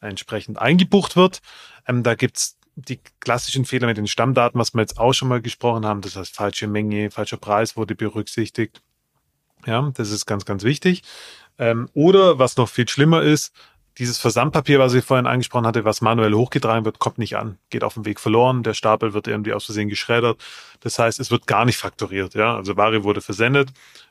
entsprechend 0.00 0.58
eingebucht 0.58 1.16
wird. 1.16 1.40
Ähm, 1.86 2.02
da 2.02 2.14
gibt's 2.14 2.58
die 2.74 3.00
klassischen 3.20 3.64
Fehler 3.64 3.86
mit 3.86 3.96
den 3.96 4.06
Stammdaten, 4.06 4.58
was 4.58 4.74
wir 4.74 4.80
jetzt 4.80 4.98
auch 4.98 5.12
schon 5.12 5.28
mal 5.28 5.42
gesprochen 5.42 5.84
haben, 5.86 6.00
das 6.00 6.16
heißt 6.16 6.34
falsche 6.34 6.66
Menge, 6.66 7.10
falscher 7.10 7.36
Preis 7.36 7.76
wurde 7.76 7.94
berücksichtigt. 7.94 8.82
Ja, 9.66 9.90
das 9.94 10.10
ist 10.10 10.26
ganz, 10.26 10.44
ganz 10.44 10.64
wichtig. 10.64 11.02
Ähm, 11.58 11.88
oder 11.94 12.38
was 12.38 12.56
noch 12.56 12.68
viel 12.68 12.88
schlimmer 12.88 13.22
ist, 13.22 13.52
dieses 13.98 14.18
Versandpapier, 14.18 14.78
was 14.78 14.94
ich 14.94 15.04
vorhin 15.04 15.26
angesprochen 15.26 15.66
hatte, 15.66 15.84
was 15.84 16.00
manuell 16.00 16.32
hochgetragen 16.32 16.84
wird, 16.84 16.98
kommt 16.98 17.18
nicht 17.18 17.36
an, 17.36 17.58
geht 17.70 17.84
auf 17.84 17.94
dem 17.94 18.04
Weg 18.04 18.20
verloren, 18.20 18.62
der 18.62 18.74
Stapel 18.74 19.12
wird 19.12 19.28
irgendwie 19.28 19.52
aus 19.52 19.66
Versehen 19.66 19.88
geschreddert. 19.88 20.40
Das 20.80 20.98
heißt, 20.98 21.20
es 21.20 21.30
wird 21.30 21.46
gar 21.46 21.64
nicht 21.64 21.76
fakturiert. 21.76 22.34
Ja, 22.34 22.56
also 22.56 22.76
Ware 22.76 23.04
wurde 23.04 23.20
versendet, 23.20 23.70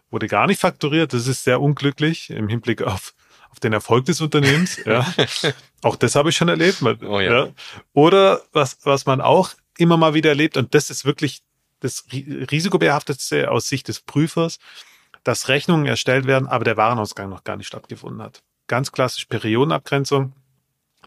wurde 0.10 0.28
gar 0.28 0.48
nicht 0.48 0.60
fakturiert. 0.60 1.13
Das 1.13 1.28
ist 1.28 1.44
sehr 1.44 1.62
unglücklich 1.62 2.30
im 2.30 2.48
Hinblick 2.48 2.82
auf 2.82 3.13
auf 3.50 3.60
den 3.60 3.74
Erfolg 3.74 4.06
des 4.06 4.22
Unternehmens. 4.22 4.80
ja. 4.86 5.06
Auch 5.82 5.98
das 5.98 6.15
habe 6.15 6.30
ich 6.30 6.38
schon 6.38 6.48
erlebt. 6.48 6.82
Oh, 6.82 7.20
ja. 7.20 7.46
ja. 7.46 7.50
Oder 7.91 8.41
was 8.54 8.78
was 8.84 9.06
man 9.06 9.20
auch 9.20 9.50
immer 9.78 9.98
mal 9.98 10.13
wieder 10.13 10.30
erlebt 10.30 10.56
und 10.58 10.74
das 10.74 10.89
ist 10.89 11.06
wirklich 11.06 11.41
das 11.80 12.06
risikobehaftetste 12.13 13.50
aus 13.50 13.67
Sicht 13.67 13.88
des 13.88 14.00
Prüfers, 14.00 14.60
dass 15.24 15.48
Rechnungen 15.48 15.88
erstellt 15.88 16.28
werden, 16.28 16.48
aber 16.48 16.63
der 16.63 16.78
Warenausgang 16.78 17.30
noch 17.30 17.44
gar 17.44 17.58
nicht 17.58 17.67
stattgefunden 17.67 18.22
hat 18.22 18.44
ganz 18.72 18.94
klassisch 18.94 19.26
Periodenabgrenzung. 19.26 20.32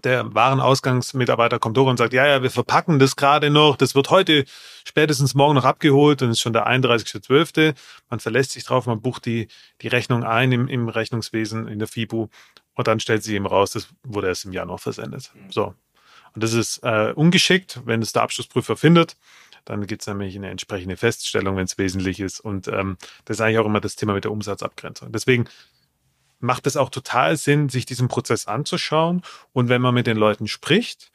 Der 0.04 0.34
Warenausgangsmitarbeiter 0.34 1.58
kommt 1.58 1.78
hoch 1.78 1.86
und 1.86 1.96
sagt, 1.96 2.12
ja, 2.12 2.26
ja, 2.26 2.42
wir 2.42 2.50
verpacken 2.50 2.98
das 2.98 3.16
gerade 3.16 3.48
noch, 3.48 3.76
das 3.76 3.94
wird 3.94 4.10
heute 4.10 4.44
spätestens 4.84 5.34
morgen 5.34 5.54
noch 5.54 5.64
abgeholt 5.64 6.20
und 6.20 6.28
ist 6.28 6.40
schon 6.40 6.52
der 6.52 6.68
31.12. 6.68 7.74
Man 8.10 8.20
verlässt 8.20 8.50
sich 8.50 8.64
drauf, 8.64 8.84
man 8.84 9.00
bucht 9.00 9.24
die, 9.24 9.48
die 9.80 9.88
Rechnung 9.88 10.24
ein 10.24 10.52
im, 10.52 10.68
im 10.68 10.90
Rechnungswesen, 10.90 11.66
in 11.66 11.78
der 11.78 11.88
FIBU 11.88 12.28
und 12.74 12.86
dann 12.86 13.00
stellt 13.00 13.22
sie 13.22 13.34
eben 13.34 13.46
raus, 13.46 13.70
das 13.70 13.88
wurde 14.02 14.26
erst 14.26 14.44
im 14.44 14.52
Januar 14.52 14.78
versendet. 14.78 15.32
So. 15.48 15.74
Und 16.34 16.44
das 16.44 16.52
ist 16.52 16.80
äh, 16.82 17.12
ungeschickt, 17.14 17.80
wenn 17.86 18.02
es 18.02 18.12
der 18.12 18.24
Abschlussprüfer 18.24 18.76
findet. 18.76 19.16
Dann 19.64 19.86
gibt 19.86 20.02
es 20.02 20.06
nämlich 20.06 20.36
eine 20.36 20.50
entsprechende 20.50 20.98
Feststellung, 20.98 21.56
wenn 21.56 21.64
es 21.64 21.78
wesentlich 21.78 22.20
ist. 22.20 22.40
Und 22.40 22.68
ähm, 22.68 22.98
das 23.24 23.38
ist 23.38 23.40
eigentlich 23.40 23.58
auch 23.58 23.66
immer 23.66 23.80
das 23.80 23.96
Thema 23.96 24.12
mit 24.12 24.24
der 24.24 24.32
Umsatzabgrenzung. 24.32 25.12
Deswegen 25.12 25.46
macht 26.40 26.66
es 26.66 26.76
auch 26.76 26.90
total 26.90 27.36
Sinn, 27.36 27.68
sich 27.68 27.86
diesen 27.86 28.08
Prozess 28.08 28.46
anzuschauen 28.46 29.22
und 29.52 29.68
wenn 29.68 29.82
man 29.82 29.94
mit 29.94 30.06
den 30.06 30.16
Leuten 30.16 30.46
spricht, 30.46 31.10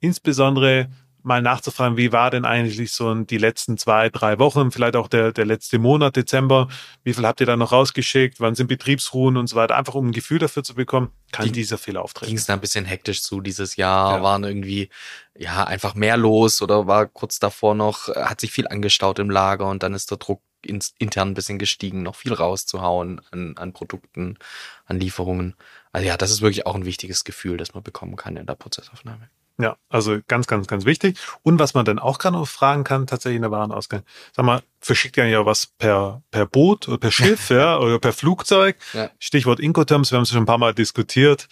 insbesondere 0.00 0.88
mal 1.22 1.42
nachzufragen, 1.42 1.96
wie 1.96 2.12
war 2.12 2.30
denn 2.30 2.44
eigentlich 2.44 2.92
so 2.92 3.12
die 3.14 3.38
letzten 3.38 3.76
zwei, 3.76 4.08
drei 4.08 4.38
Wochen, 4.38 4.70
vielleicht 4.70 4.96
auch 4.96 5.08
der, 5.08 5.32
der 5.32 5.44
letzte 5.44 5.78
Monat 5.78 6.16
Dezember, 6.16 6.68
wie 7.04 7.12
viel 7.12 7.26
habt 7.26 7.40
ihr 7.40 7.46
da 7.46 7.56
noch 7.56 7.72
rausgeschickt, 7.72 8.40
wann 8.40 8.54
sind 8.54 8.66
Betriebsruhen 8.68 9.36
und 9.36 9.48
so 9.48 9.56
weiter, 9.56 9.76
einfach 9.76 9.94
um 9.94 10.08
ein 10.08 10.12
Gefühl 10.12 10.38
dafür 10.38 10.64
zu 10.64 10.74
bekommen, 10.74 11.10
kann 11.32 11.46
die, 11.46 11.52
dieser 11.52 11.78
Fehler 11.78 12.02
auftreten. 12.02 12.28
Ging 12.28 12.38
es 12.38 12.46
da 12.46 12.54
ein 12.54 12.60
bisschen 12.60 12.84
hektisch 12.84 13.22
zu 13.22 13.40
dieses 13.40 13.76
Jahr, 13.76 14.16
ja. 14.16 14.22
waren 14.22 14.44
irgendwie 14.44 14.88
ja 15.36 15.64
einfach 15.64 15.94
mehr 15.94 16.16
los 16.16 16.62
oder 16.62 16.86
war 16.86 17.06
kurz 17.06 17.38
davor 17.38 17.74
noch, 17.74 18.08
hat 18.08 18.40
sich 18.40 18.50
viel 18.50 18.66
angestaut 18.66 19.18
im 19.18 19.30
Lager 19.30 19.68
und 19.68 19.82
dann 19.82 19.94
ist 19.94 20.10
der 20.10 20.18
Druck 20.18 20.42
intern 20.64 21.28
ein 21.28 21.34
bisschen 21.34 21.58
gestiegen, 21.58 22.02
noch 22.02 22.16
viel 22.16 22.32
rauszuhauen 22.32 23.20
an, 23.30 23.56
an 23.56 23.72
Produkten, 23.72 24.38
an 24.86 25.00
Lieferungen. 25.00 25.54
Also 25.92 26.06
ja, 26.06 26.16
das 26.16 26.30
ist 26.30 26.40
wirklich 26.40 26.66
auch 26.66 26.74
ein 26.74 26.84
wichtiges 26.84 27.24
Gefühl, 27.24 27.56
das 27.56 27.74
man 27.74 27.82
bekommen 27.82 28.16
kann 28.16 28.36
in 28.36 28.46
der 28.46 28.54
Prozessaufnahme. 28.54 29.30
Ja, 29.60 29.76
also 29.88 30.18
ganz, 30.28 30.46
ganz, 30.46 30.68
ganz 30.68 30.84
wichtig. 30.84 31.18
Und 31.42 31.58
was 31.58 31.74
man 31.74 31.84
dann 31.84 31.98
auch 31.98 32.18
gerade 32.18 32.36
noch 32.36 32.46
fragen 32.46 32.84
kann, 32.84 33.08
tatsächlich 33.08 33.36
in 33.36 33.42
der 33.42 33.50
Warenausgang, 33.50 34.04
sag 34.32 34.44
mal, 34.44 34.62
verschickt 34.78 35.16
ihr 35.16 35.26
ja 35.26 35.44
was 35.46 35.66
per, 35.66 36.22
per 36.30 36.46
Boot 36.46 36.86
oder 36.86 36.98
per 36.98 37.10
Schiff, 37.10 37.50
ja, 37.50 37.76
oder 37.78 37.98
per 37.98 38.12
Flugzeug. 38.12 38.76
Ja. 38.92 39.10
Stichwort 39.18 39.58
Incoterms, 39.58 40.12
wir 40.12 40.16
haben 40.16 40.22
es 40.22 40.28
schon 40.28 40.38
ein 40.38 40.46
paar 40.46 40.58
Mal 40.58 40.74
diskutiert. 40.74 41.48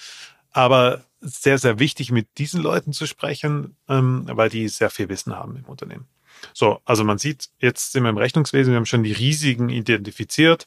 Aber 0.53 1.05
sehr, 1.21 1.59
sehr 1.59 1.81
wichtig, 1.81 2.13
mit 2.13 2.39
diesen 2.39 2.63
Leuten 2.63 2.93
zu 2.93 3.07
sprechen, 3.07 3.77
ähm, 3.89 4.27
weil 4.31 4.51
die 4.51 4.69
sehr 4.69 4.91
viel 4.91 5.09
Wissen 5.09 5.35
haben 5.35 5.57
im 5.57 5.65
Unternehmen. 5.65 6.07
So, 6.53 6.81
also 6.85 7.05
man 7.05 7.19
sieht, 7.19 7.49
jetzt 7.59 7.93
sind 7.93 8.03
wir 8.03 8.11
im 8.11 8.19
Rechnungswesen, 8.19 8.73
wir 8.73 8.77
haben 8.77 8.87
schon 8.87 9.03
die 9.03 9.13
Risiken 9.13 9.69
identifiziert. 9.69 10.67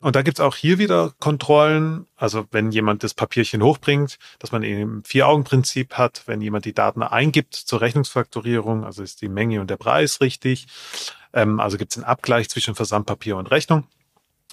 Und 0.00 0.14
da 0.14 0.22
gibt's 0.22 0.40
auch 0.40 0.54
hier 0.54 0.78
wieder 0.78 1.12
Kontrollen. 1.18 2.06
Also 2.14 2.46
wenn 2.52 2.70
jemand 2.70 3.02
das 3.02 3.14
Papierchen 3.14 3.62
hochbringt, 3.62 4.18
dass 4.38 4.52
man 4.52 4.62
eben 4.62 5.02
Vier-Augen-Prinzip 5.04 5.94
hat, 5.94 6.22
wenn 6.26 6.40
jemand 6.40 6.66
die 6.66 6.72
Daten 6.72 7.02
eingibt 7.02 7.54
zur 7.54 7.80
Rechnungsfakturierung, 7.80 8.84
also 8.84 9.02
ist 9.02 9.22
die 9.22 9.28
Menge 9.28 9.60
und 9.60 9.70
der 9.70 9.76
Preis 9.76 10.20
richtig. 10.20 10.68
Ähm, 11.32 11.58
also 11.58 11.78
gibt's 11.78 11.96
einen 11.96 12.04
Abgleich 12.04 12.48
zwischen 12.48 12.76
Versandpapier 12.76 13.36
und 13.36 13.50
Rechnung. 13.50 13.88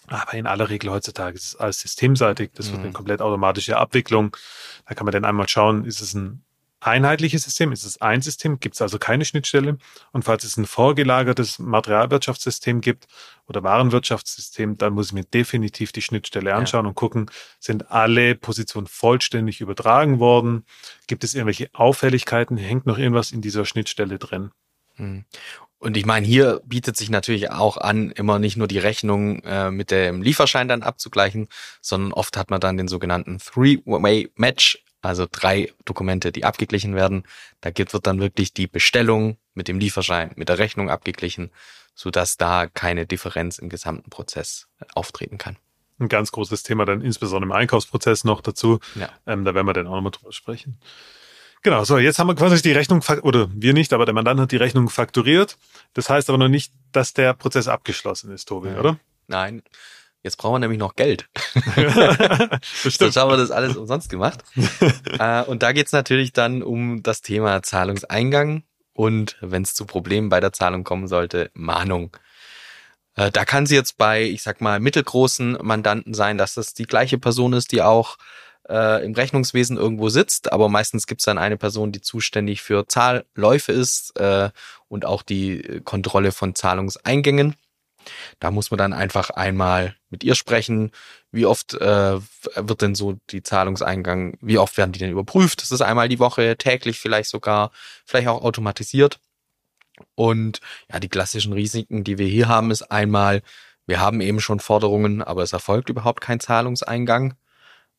Aber 0.08 0.34
in 0.34 0.48
aller 0.48 0.69
Regel 0.69 0.91
heutzutage 0.91 1.36
ist 1.36 1.45
es 1.45 1.56
alles 1.56 1.80
systemseitig. 1.80 2.52
Das 2.56 2.69
wird 2.69 2.80
eine 2.80 2.89
mhm. 2.89 2.93
komplett 2.93 3.21
automatische 3.21 3.78
Abwicklung. 3.78 4.36
Da 4.88 4.93
kann 4.93 5.06
man 5.06 5.12
dann 5.12 5.26
einmal 5.26 5.48
schauen, 5.48 5.86
ist 5.86 6.02
es 6.02 6.13
ein 6.13 6.45
einheitliches 6.86 7.43
System, 7.43 7.71
ist 7.71 7.84
es 7.84 8.02
ein 8.02 8.21
System, 8.21 8.60
gibt 8.60 8.76
es 8.76 8.82
also 8.82 9.00
keine 9.00 9.26
Schnittstelle. 9.26 9.78
Und 10.12 10.24
falls 10.24 10.43
es 10.43 10.58
ein 10.58 10.65
vorgelagertes 10.65 11.60
Materialwirtschaftssystem 11.60 12.82
gibt 12.82 13.08
oder 13.48 13.63
Warenwirtschaftssystem, 13.63 14.78
dann 14.78 14.93
muss 14.93 15.08
ich 15.08 15.13
mir 15.13 15.24
definitiv 15.24 15.91
die 15.91 16.02
Schnittstelle 16.02 16.54
anschauen 16.54 16.86
ja. 16.86 16.89
und 16.89 16.95
gucken, 16.95 17.30
sind 17.60 17.91
alle 17.91 18.36
Positionen 18.36 18.88
vollständig 18.88 19.62
übertragen 19.62 20.19
worden? 20.19 20.65
Gibt 21.08 21.24
es 21.24 21.34
irgendwelche 21.34 21.69
Auffälligkeiten? 21.74 22.58
Hängt 22.58 22.86
noch 22.86 22.98
irgendwas 22.98 23.32
in 23.32 23.41
dieser 23.41 23.65
Schnittstelle 23.65 24.19
drin? 24.19 24.52
Hm. 24.95 25.26
Und 25.78 25.98
ich 25.98 26.06
meine, 26.06 26.26
hier 26.26 26.62
bietet 26.65 26.98
sich 26.98 27.10
natürlich 27.10 27.52
auch 27.52 27.78
an, 27.78 28.12
immer 28.12 28.39
nicht 28.39 28.58
nur 28.58 28.67
die 28.67 28.80
Rechnung 28.80 29.43
äh, 29.43 29.69
mit 29.71 29.91
dem 29.91 30.21
Lieferschein 30.21 30.67
dann 30.67 30.84
abzugleichen, 30.84 31.48
sondern 31.82 32.13
oft 32.13 32.38
hat 32.38 32.50
man 32.50 32.60
dann 32.60 32.78
den 32.78 32.88
sogenannten 32.88 33.39
Three-Way-Match, 33.39 34.85
also 35.06 35.28
drei 35.30 35.72
Dokumente, 35.86 36.32
die 36.32 36.46
abgeglichen 36.46 36.96
werden. 36.96 37.24
Da 37.62 37.72
gibt, 37.72 37.94
wird 37.94 38.08
dann 38.08 38.20
wirklich 38.20 38.54
die 38.54 38.68
Bestellung 38.68 39.38
mit 39.54 39.68
dem 39.68 39.80
Lieferschein, 39.80 40.32
mit 40.36 40.50
der 40.50 40.58
Rechnung 40.58 40.89
abgeglichen, 40.89 41.52
so 41.94 42.12
dass 42.12 42.38
da 42.38 42.68
keine 42.68 43.06
Differenz 43.06 43.58
im 43.58 43.70
gesamten 43.70 44.10
Prozess 44.10 44.68
äh, 44.80 44.86
auftreten 44.94 45.38
kann. 45.38 45.58
Ein 45.98 46.10
ganz 46.10 46.32
großes 46.32 46.63
Thema 46.63 46.86
dann 46.86 47.02
insbesondere 47.02 47.50
im 47.50 47.54
Einkaufsprozess 47.54 48.26
noch 48.26 48.41
dazu. 48.41 48.80
Ja. 48.96 49.10
Ähm, 49.26 49.46
da 49.46 49.54
werden 49.56 49.65
wir 49.65 49.74
dann 49.74 49.88
auch 49.88 49.96
nochmal 49.96 50.12
drüber 50.12 50.34
sprechen. 50.34 50.78
Genau, 51.63 51.84
so 51.84 51.98
jetzt 51.98 52.20
haben 52.20 52.28
wir 52.28 52.36
quasi 52.36 52.62
die 52.62 52.74
Rechnung, 52.74 53.02
oder 53.24 53.50
wir 53.52 53.74
nicht, 53.74 53.94
aber 53.94 54.06
der 54.06 54.13
Mandant 54.13 54.39
hat 54.39 54.52
die 54.52 54.58
Rechnung 54.58 54.89
fakturiert. 54.89 55.58
Das 55.94 56.10
heißt 56.10 56.30
aber 56.30 56.38
noch 56.38 56.50
nicht, 56.50 56.74
dass 56.91 57.13
der 57.13 57.34
Prozess 57.34 57.68
abgeschlossen 57.68 58.32
ist, 58.32 58.46
Tobi, 58.48 58.70
Nein. 58.70 58.80
oder? 58.80 59.00
Nein. 59.28 59.63
Jetzt 60.26 60.38
brauchen 60.38 60.56
wir 60.56 60.60
nämlich 60.60 60.80
noch 60.80 60.96
Geld. 60.96 61.30
Sonst 62.64 63.16
haben 63.16 63.30
wir 63.30 63.38
das 63.38 63.52
alles 63.52 63.78
umsonst 63.78 64.10
gemacht. 64.10 64.44
Äh, 65.20 65.44
und 65.44 65.64
da 65.64 65.72
geht's 65.72 65.92
natürlich 65.92 66.34
dann 66.34 66.62
um 66.62 67.02
das 67.02 67.22
Thema 67.22 67.62
Zahlungseingang 67.62 68.64
und 68.94 69.38
wenn 69.40 69.62
es 69.62 69.74
zu 69.74 69.86
Problemen 69.86 70.28
bei 70.30 70.40
der 70.40 70.52
Zahlung 70.52 70.84
kommen 70.84 71.08
sollte, 71.08 71.52
Mahnung. 71.54 72.18
Äh, 73.16 73.32
da 73.32 73.46
kann 73.46 73.66
sie 73.66 73.76
jetzt 73.76 73.98
bei, 73.98 74.24
ich 74.24 74.42
sag 74.42 74.60
mal, 74.62 74.80
mittelgroßen 74.80 75.60
Mandanten 75.62 76.14
sein, 76.14 76.38
dass 76.38 76.56
das 76.56 76.74
die 76.74 76.86
gleiche 76.86 77.18
Person 77.18 77.54
ist, 77.54 77.72
die 77.72 77.82
auch 77.82 78.18
äh, 78.68 79.06
im 79.06 79.14
Rechnungswesen 79.14 79.78
irgendwo 79.78 80.10
sitzt, 80.10 80.52
aber 80.52 80.68
meistens 80.68 81.08
gibt 81.08 81.22
es 81.22 81.26
dann 81.26 81.38
eine 81.38 81.58
Person, 81.58 81.92
die 81.92 82.02
zuständig 82.02 82.62
für 82.62 82.88
Zahlläufe 82.88 83.72
ist 83.72 84.20
äh, 84.20 84.50
und 84.90 85.06
auch 85.06 85.22
die 85.22 85.82
Kontrolle 85.86 86.32
von 86.32 86.56
Zahlungseingängen. 86.56 87.56
Da 88.39 88.52
muss 88.52 88.72
man 88.72 88.78
dann 88.78 88.94
einfach 88.94 89.30
einmal 89.30 89.96
mit 90.10 90.24
ihr 90.24 90.36
sprechen. 90.36 90.91
Wie 91.32 91.46
oft 91.46 91.74
äh, 91.74 92.20
wird 92.56 92.82
denn 92.82 92.96
so 92.96 93.18
die 93.30 93.44
Zahlungseingang, 93.44 94.38
wie 94.41 94.58
oft 94.58 94.78
werden 94.78 94.91
die 94.91 95.00
denn 95.00 95.12
überprüft? 95.12 95.62
Das 95.62 95.72
ist 95.72 95.82
einmal 95.82 96.10
die 96.10 96.20
Woche, 96.20 96.58
täglich 96.58 97.00
vielleicht 97.00 97.30
sogar, 97.30 97.72
vielleicht 98.06 98.28
auch 98.28 98.44
automatisiert. 98.44 99.20
Und 100.15 100.60
ja, 100.91 101.00
die 101.00 101.10
klassischen 101.10 101.54
Risiken, 101.54 102.04
die 102.04 102.18
wir 102.18 102.28
hier 102.28 102.48
haben, 102.48 102.72
ist 102.72 102.84
einmal, 102.84 103.41
wir 103.86 104.00
haben 104.00 104.22
eben 104.22 104.39
schon 104.39 104.60
Forderungen, 104.60 105.22
aber 105.22 105.44
es 105.44 105.54
erfolgt 105.54 105.89
überhaupt 105.89 106.22
kein 106.22 106.39
Zahlungseingang. 106.39 107.36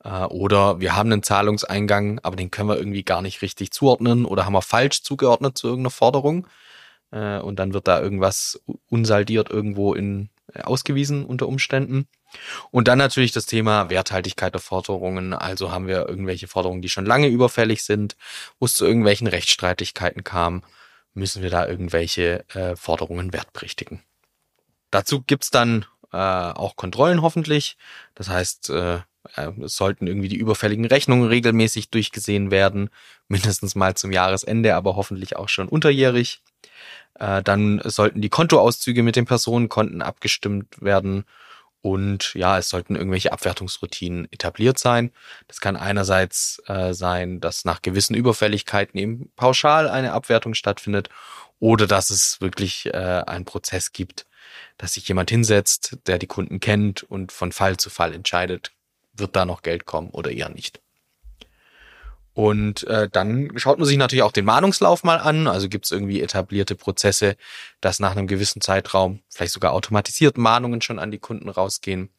Äh, 0.04 0.24
oder 0.24 0.80
wir 0.80 0.96
haben 0.96 1.12
einen 1.12 1.22
Zahlungseingang, 1.22 2.20
aber 2.22 2.36
den 2.36 2.50
können 2.50 2.68
wir 2.68 2.76
irgendwie 2.76 3.04
gar 3.04 3.22
nicht 3.22 3.42
richtig 3.42 3.70
zuordnen 3.72 4.24
oder 4.24 4.46
haben 4.46 4.52
wir 4.52 4.62
falsch 4.62 5.02
zugeordnet 5.02 5.58
zu 5.58 5.68
irgendeiner 5.68 5.90
Forderung. 5.90 6.46
Äh, 7.10 7.38
und 7.38 7.58
dann 7.58 7.72
wird 7.74 7.88
da 7.88 8.00
irgendwas 8.00 8.60
unsaldiert 8.88 9.50
irgendwo 9.50 9.94
in, 9.94 10.30
äh, 10.52 10.62
ausgewiesen 10.62 11.24
unter 11.24 11.48
Umständen. 11.48 12.08
Und 12.70 12.88
dann 12.88 12.98
natürlich 12.98 13.32
das 13.32 13.46
Thema 13.46 13.90
Werthaltigkeit 13.90 14.54
der 14.54 14.60
Forderungen. 14.60 15.32
Also 15.32 15.70
haben 15.70 15.86
wir 15.86 16.08
irgendwelche 16.08 16.48
Forderungen, 16.48 16.82
die 16.82 16.88
schon 16.88 17.06
lange 17.06 17.28
überfällig 17.28 17.84
sind, 17.84 18.16
wo 18.58 18.66
es 18.66 18.74
zu 18.74 18.84
irgendwelchen 18.84 19.26
Rechtsstreitigkeiten 19.26 20.24
kam, 20.24 20.62
müssen 21.14 21.42
wir 21.42 21.50
da 21.50 21.66
irgendwelche 21.66 22.44
äh, 22.50 22.76
Forderungen 22.76 23.32
wertberichtigen. 23.32 24.02
Dazu 24.90 25.22
gibt's 25.22 25.50
dann 25.50 25.86
äh, 26.12 26.16
auch 26.16 26.76
Kontrollen 26.76 27.22
hoffentlich. 27.22 27.76
Das 28.14 28.28
heißt, 28.28 28.70
äh, 28.70 29.00
äh, 29.34 29.52
es 29.62 29.76
sollten 29.76 30.06
irgendwie 30.06 30.28
die 30.28 30.36
überfälligen 30.36 30.84
Rechnungen 30.84 31.28
regelmäßig 31.28 31.90
durchgesehen 31.90 32.50
werden, 32.50 32.90
mindestens 33.28 33.74
mal 33.74 33.94
zum 33.94 34.12
Jahresende, 34.12 34.74
aber 34.74 34.96
hoffentlich 34.96 35.36
auch 35.36 35.48
schon 35.48 35.68
unterjährig. 35.68 36.42
Äh, 37.18 37.42
dann 37.42 37.80
sollten 37.84 38.20
die 38.20 38.28
Kontoauszüge 38.28 39.02
mit 39.02 39.16
den 39.16 39.24
Personenkonten 39.26 40.02
abgestimmt 40.02 40.82
werden 40.82 41.24
und 41.86 42.34
ja, 42.34 42.58
es 42.58 42.68
sollten 42.68 42.96
irgendwelche 42.96 43.32
Abwertungsroutinen 43.32 44.26
etabliert 44.32 44.76
sein. 44.76 45.12
Das 45.46 45.60
kann 45.60 45.76
einerseits 45.76 46.60
äh, 46.66 46.92
sein, 46.92 47.40
dass 47.40 47.64
nach 47.64 47.80
gewissen 47.80 48.14
Überfälligkeiten 48.14 48.98
eben 48.98 49.30
pauschal 49.36 49.88
eine 49.88 50.12
Abwertung 50.12 50.54
stattfindet 50.54 51.10
oder 51.60 51.86
dass 51.86 52.10
es 52.10 52.40
wirklich 52.40 52.86
äh, 52.86 53.22
einen 53.26 53.44
Prozess 53.44 53.92
gibt, 53.92 54.26
dass 54.78 54.94
sich 54.94 55.06
jemand 55.06 55.30
hinsetzt, 55.30 55.98
der 56.06 56.18
die 56.18 56.26
Kunden 56.26 56.58
kennt 56.58 57.04
und 57.04 57.30
von 57.30 57.52
Fall 57.52 57.76
zu 57.76 57.88
Fall 57.88 58.12
entscheidet, 58.12 58.72
wird 59.12 59.36
da 59.36 59.44
noch 59.44 59.62
Geld 59.62 59.86
kommen 59.86 60.10
oder 60.10 60.32
eher 60.32 60.48
nicht. 60.48 60.80
Und 62.36 62.86
äh, 62.86 63.08
dann 63.10 63.50
schaut 63.56 63.78
man 63.78 63.86
sich 63.88 63.96
natürlich 63.96 64.22
auch 64.22 64.30
den 64.30 64.44
Mahnungslauf 64.44 65.04
mal 65.04 65.16
an. 65.16 65.46
Also 65.46 65.70
gibt 65.70 65.86
es 65.86 65.90
irgendwie 65.90 66.20
etablierte 66.20 66.74
Prozesse, 66.74 67.34
dass 67.80 67.98
nach 67.98 68.10
einem 68.10 68.26
gewissen 68.26 68.60
Zeitraum 68.60 69.20
vielleicht 69.30 69.54
sogar 69.54 69.72
automatisiert 69.72 70.36
Mahnungen 70.36 70.82
schon 70.82 70.98
an 70.98 71.10
die 71.10 71.18
Kunden 71.18 71.48
rausgehen. 71.48 72.10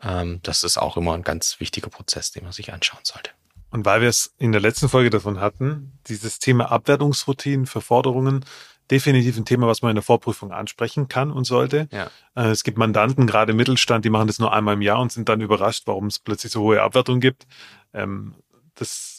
Ähm, 0.00 0.40
das 0.42 0.64
ist 0.64 0.78
auch 0.78 0.96
immer 0.96 1.12
ein 1.12 1.22
ganz 1.22 1.60
wichtiger 1.60 1.90
Prozess, 1.90 2.30
den 2.30 2.44
man 2.44 2.52
sich 2.52 2.72
anschauen 2.72 3.02
sollte. 3.02 3.32
Und 3.68 3.84
weil 3.84 4.00
wir 4.00 4.08
es 4.08 4.32
in 4.38 4.52
der 4.52 4.62
letzten 4.62 4.88
Folge 4.88 5.10
davon 5.10 5.38
hatten, 5.38 5.98
dieses 6.06 6.38
Thema 6.38 6.72
Abwertungsroutinen 6.72 7.66
für 7.66 7.82
Forderungen, 7.82 8.46
definitiv 8.90 9.36
ein 9.36 9.44
Thema, 9.44 9.66
was 9.66 9.82
man 9.82 9.90
in 9.90 9.96
der 9.96 10.02
Vorprüfung 10.02 10.50
ansprechen 10.50 11.08
kann 11.08 11.30
und 11.30 11.44
sollte. 11.44 11.88
Ja. 11.92 12.10
Äh, 12.36 12.48
es 12.48 12.64
gibt 12.64 12.78
Mandanten, 12.78 13.26
gerade 13.26 13.50
im 13.50 13.58
Mittelstand, 13.58 14.06
die 14.06 14.10
machen 14.10 14.28
das 14.28 14.38
nur 14.38 14.50
einmal 14.50 14.76
im 14.76 14.82
Jahr 14.82 14.98
und 14.98 15.12
sind 15.12 15.28
dann 15.28 15.42
überrascht, 15.42 15.82
warum 15.84 16.06
es 16.06 16.18
plötzlich 16.18 16.52
so 16.52 16.62
hohe 16.62 16.80
Abwertungen 16.80 17.20
gibt. 17.20 17.46
Ähm, 17.92 18.34
das 18.74 19.11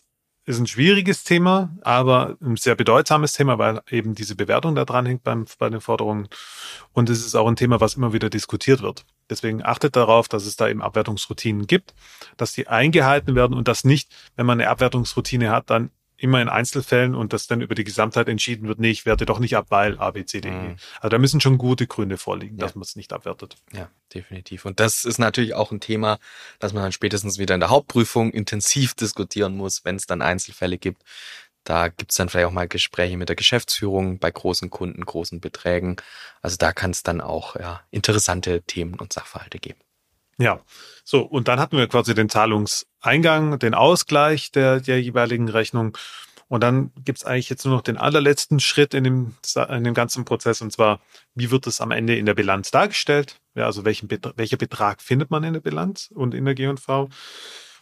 ist 0.45 0.59
ein 0.59 0.67
schwieriges 0.67 1.23
Thema, 1.23 1.75
aber 1.81 2.37
ein 2.41 2.57
sehr 2.57 2.75
bedeutsames 2.75 3.31
Thema, 3.31 3.57
weil 3.57 3.81
eben 3.89 4.13
diese 4.13 4.35
Bewertung 4.35 4.75
da 4.75 4.83
dran 4.83 5.05
hängt 5.05 5.23
beim, 5.23 5.45
bei 5.57 5.69
den 5.69 5.79
Forderungen. 5.79 6.27
Und 6.91 7.09
es 7.09 7.25
ist 7.25 7.35
auch 7.35 7.47
ein 7.47 7.55
Thema, 7.55 7.79
was 7.79 7.95
immer 7.95 8.11
wieder 8.11 8.29
diskutiert 8.29 8.81
wird. 8.81 9.05
Deswegen 9.29 9.63
achtet 9.63 9.95
darauf, 9.95 10.27
dass 10.27 10.45
es 10.45 10.57
da 10.57 10.67
eben 10.67 10.81
Abwertungsroutinen 10.81 11.65
gibt, 11.65 11.93
dass 12.35 12.51
die 12.51 12.67
eingehalten 12.67 13.35
werden 13.35 13.55
und 13.55 13.67
dass 13.67 13.85
nicht, 13.85 14.09
wenn 14.35 14.45
man 14.45 14.59
eine 14.59 14.69
Abwertungsroutine 14.69 15.49
hat, 15.49 15.69
dann 15.69 15.91
immer 16.23 16.41
in 16.41 16.49
Einzelfällen 16.49 17.15
und 17.15 17.33
das 17.33 17.47
dann 17.47 17.61
über 17.61 17.75
die 17.75 17.83
Gesamtheit 17.83 18.29
entschieden 18.29 18.67
wird, 18.67 18.79
nee, 18.79 18.89
ich 18.89 19.05
werte 19.05 19.25
doch 19.25 19.39
nicht 19.39 19.57
ab, 19.57 19.67
weil 19.69 19.99
A, 19.99 20.11
B, 20.11 20.25
C, 20.25 20.41
D, 20.41 20.49
E. 20.49 20.51
Mhm. 20.51 20.75
Also 20.95 21.09
da 21.09 21.17
müssen 21.17 21.41
schon 21.41 21.57
gute 21.57 21.85
Gründe 21.85 22.17
vorliegen, 22.17 22.57
dass 22.57 22.71
ja. 22.71 22.77
man 22.77 22.83
es 22.83 22.95
nicht 22.95 23.11
abwertet. 23.11 23.57
Ja, 23.73 23.89
definitiv. 24.13 24.65
Und 24.65 24.79
das 24.79 25.03
ist 25.03 25.19
natürlich 25.19 25.53
auch 25.53 25.71
ein 25.71 25.81
Thema, 25.81 26.17
das 26.59 26.73
man 26.73 26.83
dann 26.83 26.91
spätestens 26.93 27.37
wieder 27.37 27.53
in 27.53 27.59
der 27.59 27.69
Hauptprüfung 27.69 28.31
intensiv 28.31 28.93
diskutieren 28.93 29.57
muss, 29.57 29.83
wenn 29.83 29.97
es 29.97 30.07
dann 30.07 30.21
Einzelfälle 30.21 30.77
gibt. 30.77 31.03
Da 31.65 31.89
gibt's 31.89 32.15
dann 32.15 32.29
vielleicht 32.29 32.47
auch 32.47 32.51
mal 32.51 32.67
Gespräche 32.67 33.17
mit 33.17 33.29
der 33.29 33.35
Geschäftsführung 33.35 34.19
bei 34.19 34.31
großen 34.31 34.69
Kunden, 34.69 35.05
großen 35.05 35.39
Beträgen. 35.39 35.97
Also 36.41 36.57
da 36.57 36.73
kann 36.73 36.91
es 36.91 37.03
dann 37.03 37.21
auch 37.21 37.55
ja, 37.55 37.81
interessante 37.91 38.61
Themen 38.63 38.95
und 38.95 39.13
Sachverhalte 39.13 39.59
geben. 39.59 39.79
Ja, 40.37 40.59
so, 41.03 41.21
und 41.21 41.47
dann 41.47 41.59
hatten 41.59 41.77
wir 41.77 41.87
quasi 41.87 42.15
den 42.15 42.29
Zahlungseingang, 42.29 43.59
den 43.59 43.73
Ausgleich 43.73 44.51
der, 44.51 44.79
der 44.79 45.01
jeweiligen 45.01 45.49
Rechnung. 45.49 45.97
Und 46.47 46.61
dann 46.61 46.91
gibt's 47.03 47.23
eigentlich 47.23 47.49
jetzt 47.49 47.65
nur 47.65 47.75
noch 47.75 47.81
den 47.81 47.97
allerletzten 47.97 48.59
Schritt 48.59 48.93
in 48.93 49.03
dem, 49.03 49.35
in 49.69 49.83
dem 49.83 49.93
ganzen 49.93 50.25
Prozess, 50.25 50.61
und 50.61 50.71
zwar, 50.71 50.99
wie 51.35 51.51
wird 51.51 51.67
es 51.67 51.81
am 51.81 51.91
Ende 51.91 52.15
in 52.15 52.25
der 52.25 52.35
Bilanz 52.35 52.71
dargestellt? 52.71 53.39
Ja, 53.55 53.65
also 53.65 53.85
welchen, 53.85 54.09
welcher 54.35 54.57
Betrag 54.57 55.01
findet 55.01 55.31
man 55.31 55.43
in 55.43 55.53
der 55.53 55.61
Bilanz 55.61 56.09
und 56.13 56.33
in 56.33 56.45
der 56.45 56.55
G&V? 56.55 57.09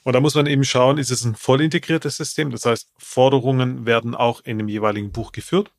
Und 0.03 0.13
da 0.13 0.19
muss 0.19 0.35
man 0.35 0.47
eben 0.47 0.63
schauen, 0.63 0.97
ist 0.97 1.11
es 1.11 1.23
ein 1.23 1.35
voll 1.35 1.61
integriertes 1.61 2.17
System? 2.17 2.49
Das 2.51 2.65
heißt, 2.65 2.89
Forderungen 2.97 3.85
werden 3.85 4.15
auch 4.15 4.41
in 4.41 4.57
dem 4.57 4.67
jeweiligen 4.67 5.11
Buch 5.11 5.31
geführt, 5.31 5.71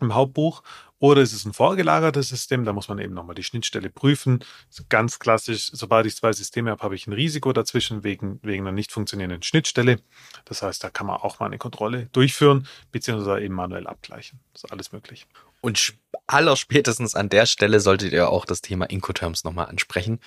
im 0.00 0.14
Hauptbuch. 0.14 0.62
Oder 1.00 1.22
ist 1.22 1.32
es 1.32 1.46
ein 1.46 1.54
vorgelagertes 1.54 2.28
System? 2.28 2.66
Da 2.66 2.74
muss 2.74 2.88
man 2.88 2.98
eben 2.98 3.14
nochmal 3.14 3.34
die 3.34 3.42
Schnittstelle 3.42 3.88
prüfen. 3.88 4.44
Ganz 4.90 5.18
klassisch, 5.18 5.70
sobald 5.72 6.04
ich 6.04 6.14
zwei 6.14 6.34
Systeme 6.34 6.70
habe, 6.70 6.82
habe 6.82 6.94
ich 6.94 7.06
ein 7.06 7.14
Risiko 7.14 7.54
dazwischen 7.54 8.04
wegen, 8.04 8.38
wegen 8.42 8.64
einer 8.64 8.72
nicht 8.72 8.92
funktionierenden 8.92 9.42
Schnittstelle. 9.42 10.00
Das 10.44 10.60
heißt, 10.60 10.84
da 10.84 10.90
kann 10.90 11.06
man 11.06 11.16
auch 11.16 11.40
mal 11.40 11.46
eine 11.46 11.56
Kontrolle 11.56 12.10
durchführen, 12.12 12.68
beziehungsweise 12.92 13.42
eben 13.42 13.54
manuell 13.54 13.86
abgleichen. 13.86 14.40
Das 14.52 14.64
ist 14.64 14.70
alles 14.70 14.92
möglich. 14.92 15.26
Und 15.62 15.94
allerspätestens 16.26 17.14
an 17.14 17.30
der 17.30 17.46
Stelle 17.46 17.80
solltet 17.80 18.12
ihr 18.12 18.28
auch 18.28 18.44
das 18.44 18.60
Thema 18.60 18.84
Incoterms 18.84 19.42
nochmal 19.42 19.66
ansprechen, 19.66 20.20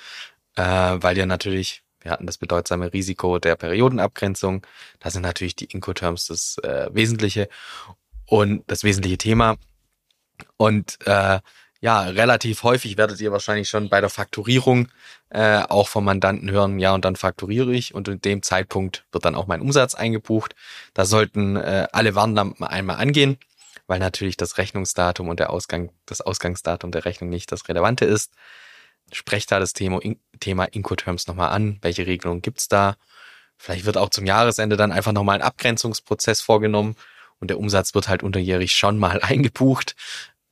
äh, 0.56 0.64
weil 0.64 1.16
ihr 1.20 1.28
natürlich, 1.28 1.84
wir 2.02 2.10
hatten 2.10 2.26
das 2.26 2.40
bedeutsame 2.40 2.92
Risiko 2.92 3.38
der 3.38 3.56
Periodenabgrenzung, 3.56 4.66
da 5.00 5.12
sind 5.12 5.22
natürlich 5.22 5.56
die 5.56 5.66
Incoterms 5.66 6.26
das 6.26 6.58
äh, 6.64 6.90
Wesentliche 6.92 7.48
und 8.26 8.64
das 8.66 8.84
wesentliche 8.84 9.20
Thema. 9.20 9.58
Und 10.58 11.00
äh, 11.06 11.40
ja, 11.84 12.04
relativ 12.04 12.64
häufig 12.64 12.96
werdet 12.96 13.20
ihr 13.20 13.34
wahrscheinlich 13.34 13.68
schon 13.68 13.90
bei 13.90 14.00
der 14.00 14.10
Fakturierung 14.10 14.88
äh, 15.30 15.58
auch 15.64 15.90
vom 15.90 16.06
Mandanten 16.06 16.50
hören, 16.50 16.80
ja, 16.80 16.94
und 16.94 17.04
dann 17.04 17.18
fakturiere 17.18 17.74
ich 17.74 17.94
und 17.94 18.08
in 18.08 18.22
dem 18.22 18.42
Zeitpunkt 18.42 19.04
wird 19.12 19.26
dann 19.26 19.36
auch 19.36 19.48
mein 19.48 19.60
Umsatz 19.60 19.94
eingebucht. 19.94 20.56
Da 20.94 21.04
sollten 21.04 21.58
äh, 21.58 21.88
alle 21.92 22.16
Warnlampen 22.16 22.66
einmal 22.66 22.96
angehen, 22.96 23.38
weil 23.86 24.00
natürlich 24.00 24.38
das 24.38 24.58
Rechnungsdatum 24.58 25.28
und 25.28 25.42
der 25.42 25.50
Ausgang, 25.50 25.92
das 26.06 26.22
Ausgangsdatum 26.22 26.92
der 26.92 27.04
Rechnung 27.04 27.30
nicht 27.30 27.52
das 27.52 27.68
Relevante 27.68 28.06
ist. 28.06 28.32
Sprecht 29.12 29.52
da 29.52 29.60
das 29.60 29.74
Thema, 29.74 30.00
Thema 30.40 30.64
Incoterms 30.64 31.28
nochmal 31.28 31.50
an. 31.50 31.80
Welche 31.82 32.08
Regelungen 32.08 32.42
gibt's 32.42 32.70
da? 32.70 32.96
Vielleicht 33.58 33.84
wird 33.84 33.98
auch 33.98 34.10
zum 34.10 34.26
Jahresende 34.26 34.78
dann 34.78 34.94
einfach 34.94 35.12
nochmal 35.12 35.36
ein 35.36 35.42
Abgrenzungsprozess 35.42 36.40
vorgenommen 36.40 36.96
und 37.40 37.50
der 37.50 37.60
Umsatz 37.60 37.94
wird 37.94 38.08
halt 38.08 38.24
unterjährig 38.24 38.74
schon 38.74 38.98
mal 38.98 39.20
eingebucht. 39.24 39.96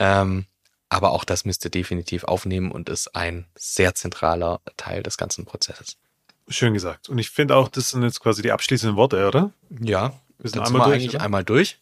Ähm, 0.02 0.46
aber 0.90 1.12
auch 1.12 1.24
das 1.24 1.46
müsst 1.46 1.64
ihr 1.64 1.70
definitiv 1.72 2.24
aufnehmen 2.24 2.72
und 2.72 2.90
ist 2.90 3.16
ein 3.16 3.46
sehr 3.56 3.94
zentraler 3.94 4.60
Teil 4.76 5.04
des 5.04 5.16
ganzen 5.16 5.46
Prozesses. 5.46 5.96
Schön 6.50 6.74
gesagt. 6.74 7.08
Und 7.08 7.20
ich 7.20 7.30
finde 7.30 7.56
auch, 7.56 7.70
das 7.70 7.92
sind 7.92 8.02
jetzt 8.02 8.20
quasi 8.20 8.42
die 8.42 8.52
abschließenden 8.52 8.98
Worte, 8.98 9.28
oder? 9.28 9.52
Ja, 9.70 10.14
wir 10.40 10.50
sind 10.50 10.62
einmal 10.62 10.88
durch, 10.88 10.96
eigentlich 10.96 11.16
oder? 11.16 11.24
einmal 11.24 11.44
durch. 11.44 11.78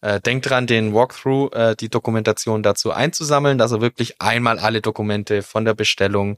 Äh, 0.00 0.20
denkt 0.20 0.50
dran, 0.50 0.66
den 0.66 0.92
Walkthrough, 0.92 1.52
äh, 1.54 1.76
die 1.76 1.88
Dokumentation 1.88 2.64
dazu 2.64 2.90
einzusammeln, 2.90 3.58
dass 3.58 3.72
ihr 3.72 3.80
wirklich 3.80 4.20
einmal 4.20 4.58
alle 4.58 4.82
Dokumente 4.82 5.42
von 5.42 5.64
der 5.64 5.74
Bestellung 5.74 6.36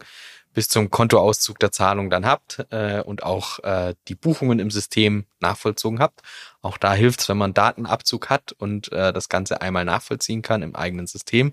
bis 0.54 0.68
zum 0.68 0.90
Kontoauszug 0.90 1.58
der 1.58 1.72
Zahlung 1.72 2.08
dann 2.08 2.24
habt 2.24 2.64
äh, 2.70 3.02
und 3.02 3.24
auch 3.24 3.58
äh, 3.64 3.94
die 4.08 4.14
Buchungen 4.14 4.60
im 4.60 4.70
System 4.70 5.26
nachvollzogen 5.40 5.98
habt. 5.98 6.22
Auch 6.62 6.78
da 6.78 6.94
hilft 6.94 7.20
es, 7.20 7.28
wenn 7.28 7.36
man 7.36 7.52
Datenabzug 7.52 8.30
hat 8.30 8.52
und 8.52 8.90
äh, 8.92 9.12
das 9.12 9.28
Ganze 9.28 9.60
einmal 9.60 9.84
nachvollziehen 9.84 10.42
kann 10.42 10.62
im 10.62 10.74
eigenen 10.74 11.06
System 11.06 11.52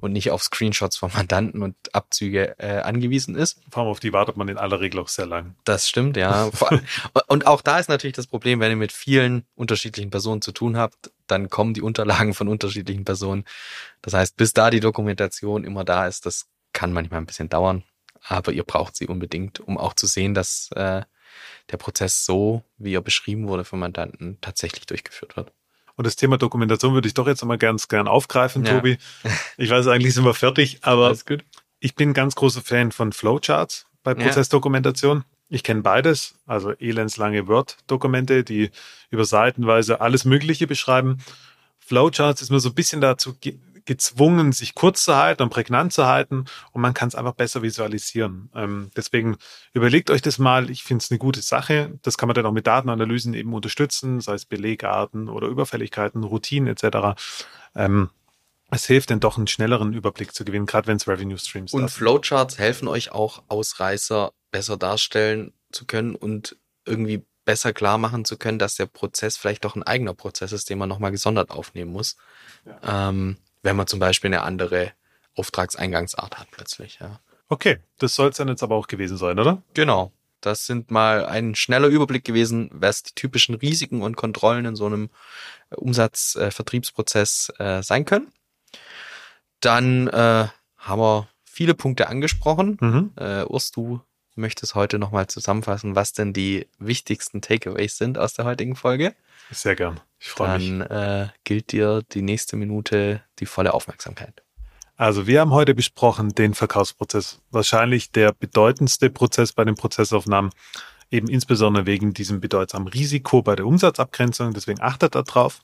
und 0.00 0.12
nicht 0.12 0.30
auf 0.30 0.42
Screenshots 0.42 0.98
von 0.98 1.10
Mandanten 1.14 1.62
und 1.62 1.76
Abzüge 1.94 2.58
äh, 2.58 2.80
angewiesen 2.80 3.34
ist. 3.34 3.60
Vor 3.70 3.82
allem 3.82 3.90
auf 3.90 4.00
die 4.00 4.12
wartet 4.12 4.36
man 4.36 4.48
in 4.48 4.58
aller 4.58 4.80
Regel 4.80 5.00
auch 5.00 5.08
sehr 5.08 5.26
lang. 5.26 5.54
Das 5.64 5.88
stimmt, 5.88 6.16
ja. 6.18 6.50
und 7.26 7.46
auch 7.46 7.62
da 7.62 7.78
ist 7.78 7.88
natürlich 7.88 8.14
das 8.14 8.26
Problem, 8.26 8.60
wenn 8.60 8.70
ihr 8.70 8.76
mit 8.76 8.92
vielen 8.92 9.46
unterschiedlichen 9.54 10.10
Personen 10.10 10.42
zu 10.42 10.52
tun 10.52 10.76
habt, 10.76 11.10
dann 11.26 11.48
kommen 11.48 11.72
die 11.72 11.82
Unterlagen 11.82 12.34
von 12.34 12.48
unterschiedlichen 12.48 13.06
Personen. 13.06 13.44
Das 14.02 14.12
heißt, 14.12 14.36
bis 14.36 14.52
da 14.52 14.68
die 14.68 14.80
Dokumentation 14.80 15.64
immer 15.64 15.84
da 15.84 16.06
ist, 16.06 16.26
das 16.26 16.46
kann 16.74 16.92
manchmal 16.92 17.20
ein 17.20 17.26
bisschen 17.26 17.48
dauern 17.48 17.82
aber 18.26 18.52
ihr 18.52 18.64
braucht 18.64 18.96
sie 18.96 19.06
unbedingt, 19.06 19.60
um 19.60 19.78
auch 19.78 19.94
zu 19.94 20.06
sehen, 20.06 20.34
dass 20.34 20.70
äh, 20.72 21.02
der 21.70 21.76
Prozess 21.76 22.24
so, 22.24 22.62
wie 22.78 22.94
er 22.94 23.00
beschrieben 23.00 23.48
wurde 23.48 23.64
vom 23.64 23.80
Mandanten, 23.80 24.38
tatsächlich 24.40 24.86
durchgeführt 24.86 25.36
wird. 25.36 25.52
Und 25.96 26.06
das 26.06 26.16
Thema 26.16 26.38
Dokumentation 26.38 26.94
würde 26.94 27.06
ich 27.06 27.14
doch 27.14 27.26
jetzt 27.26 27.42
einmal 27.42 27.58
ganz 27.58 27.88
gern 27.88 28.08
aufgreifen, 28.08 28.64
ja. 28.64 28.74
Tobi. 28.74 28.98
Ich 29.56 29.70
weiß, 29.70 29.86
eigentlich 29.86 30.14
sind 30.14 30.24
wir 30.24 30.34
fertig, 30.34 30.78
aber 30.82 31.16
ich 31.78 31.94
bin 31.94 32.14
ganz 32.14 32.34
großer 32.34 32.62
Fan 32.62 32.90
von 32.90 33.12
Flowcharts 33.12 33.86
bei 34.02 34.14
Prozessdokumentation. 34.14 35.18
Ja. 35.18 35.24
Ich 35.50 35.62
kenne 35.62 35.82
beides, 35.82 36.34
also 36.46 36.72
elendslange 36.72 37.46
Word-Dokumente, 37.46 38.42
die 38.42 38.70
über 39.10 39.24
seitenweise 39.24 40.00
alles 40.00 40.24
Mögliche 40.24 40.66
beschreiben. 40.66 41.18
Flowcharts 41.78 42.42
ist 42.42 42.50
mir 42.50 42.60
so 42.60 42.70
ein 42.70 42.74
bisschen 42.74 43.00
dazu 43.00 43.36
gezwungen, 43.84 44.52
sich 44.52 44.74
kurz 44.74 45.04
zu 45.04 45.16
halten 45.16 45.42
und 45.42 45.50
prägnant 45.50 45.92
zu 45.92 46.06
halten 46.06 46.46
und 46.72 46.80
man 46.80 46.94
kann 46.94 47.08
es 47.08 47.14
einfach 47.14 47.34
besser 47.34 47.62
visualisieren. 47.62 48.50
Ähm, 48.54 48.90
deswegen 48.96 49.36
überlegt 49.72 50.10
euch 50.10 50.22
das 50.22 50.38
mal. 50.38 50.70
Ich 50.70 50.82
finde 50.82 51.02
es 51.02 51.10
eine 51.10 51.18
gute 51.18 51.42
Sache. 51.42 51.98
Das 52.02 52.16
kann 52.16 52.26
man 52.26 52.34
dann 52.34 52.46
auch 52.46 52.52
mit 52.52 52.66
Datenanalysen 52.66 53.34
eben 53.34 53.52
unterstützen, 53.52 54.20
sei 54.20 54.34
es 54.34 54.46
Belegarten 54.46 55.28
oder 55.28 55.48
Überfälligkeiten, 55.48 56.24
Routinen 56.24 56.68
etc. 56.68 57.20
Ähm, 57.74 58.10
es 58.70 58.86
hilft 58.86 59.10
dann 59.10 59.20
doch 59.20 59.36
einen 59.36 59.46
schnelleren 59.46 59.92
Überblick 59.92 60.34
zu 60.34 60.44
gewinnen, 60.44 60.66
gerade 60.66 60.86
wenn 60.86 60.96
es 60.96 61.06
Revenue 61.06 61.38
Streams 61.38 61.72
sind. 61.72 61.82
Und 61.82 61.90
Flowcharts 61.90 62.58
helfen 62.58 62.88
euch 62.88 63.12
auch, 63.12 63.42
Ausreißer 63.48 64.32
besser 64.50 64.76
darstellen 64.76 65.52
zu 65.70 65.84
können 65.84 66.14
und 66.14 66.56
irgendwie 66.86 67.24
besser 67.44 67.72
klar 67.72 67.98
machen 67.98 68.24
zu 68.24 68.38
können, 68.38 68.58
dass 68.58 68.76
der 68.76 68.86
Prozess 68.86 69.36
vielleicht 69.36 69.64
doch 69.64 69.76
ein 69.76 69.82
eigener 69.82 70.14
Prozess 70.14 70.52
ist, 70.52 70.70
den 70.70 70.78
man 70.78 70.88
nochmal 70.88 71.10
gesondert 71.10 71.50
aufnehmen 71.50 71.92
muss. 71.92 72.16
Ja. 72.64 73.10
Ähm, 73.10 73.36
wenn 73.64 73.74
man 73.74 73.88
zum 73.88 73.98
Beispiel 73.98 74.28
eine 74.28 74.42
andere 74.42 74.92
Auftragseingangsart 75.34 76.38
hat 76.38 76.48
plötzlich. 76.52 76.98
Ja. 77.00 77.18
Okay, 77.48 77.78
das 77.98 78.14
soll 78.14 78.28
es 78.28 78.36
dann 78.36 78.48
jetzt 78.48 78.62
aber 78.62 78.76
auch 78.76 78.86
gewesen 78.86 79.16
sein, 79.16 79.38
oder? 79.40 79.62
Genau. 79.74 80.12
Das 80.40 80.66
sind 80.66 80.90
mal 80.90 81.24
ein 81.24 81.54
schneller 81.54 81.88
Überblick 81.88 82.24
gewesen, 82.24 82.68
was 82.72 83.02
die 83.02 83.14
typischen 83.14 83.54
Risiken 83.54 84.02
und 84.02 84.16
Kontrollen 84.16 84.66
in 84.66 84.76
so 84.76 84.84
einem 84.84 85.08
Umsatzvertriebsprozess 85.74 87.52
äh, 87.58 87.78
äh, 87.78 87.82
sein 87.82 88.04
können. 88.04 88.30
Dann 89.60 90.08
äh, 90.08 90.48
haben 90.76 91.00
wir 91.00 91.28
viele 91.44 91.74
Punkte 91.74 92.08
angesprochen. 92.08 92.76
Mhm. 92.80 93.12
Äh, 93.16 93.44
Urs, 93.44 93.70
du 93.70 94.02
möchtest 94.36 94.74
heute 94.74 94.98
nochmal 94.98 95.26
zusammenfassen, 95.26 95.94
was 95.94 96.12
denn 96.12 96.32
die 96.32 96.68
wichtigsten 96.78 97.40
Takeaways 97.40 97.96
sind 97.96 98.18
aus 98.18 98.34
der 98.34 98.44
heutigen 98.44 98.76
Folge. 98.76 99.14
Sehr 99.50 99.76
gern. 99.76 100.00
Ich 100.18 100.28
freue 100.28 100.58
mich. 100.58 100.68
Dann 100.68 100.80
äh, 100.80 101.28
gilt 101.44 101.72
dir 101.72 102.02
die 102.12 102.22
nächste 102.22 102.56
Minute 102.56 103.22
die 103.38 103.46
volle 103.46 103.74
Aufmerksamkeit. 103.74 104.42
Also 104.96 105.26
wir 105.26 105.40
haben 105.40 105.52
heute 105.52 105.74
besprochen 105.74 106.30
den 106.30 106.54
Verkaufsprozess. 106.54 107.40
Wahrscheinlich 107.50 108.12
der 108.12 108.32
bedeutendste 108.32 109.10
Prozess 109.10 109.52
bei 109.52 109.64
den 109.64 109.74
Prozessaufnahmen, 109.74 110.52
eben 111.10 111.28
insbesondere 111.28 111.86
wegen 111.86 112.14
diesem 112.14 112.40
bedeutsamen 112.40 112.88
Risiko 112.88 113.42
bei 113.42 113.56
der 113.56 113.66
Umsatzabgrenzung. 113.66 114.54
Deswegen 114.54 114.80
achtet 114.80 115.14
darauf. 115.14 115.60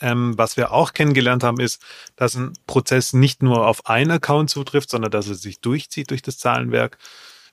Ähm, 0.00 0.38
was 0.38 0.56
wir 0.56 0.70
auch 0.72 0.92
kennengelernt 0.92 1.42
haben, 1.42 1.58
ist, 1.58 1.82
dass 2.14 2.36
ein 2.36 2.52
Prozess 2.66 3.12
nicht 3.12 3.42
nur 3.42 3.66
auf 3.66 3.86
einen 3.86 4.12
Account 4.12 4.50
zutrifft, 4.50 4.90
sondern 4.90 5.10
dass 5.10 5.26
er 5.26 5.34
sich 5.34 5.60
durchzieht 5.60 6.10
durch 6.10 6.22
das 6.22 6.38
Zahlenwerk. 6.38 6.98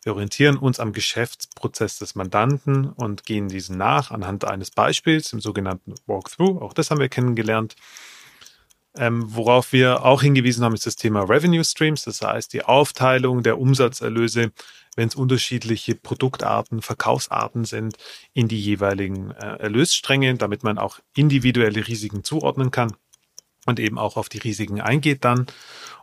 Wir 0.05 0.13
orientieren 0.13 0.57
uns 0.57 0.79
am 0.79 0.93
Geschäftsprozess 0.93 1.97
des 1.97 2.13
Mandanten 2.13 2.89
und 2.89 3.25
gehen 3.25 3.47
diesen 3.47 3.75
nach 3.75 4.11
anhand 4.11 4.45
eines 4.45 4.69
Beispiels 4.69 5.33
im 5.33 5.41
sogenannten 5.41 5.95
Walkthrough. 6.05 6.61
Auch 6.61 6.73
das 6.73 6.91
haben 6.91 6.99
wir 6.99 7.09
kennengelernt. 7.09 7.75
Ähm, 8.95 9.23
worauf 9.35 9.73
wir 9.73 10.05
auch 10.05 10.21
hingewiesen 10.21 10.63
haben, 10.63 10.75
ist 10.75 10.85
das 10.85 10.95
Thema 10.95 11.23
Revenue 11.23 11.63
Streams, 11.63 12.03
das 12.03 12.21
heißt 12.21 12.53
die 12.53 12.63
Aufteilung 12.63 13.41
der 13.41 13.57
Umsatzerlöse, 13.57 14.51
wenn 14.95 15.07
es 15.07 15.15
unterschiedliche 15.15 15.95
Produktarten, 15.95 16.83
Verkaufsarten 16.83 17.65
sind, 17.65 17.97
in 18.33 18.47
die 18.47 18.61
jeweiligen 18.61 19.31
äh, 19.31 19.57
Erlösstränge, 19.57 20.35
damit 20.35 20.63
man 20.63 20.77
auch 20.77 20.99
individuelle 21.15 21.87
Risiken 21.87 22.23
zuordnen 22.23 22.69
kann 22.69 22.95
und 23.65 23.79
eben 23.79 23.97
auch 23.97 24.17
auf 24.17 24.29
die 24.29 24.37
Risiken 24.37 24.81
eingeht 24.81 25.25
dann. 25.25 25.47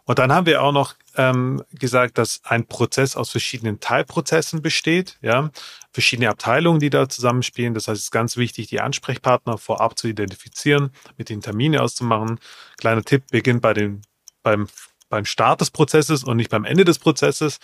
Und 0.04 0.18
dann 0.18 0.32
haben 0.32 0.46
wir 0.46 0.62
auch 0.62 0.72
noch 0.72 0.94
ähm, 1.16 1.62
gesagt, 1.72 2.18
dass 2.18 2.40
ein 2.44 2.66
Prozess 2.66 3.16
aus 3.16 3.30
verschiedenen 3.30 3.78
Teilprozessen 3.78 4.60
besteht, 4.60 5.16
ja, 5.22 5.50
verschiedene 5.92 6.28
Abteilungen, 6.28 6.80
die 6.80 6.90
da 6.90 7.08
zusammenspielen. 7.08 7.74
Das 7.74 7.86
heißt, 7.86 7.98
es 7.98 8.04
ist 8.06 8.10
ganz 8.10 8.36
wichtig, 8.36 8.66
die 8.66 8.80
Ansprechpartner 8.80 9.58
vorab 9.58 9.96
zu 9.96 10.08
identifizieren, 10.08 10.90
mit 11.18 11.28
den 11.28 11.40
Termine 11.40 11.82
auszumachen. 11.82 12.40
Kleiner 12.78 13.04
Tipp, 13.04 13.24
beginnt 13.30 13.62
bei 13.62 13.74
den, 13.74 14.02
beim 14.42 14.68
beim 15.08 15.26
Start 15.26 15.60
des 15.60 15.70
Prozesses 15.70 16.24
und 16.24 16.38
nicht 16.38 16.48
beim 16.48 16.64
Ende 16.64 16.86
des 16.86 16.98
Prozesses. 16.98 17.58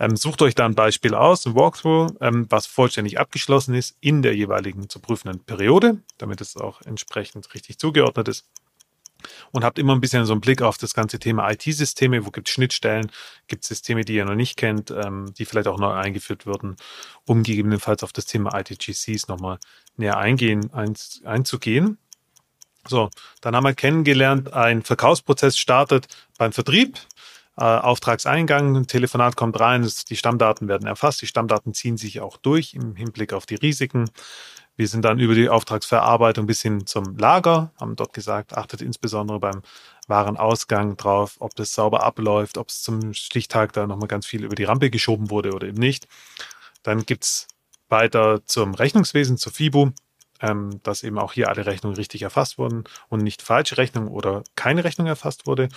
Ähm, 0.00 0.16
sucht 0.16 0.42
euch 0.42 0.56
da 0.56 0.66
ein 0.66 0.74
Beispiel 0.74 1.14
aus, 1.14 1.46
ein 1.46 1.54
Walkthrough, 1.54 2.10
ähm, 2.20 2.46
was 2.50 2.66
vollständig 2.66 3.20
abgeschlossen 3.20 3.76
ist 3.76 3.96
in 4.00 4.20
der 4.20 4.34
jeweiligen 4.34 4.88
zu 4.88 4.98
prüfenden 4.98 5.44
Periode, 5.44 6.02
damit 6.18 6.40
es 6.40 6.56
auch 6.56 6.82
entsprechend 6.82 7.54
richtig 7.54 7.78
zugeordnet 7.78 8.26
ist 8.26 8.48
und 9.52 9.64
habt 9.64 9.78
immer 9.78 9.94
ein 9.94 10.00
bisschen 10.00 10.24
so 10.24 10.32
einen 10.32 10.40
Blick 10.40 10.62
auf 10.62 10.78
das 10.78 10.94
ganze 10.94 11.18
Thema 11.18 11.50
IT-Systeme. 11.50 12.26
Wo 12.26 12.30
gibt 12.30 12.48
es 12.48 12.54
Schnittstellen? 12.54 13.10
Gibt 13.46 13.64
es 13.64 13.68
Systeme, 13.68 14.04
die 14.04 14.14
ihr 14.14 14.24
noch 14.24 14.34
nicht 14.34 14.56
kennt, 14.56 14.90
ähm, 14.90 15.32
die 15.36 15.44
vielleicht 15.44 15.68
auch 15.68 15.78
neu 15.78 15.92
eingeführt 15.92 16.46
würden, 16.46 16.76
um 17.26 17.42
gegebenenfalls 17.42 18.02
auf 18.02 18.12
das 18.12 18.26
Thema 18.26 18.58
ITGCs 18.58 19.28
nochmal 19.28 19.58
näher 19.96 20.16
eingehen, 20.18 20.72
ein, 20.72 20.94
einzugehen. 21.24 21.98
So, 22.86 23.10
dann 23.40 23.54
haben 23.54 23.64
wir 23.64 23.74
kennengelernt, 23.74 24.52
ein 24.54 24.82
Verkaufsprozess 24.82 25.58
startet 25.58 26.06
beim 26.38 26.52
Vertrieb. 26.52 26.98
äh, 27.58 27.64
Auftragseingang, 27.64 28.76
ein 28.76 28.86
Telefonat 28.86 29.36
kommt 29.36 29.58
rein, 29.58 29.86
die 30.08 30.16
Stammdaten 30.16 30.68
werden 30.68 30.86
erfasst, 30.86 31.20
die 31.22 31.26
Stammdaten 31.26 31.74
ziehen 31.74 31.96
sich 31.96 32.20
auch 32.20 32.36
durch 32.36 32.74
im 32.74 32.94
Hinblick 32.94 33.32
auf 33.32 33.46
die 33.46 33.56
Risiken. 33.56 34.10
Wir 34.78 34.86
sind 34.86 35.04
dann 35.04 35.18
über 35.18 35.34
die 35.34 35.48
Auftragsverarbeitung 35.48 36.46
bis 36.46 36.62
hin 36.62 36.86
zum 36.86 37.18
Lager, 37.18 37.72
haben 37.80 37.96
dort 37.96 38.12
gesagt, 38.12 38.56
achtet 38.56 38.80
insbesondere 38.80 39.40
beim 39.40 39.62
Warenausgang 40.06 40.96
drauf, 40.96 41.34
ob 41.40 41.56
das 41.56 41.74
sauber 41.74 42.04
abläuft, 42.04 42.58
ob 42.58 42.68
es 42.68 42.82
zum 42.82 43.12
Stichtag 43.12 43.72
da 43.72 43.88
nochmal 43.88 44.06
ganz 44.06 44.24
viel 44.24 44.44
über 44.44 44.54
die 44.54 44.62
Rampe 44.62 44.88
geschoben 44.88 45.30
wurde 45.30 45.52
oder 45.52 45.66
eben 45.66 45.78
nicht. 45.78 46.06
Dann 46.84 47.04
gibt's 47.04 47.48
weiter 47.88 48.46
zum 48.46 48.72
Rechnungswesen, 48.74 49.36
zur 49.36 49.50
FIBU, 49.50 49.90
ähm, 50.40 50.78
dass 50.84 51.02
eben 51.02 51.18
auch 51.18 51.32
hier 51.32 51.48
alle 51.48 51.66
Rechnungen 51.66 51.96
richtig 51.96 52.22
erfasst 52.22 52.56
wurden 52.56 52.84
und 53.08 53.24
nicht 53.24 53.42
falsche 53.42 53.78
Rechnung 53.78 54.06
oder 54.06 54.44
keine 54.54 54.84
Rechnung 54.84 55.08
erfasst 55.08 55.48
wurde. 55.48 55.70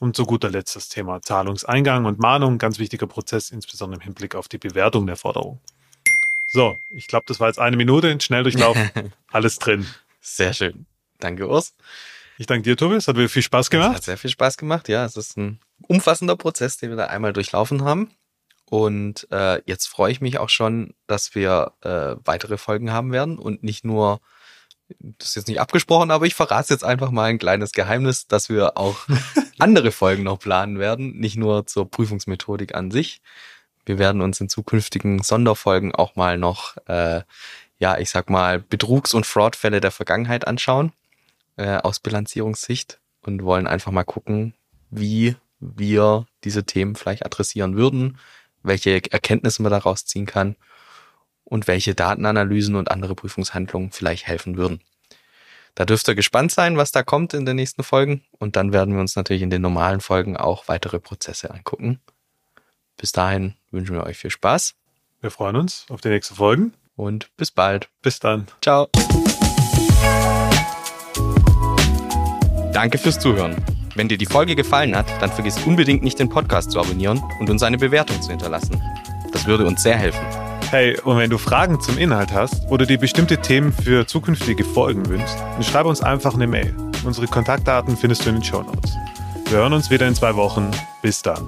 Und 0.00 0.16
zu 0.16 0.24
guter 0.24 0.48
Letzt 0.48 0.76
das 0.76 0.88
Thema 0.88 1.20
Zahlungseingang 1.20 2.06
und 2.06 2.18
Mahnung, 2.20 2.56
ganz 2.56 2.78
wichtiger 2.78 3.06
Prozess, 3.06 3.50
insbesondere 3.50 4.00
im 4.00 4.04
Hinblick 4.04 4.34
auf 4.34 4.48
die 4.48 4.56
Bewertung 4.56 5.06
der 5.06 5.16
Forderung. 5.16 5.60
So, 6.56 6.80
ich 6.88 7.06
glaube, 7.06 7.26
das 7.28 7.38
war 7.38 7.48
jetzt 7.48 7.58
eine 7.58 7.76
Minute, 7.76 8.08
in 8.08 8.18
Schnelldurchlauf, 8.18 8.78
alles 9.30 9.58
drin. 9.58 9.86
Sehr 10.22 10.54
schön. 10.54 10.86
Danke, 11.18 11.46
Urs. 11.46 11.74
Ich 12.38 12.46
danke 12.46 12.62
dir, 12.62 12.78
Tobi. 12.78 12.94
Es 12.94 13.08
hat 13.08 13.16
mir 13.16 13.28
viel 13.28 13.42
Spaß 13.42 13.68
gemacht. 13.68 13.90
Es 13.90 13.96
hat 13.96 14.04
sehr 14.04 14.16
viel 14.16 14.30
Spaß 14.30 14.56
gemacht, 14.56 14.88
ja. 14.88 15.04
Es 15.04 15.18
ist 15.18 15.36
ein 15.36 15.60
umfassender 15.86 16.34
Prozess, 16.34 16.78
den 16.78 16.88
wir 16.88 16.96
da 16.96 17.08
einmal 17.08 17.34
durchlaufen 17.34 17.84
haben. 17.84 18.10
Und 18.70 19.28
äh, 19.30 19.60
jetzt 19.66 19.84
freue 19.84 20.10
ich 20.10 20.22
mich 20.22 20.38
auch 20.38 20.48
schon, 20.48 20.94
dass 21.06 21.34
wir 21.34 21.72
äh, 21.82 22.16
weitere 22.24 22.56
Folgen 22.56 22.90
haben 22.90 23.12
werden 23.12 23.38
und 23.38 23.62
nicht 23.62 23.84
nur, 23.84 24.20
das 24.98 25.28
ist 25.28 25.34
jetzt 25.36 25.48
nicht 25.48 25.60
abgesprochen, 25.60 26.10
aber 26.10 26.24
ich 26.24 26.34
verrate 26.34 26.72
jetzt 26.72 26.84
einfach 26.84 27.10
mal 27.10 27.24
ein 27.24 27.38
kleines 27.38 27.72
Geheimnis, 27.72 28.28
dass 28.28 28.48
wir 28.48 28.78
auch 28.78 28.96
andere 29.58 29.92
Folgen 29.92 30.22
noch 30.22 30.38
planen 30.38 30.78
werden, 30.78 31.18
nicht 31.18 31.36
nur 31.36 31.66
zur 31.66 31.90
Prüfungsmethodik 31.90 32.74
an 32.74 32.90
sich, 32.90 33.20
wir 33.86 33.98
werden 33.98 34.20
uns 34.20 34.40
in 34.40 34.48
zukünftigen 34.48 35.22
Sonderfolgen 35.22 35.94
auch 35.94 36.16
mal 36.16 36.38
noch, 36.38 36.76
äh, 36.86 37.22
ja, 37.78 37.98
ich 37.98 38.10
sag 38.10 38.28
mal, 38.30 38.60
Betrugs- 38.60 39.14
und 39.14 39.26
Fraudfälle 39.26 39.80
der 39.80 39.90
Vergangenheit 39.90 40.46
anschauen, 40.46 40.92
äh, 41.56 41.76
aus 41.76 42.00
Bilanzierungssicht 42.00 43.00
und 43.22 43.42
wollen 43.42 43.66
einfach 43.66 43.92
mal 43.92 44.04
gucken, 44.04 44.54
wie 44.90 45.36
wir 45.60 46.26
diese 46.44 46.64
Themen 46.64 46.96
vielleicht 46.96 47.24
adressieren 47.24 47.76
würden, 47.76 48.18
welche 48.62 49.00
Erkenntnisse 49.10 49.62
man 49.62 49.72
daraus 49.72 50.04
ziehen 50.04 50.26
kann 50.26 50.56
und 51.44 51.68
welche 51.68 51.94
Datenanalysen 51.94 52.74
und 52.74 52.90
andere 52.90 53.14
Prüfungshandlungen 53.14 53.92
vielleicht 53.92 54.26
helfen 54.26 54.56
würden. 54.56 54.80
Da 55.76 55.84
dürft 55.84 56.08
ihr 56.08 56.14
gespannt 56.14 56.52
sein, 56.52 56.76
was 56.76 56.90
da 56.90 57.02
kommt 57.02 57.34
in 57.34 57.44
den 57.44 57.56
nächsten 57.56 57.82
Folgen. 57.82 58.24
Und 58.38 58.56
dann 58.56 58.72
werden 58.72 58.94
wir 58.94 59.00
uns 59.00 59.14
natürlich 59.14 59.42
in 59.42 59.50
den 59.50 59.60
normalen 59.62 60.00
Folgen 60.00 60.36
auch 60.36 60.68
weitere 60.68 60.98
Prozesse 60.98 61.50
angucken. 61.52 62.00
Bis 62.96 63.12
dahin 63.12 63.54
wünschen 63.70 63.94
wir 63.94 64.04
euch 64.04 64.18
viel 64.18 64.30
Spaß. 64.30 64.74
Wir 65.20 65.30
freuen 65.30 65.56
uns 65.56 65.86
auf 65.88 66.00
die 66.00 66.08
nächsten 66.08 66.34
Folgen. 66.34 66.72
Und 66.96 67.28
bis 67.36 67.50
bald. 67.50 67.88
Bis 68.00 68.20
dann. 68.20 68.46
Ciao. 68.62 68.88
Danke 72.72 72.98
fürs 72.98 73.18
Zuhören. 73.18 73.56
Wenn 73.94 74.08
dir 74.08 74.18
die 74.18 74.26
Folge 74.26 74.54
gefallen 74.54 74.94
hat, 74.94 75.06
dann 75.20 75.30
vergiss 75.30 75.58
unbedingt 75.64 76.02
nicht 76.02 76.18
den 76.18 76.28
Podcast 76.28 76.70
zu 76.70 76.80
abonnieren 76.80 77.22
und 77.40 77.48
uns 77.48 77.62
eine 77.62 77.78
Bewertung 77.78 78.20
zu 78.20 78.30
hinterlassen. 78.30 78.82
Das 79.32 79.46
würde 79.46 79.66
uns 79.66 79.82
sehr 79.82 79.96
helfen. 79.96 80.24
Hey, 80.70 80.98
und 81.00 81.16
wenn 81.16 81.30
du 81.30 81.38
Fragen 81.38 81.80
zum 81.80 81.96
Inhalt 81.96 82.32
hast 82.32 82.66
oder 82.70 82.84
dir 82.84 82.98
bestimmte 82.98 83.38
Themen 83.38 83.72
für 83.72 84.06
zukünftige 84.06 84.64
Folgen 84.64 85.06
wünschst, 85.08 85.38
dann 85.38 85.62
schreib 85.62 85.86
uns 85.86 86.02
einfach 86.02 86.34
eine 86.34 86.46
Mail. 86.46 86.74
Unsere 87.04 87.26
Kontaktdaten 87.26 87.96
findest 87.96 88.24
du 88.24 88.30
in 88.30 88.36
den 88.36 88.44
Show 88.44 88.62
Notes. 88.62 88.94
Wir 89.48 89.58
hören 89.58 89.72
uns 89.72 89.90
wieder 89.90 90.08
in 90.08 90.14
zwei 90.14 90.34
Wochen. 90.34 90.70
Bis 91.02 91.22
dann. 91.22 91.46